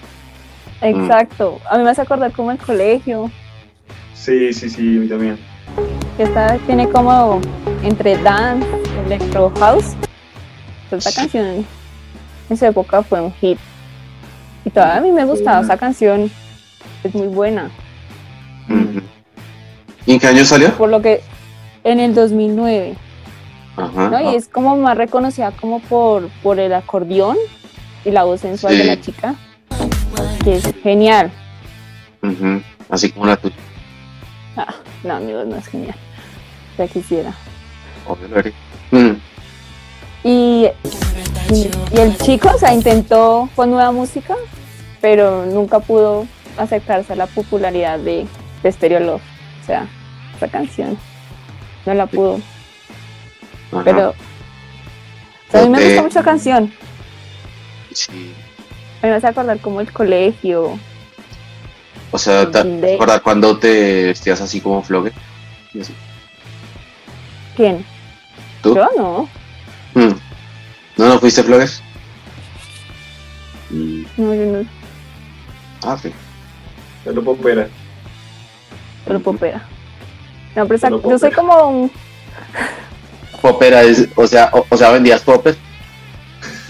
[0.82, 1.60] exacto.
[1.70, 3.30] A mí me hace acordar como el colegio,
[4.16, 5.38] Sí, sí, sí, a mí también.
[6.18, 7.40] que esta tiene como
[7.84, 8.68] entre dance,
[9.06, 9.96] electro house.
[10.92, 11.66] Esta canción
[12.50, 13.58] en su época fue un hit.
[14.66, 16.32] Y todavía a mí me gustaba esa canción.
[17.04, 17.72] Es muy buena.
[20.06, 20.76] ¿Y en qué año salió?
[20.78, 21.22] Por lo que
[21.84, 22.96] en el 2009.
[23.78, 24.10] Ajá.
[24.10, 24.32] ¿no?
[24.32, 27.38] Y es como más reconocida como por, por el acordeón
[28.04, 29.36] y la voz sensual de la chica,
[30.44, 31.32] que es genial.
[32.22, 32.62] Ujú.
[32.90, 33.56] Así como la tuya.
[34.58, 35.96] Ah, no, mi voz no es genial.
[36.78, 37.34] Ya quisiera.
[38.08, 38.54] Obvio lo haré.
[38.92, 39.12] Mm.
[40.24, 40.68] Y,
[41.50, 44.36] y, y el chico, o sea, intentó con nueva música,
[45.02, 46.28] pero nunca pudo
[46.58, 48.28] acercarse a la popularidad de,
[48.62, 49.22] de Stereo Love.
[49.62, 49.88] O sea,
[50.36, 50.98] esa canción
[51.86, 52.40] no la pudo.
[53.72, 53.84] Ajá.
[53.84, 56.74] Pero o sea, a mí me gusta mucho la canción.
[57.94, 58.34] Sí.
[59.02, 60.78] A mí me hace acordar como el colegio.
[62.12, 64.84] O sea, ¿te De- te acuerdas cuando te vestías así como
[65.82, 65.94] así.
[67.56, 67.86] ¿Quién?
[68.62, 68.76] ¿Tú?
[68.76, 69.30] Yo no.
[71.02, 71.42] ¿No, no fuiste?
[73.72, 74.04] Mm.
[74.18, 74.70] No, yo no.
[75.84, 76.14] Ah, ok.
[77.04, 77.68] Solo popera.
[79.08, 79.64] Solo popera.
[80.56, 81.36] No, pero esa- yo soy popera.
[81.36, 81.92] como un.
[83.42, 85.56] Popera es, o sea, o, o sea, vendías popper.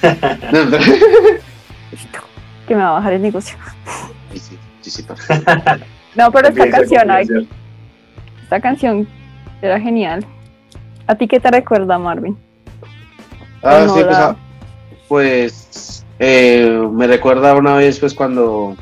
[0.02, 0.78] No,
[2.68, 3.58] que me va a bajar el negocio.
[4.32, 5.06] Sí, sí, sí, sí,
[6.16, 7.12] No, pero esta canción,
[8.44, 9.06] esta canción
[9.62, 10.26] era genial.
[11.08, 12.38] ¿A ti qué te recuerda, Marvin?
[13.64, 14.36] Ah, sí, pues, ah,
[15.08, 18.76] pues eh, me recuerda una vez pues cuando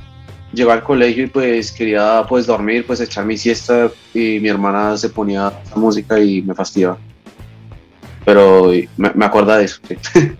[0.53, 4.97] llegaba al colegio y pues quería pues dormir, pues echar mi siesta y mi hermana
[4.97, 6.97] se ponía esa música y me fastidiaba.
[8.25, 9.79] Pero me, me acuerda de eso.
[9.87, 9.97] sí.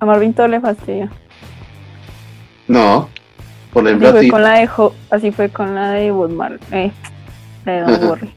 [0.00, 1.10] A Marvin todo le fastidia.
[2.68, 3.08] no,
[3.72, 4.28] por Así ejemplo a fue ti.
[4.28, 6.90] con la de Jo- así fue con la de Woodmar, eh,
[7.64, 8.30] la de Don.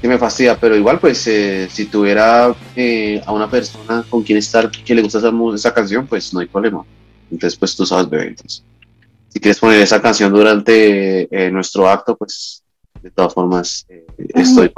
[0.00, 4.38] que me fastidia, pero igual pues eh, si tuviera eh, a una persona con quien
[4.38, 6.84] estar que le gusta esa, esa canción, pues no hay problema.
[7.30, 8.28] Entonces pues tú sabes, bebé.
[8.28, 8.62] entonces,
[9.28, 12.62] si quieres poner esa canción durante eh, nuestro acto, pues
[13.02, 14.72] de todas formas eh, estoy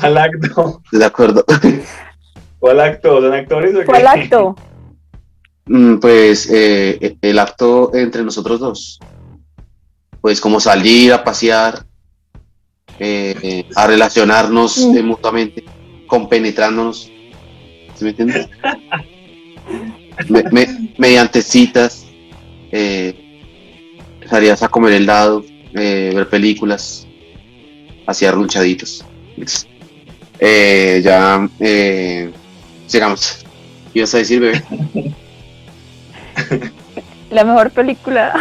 [0.00, 0.82] ¿Cuál acto?
[0.92, 1.44] de acuerdo.
[2.58, 3.20] ¿Cuál acto?
[3.20, 3.84] ¿Son actores o qué?
[3.84, 4.56] ¿Cuál acto?
[5.66, 9.00] Mm, pues eh, el acto entre nosotros dos.
[10.20, 11.84] Pues como salir a pasear,
[12.98, 15.64] eh, a relacionarnos eh, mutuamente,
[16.06, 17.10] compenetrándonos.
[17.94, 18.48] ¿Sí me entiendes?
[20.28, 22.06] Me- me- mediante citas,
[22.72, 23.14] eh,
[24.28, 25.44] salías a comer helado,
[25.74, 27.06] eh, ver películas,
[28.06, 29.04] hacía runchaditos.
[30.40, 32.30] Eh, ya, eh,
[32.86, 33.44] sigamos.
[33.92, 34.62] ¿Ibas a decir, bebé?
[37.30, 38.32] La mejor película.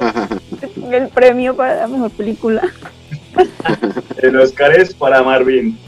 [0.90, 2.62] El premio para la mejor película.
[4.22, 5.78] El Oscar es para Marvin.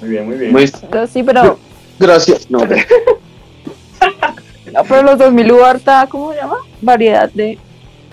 [0.00, 0.52] Muy bien, muy bien.
[0.52, 1.58] Pues, No, sí, pero,
[1.98, 2.50] gracias.
[2.50, 2.60] No,
[4.88, 6.56] pero los 2000 hubo harta, ¿cómo se llama?
[6.80, 7.58] Variedad de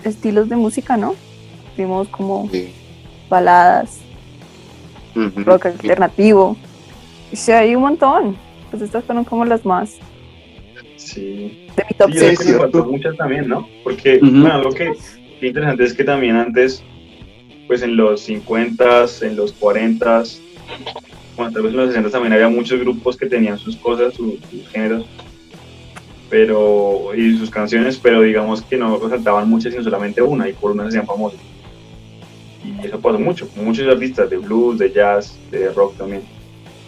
[0.04, 1.14] estilos de música, ¿no?
[1.76, 2.72] Vimos como Sí.
[3.28, 3.98] baladas,
[5.14, 6.56] rock alternativo.
[7.30, 8.36] Y sí, hay un montón.
[8.70, 9.90] Pues estas fueron como las más
[10.96, 11.66] Sí.
[11.76, 12.50] de mi top Sí, yo creo que 6.
[12.52, 13.68] me faltó muchas también, ¿no?
[13.84, 14.30] Porque, Ujú.
[14.32, 14.92] bueno, algo que,
[15.40, 16.82] que interesante es que también antes,
[17.66, 20.40] pues en los 50s, en los 40s,
[21.36, 24.38] bueno, tal vez en los 60 también había muchos grupos que tenían sus cosas, sus,
[24.72, 25.04] géneros,
[26.30, 30.70] pero, y sus canciones, pero digamos que no resaltaban muchas, sino solamente una, y por
[30.70, 31.38] una se hacían famosos.
[32.64, 36.22] Y eso pasó mucho, muchos artistas de blues, de jazz, de rock también.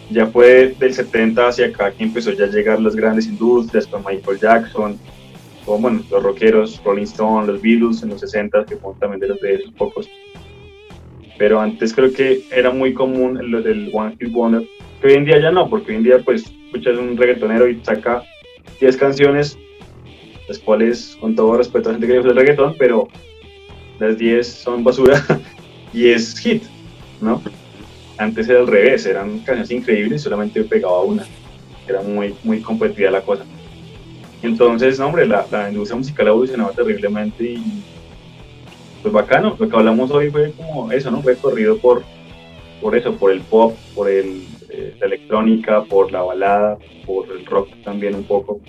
[0.09, 4.03] Ya fue del 70 hacia acá que empezó ya a llegar las grandes industrias con
[4.03, 4.99] Michael Jackson,
[5.69, 9.27] o bueno, los rockeros, Rolling Stone, los Beatles en los 60, que fueron también de
[9.27, 10.09] los de esos pocos.
[11.37, 14.63] Pero antes creo que era muy común lo del One Hit Wonder,
[14.99, 17.79] que hoy en día ya no, porque hoy en día pues escuchas un reggaetonero y
[17.83, 18.23] saca
[18.81, 19.59] 10 canciones,
[20.47, 23.07] las cuales con todo respeto a la gente que le gusta el reggaetón, pero
[23.99, 25.23] las 10 son basura
[25.93, 26.63] y es hit,
[27.21, 27.43] ¿no?
[28.17, 31.25] Antes era al revés, eran canciones increíbles solamente pegaba una.
[31.87, 33.45] Era muy, muy competida la cosa.
[34.41, 37.83] Entonces, no, hombre, la, la industria musical ha evolucionado terriblemente y
[39.01, 39.55] pues bacano.
[39.59, 41.21] Lo que hablamos hoy fue como eso, ¿no?
[41.21, 42.03] Fue corrido por,
[42.81, 47.45] por eso, por el pop, por el, eh, la electrónica, por la balada, por el
[47.45, 48.59] rock también un poco.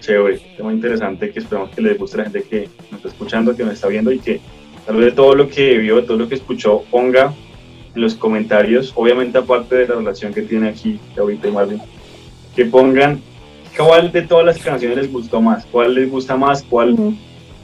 [0.00, 3.56] Chévere, tema interesante que esperamos que les guste a la gente que nos está escuchando,
[3.56, 4.40] que nos está viendo y que
[4.84, 7.32] tal vez todo lo que vio, todo lo que escuchó, ponga
[7.94, 11.82] en los comentarios, obviamente aparte de la relación que tiene aquí ahorita y Marvin,
[12.56, 13.22] que pongan
[13.76, 16.96] cuál de todas las canciones les gustó más, cuál les gusta más, cuál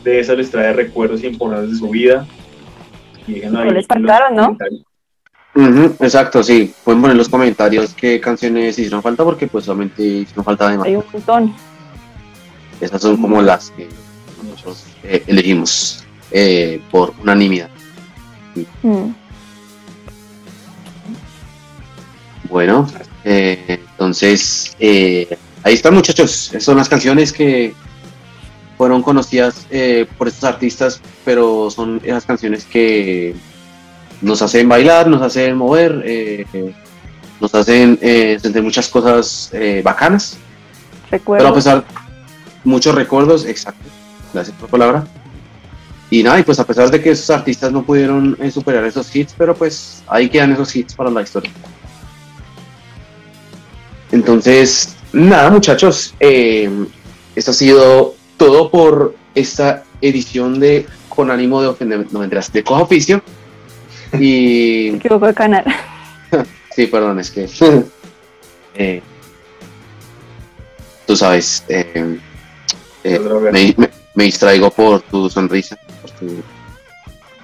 [0.04, 2.26] de esas les trae recuerdos importantes de su vida.
[3.26, 4.56] Y déjenlo ahí ¿Cuáles en los faltaron, no?
[6.00, 6.72] exacto, sí.
[6.84, 10.78] Pueden poner en los comentarios qué canciones hicieron falta, porque pues solamente hicieron falta de
[10.78, 10.86] más.
[10.86, 11.54] Hay un montón.
[12.80, 13.88] Esas son como las que
[14.48, 17.68] nosotros eh, elegimos eh, por unanimidad.
[18.82, 19.10] Mm.
[22.48, 22.86] Bueno,
[23.24, 26.48] eh, entonces eh, ahí están muchachos.
[26.48, 27.74] Esas son las canciones que
[28.76, 33.34] fueron conocidas eh, por estos artistas, pero son esas canciones que
[34.20, 36.74] nos hacen bailar, nos hacen mover, eh,
[37.40, 40.38] nos hacen eh, sentir muchas cosas eh, bacanas.
[41.10, 41.84] Pero a pesar,
[42.64, 43.88] muchos recuerdos, exacto,
[44.32, 45.06] gracias por la palabra.
[46.10, 49.34] Y nada, y pues a pesar de que esos artistas no pudieron superar esos hits,
[49.36, 51.50] pero pues ahí quedan esos hits para la historia.
[54.10, 56.70] Entonces, nada, muchachos, eh,
[57.34, 62.62] esto ha sido todo por esta edición de Con ánimo de ofender, no mentiras, de
[62.64, 63.22] Coja Oficio.
[64.14, 65.64] Y Me equivoco de canal.
[66.74, 67.48] Sí, perdón, es que.
[68.76, 69.02] eh,
[71.06, 72.18] tú sabes, eh,
[73.02, 76.42] eh, me, me- me distraigo por tu sonrisa, por tu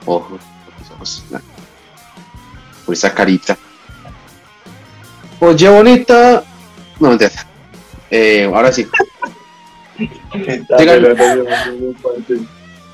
[0.06, 1.24] ojo, por tus ojos,
[2.86, 3.58] por esa carita.
[5.40, 6.44] Oye, bonita.
[7.00, 7.32] No, mentira.
[8.10, 8.86] Eh, ahora sí,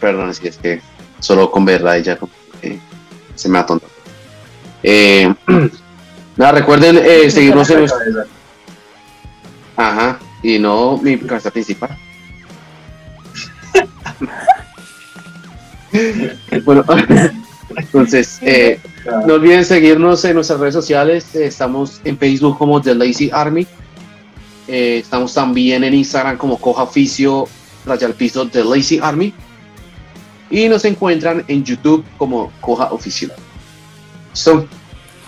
[0.00, 0.80] perdón, si es que
[1.18, 2.18] solo con verla ella
[2.60, 2.78] que
[3.34, 3.86] se me atonta.
[4.82, 5.32] Eh,
[6.36, 8.00] Nada, recuerden eh, seguirnos en nuestro...
[9.76, 11.96] Ajá, y no mi cabeza principal.
[16.64, 16.84] bueno,
[17.76, 18.80] entonces, eh,
[19.26, 21.34] no olviden seguirnos en nuestras redes sociales.
[21.34, 23.66] eh, Estamos en Facebook como The Lazy Army.
[24.72, 27.48] Eh, estamos también en Instagram como Coja Oficio,
[27.84, 29.34] raya al piso The Lazy Army.
[30.48, 33.30] Y nos encuentran en YouTube como Coja Oficio.
[34.32, 34.68] ¿Listo?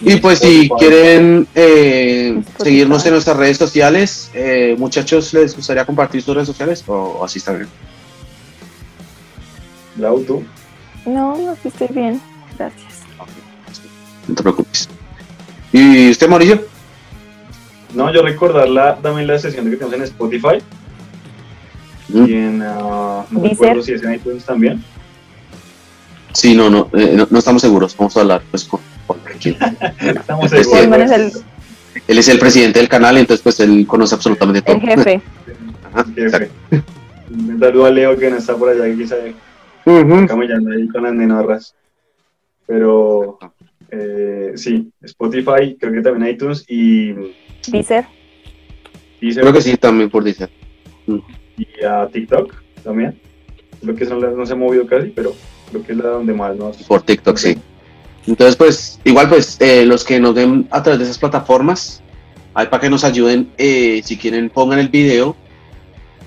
[0.00, 6.22] Y pues si quieren eh, seguirnos en nuestras redes sociales, eh, muchachos, ¿les gustaría compartir
[6.22, 7.68] sus redes sociales o así está bien?
[9.98, 10.44] Lau, tú.
[11.04, 12.20] No, aquí estoy bien.
[12.56, 13.00] Gracias.
[14.28, 14.88] No te preocupes.
[15.72, 16.71] ¿Y usted, Mauricio?
[17.94, 20.58] No, yo recordar la, también la sesión que tenemos en Spotify
[22.08, 22.24] Mm.
[22.26, 22.62] y en.
[22.62, 24.82] ah, no recuerdo si es en iTunes también.
[26.32, 27.96] Sí, no, no, eh, no, no estamos seguros.
[27.96, 29.18] Vamos a hablar pues con, con
[30.00, 30.86] Estamos Pues, seguros.
[30.88, 31.32] Juan es el,
[32.08, 34.76] Él es el presidente del canal, entonces pues él conoce absolutamente todo.
[34.82, 35.22] el jefe.
[35.92, 36.50] Ajá, Jefe.
[37.30, 39.16] Un saludo a Leo que no está por allá, que quizá
[39.86, 40.26] Ujú.
[40.26, 41.74] camellando ahí con las nenorras.
[42.66, 43.38] Pero
[43.90, 47.14] eh, sí, Spotify, creo que también iTunes y
[47.68, 48.06] Deezer.
[49.20, 50.48] Deezer Creo que sí, también por decir.
[51.06, 53.18] y a TikTok también.
[53.80, 55.34] Creo que son las, no se ha movido casi, pero
[55.70, 56.76] creo que es la donde más nos.
[56.78, 57.58] Por TikTok, sí.
[58.26, 62.02] Entonces, pues, igual, pues, eh, los que nos den a través de esas plataformas,
[62.54, 65.36] hay para que nos ayuden, eh, si quieren, pongan el video.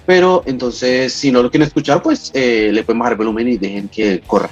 [0.05, 3.57] Pero entonces, si no lo quieren escuchar, pues eh, le pueden bajar el volumen y
[3.57, 4.49] dejen que corra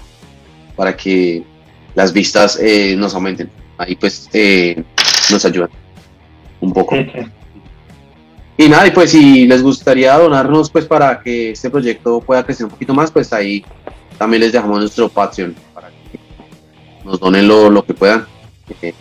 [0.76, 1.43] para que
[1.93, 3.49] las vistas eh, nos aumenten.
[3.77, 4.84] Ahí, pues, eh,
[5.30, 5.69] nos ayudan
[6.64, 6.95] un poco.
[8.56, 12.65] Y nada, y pues si les gustaría donarnos pues para que este proyecto pueda crecer
[12.65, 13.65] un poquito más, pues ahí
[14.18, 16.19] también les dejamos nuestro Patreon para que
[17.03, 18.26] nos donen lo, lo que puedan,
[18.81, 18.94] eh,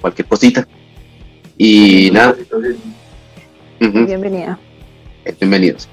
[0.00, 0.66] cualquier cosita.
[1.56, 2.34] Y nada,
[3.78, 4.58] Bienvenida.
[5.24, 5.88] eh, bienvenidos.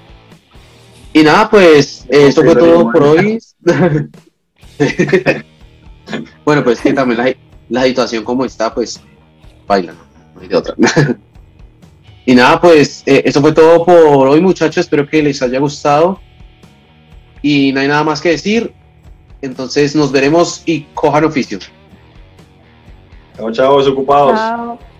[1.13, 3.37] Y nada, pues eh, esto fue todo por hoy.
[6.45, 7.35] bueno, pues que también la,
[7.69, 8.99] la situación como está, pues
[9.67, 10.10] baila, no
[10.41, 10.75] hay de otra.
[12.25, 14.85] y nada, pues eh, esto fue todo por hoy, muchachos.
[14.85, 16.19] Espero que les haya gustado.
[17.41, 18.73] Y no hay nada más que decir.
[19.41, 21.59] Entonces nos veremos y cojan oficio.
[23.35, 24.35] Chao, chao, ocupados.
[24.35, 24.90] Chao.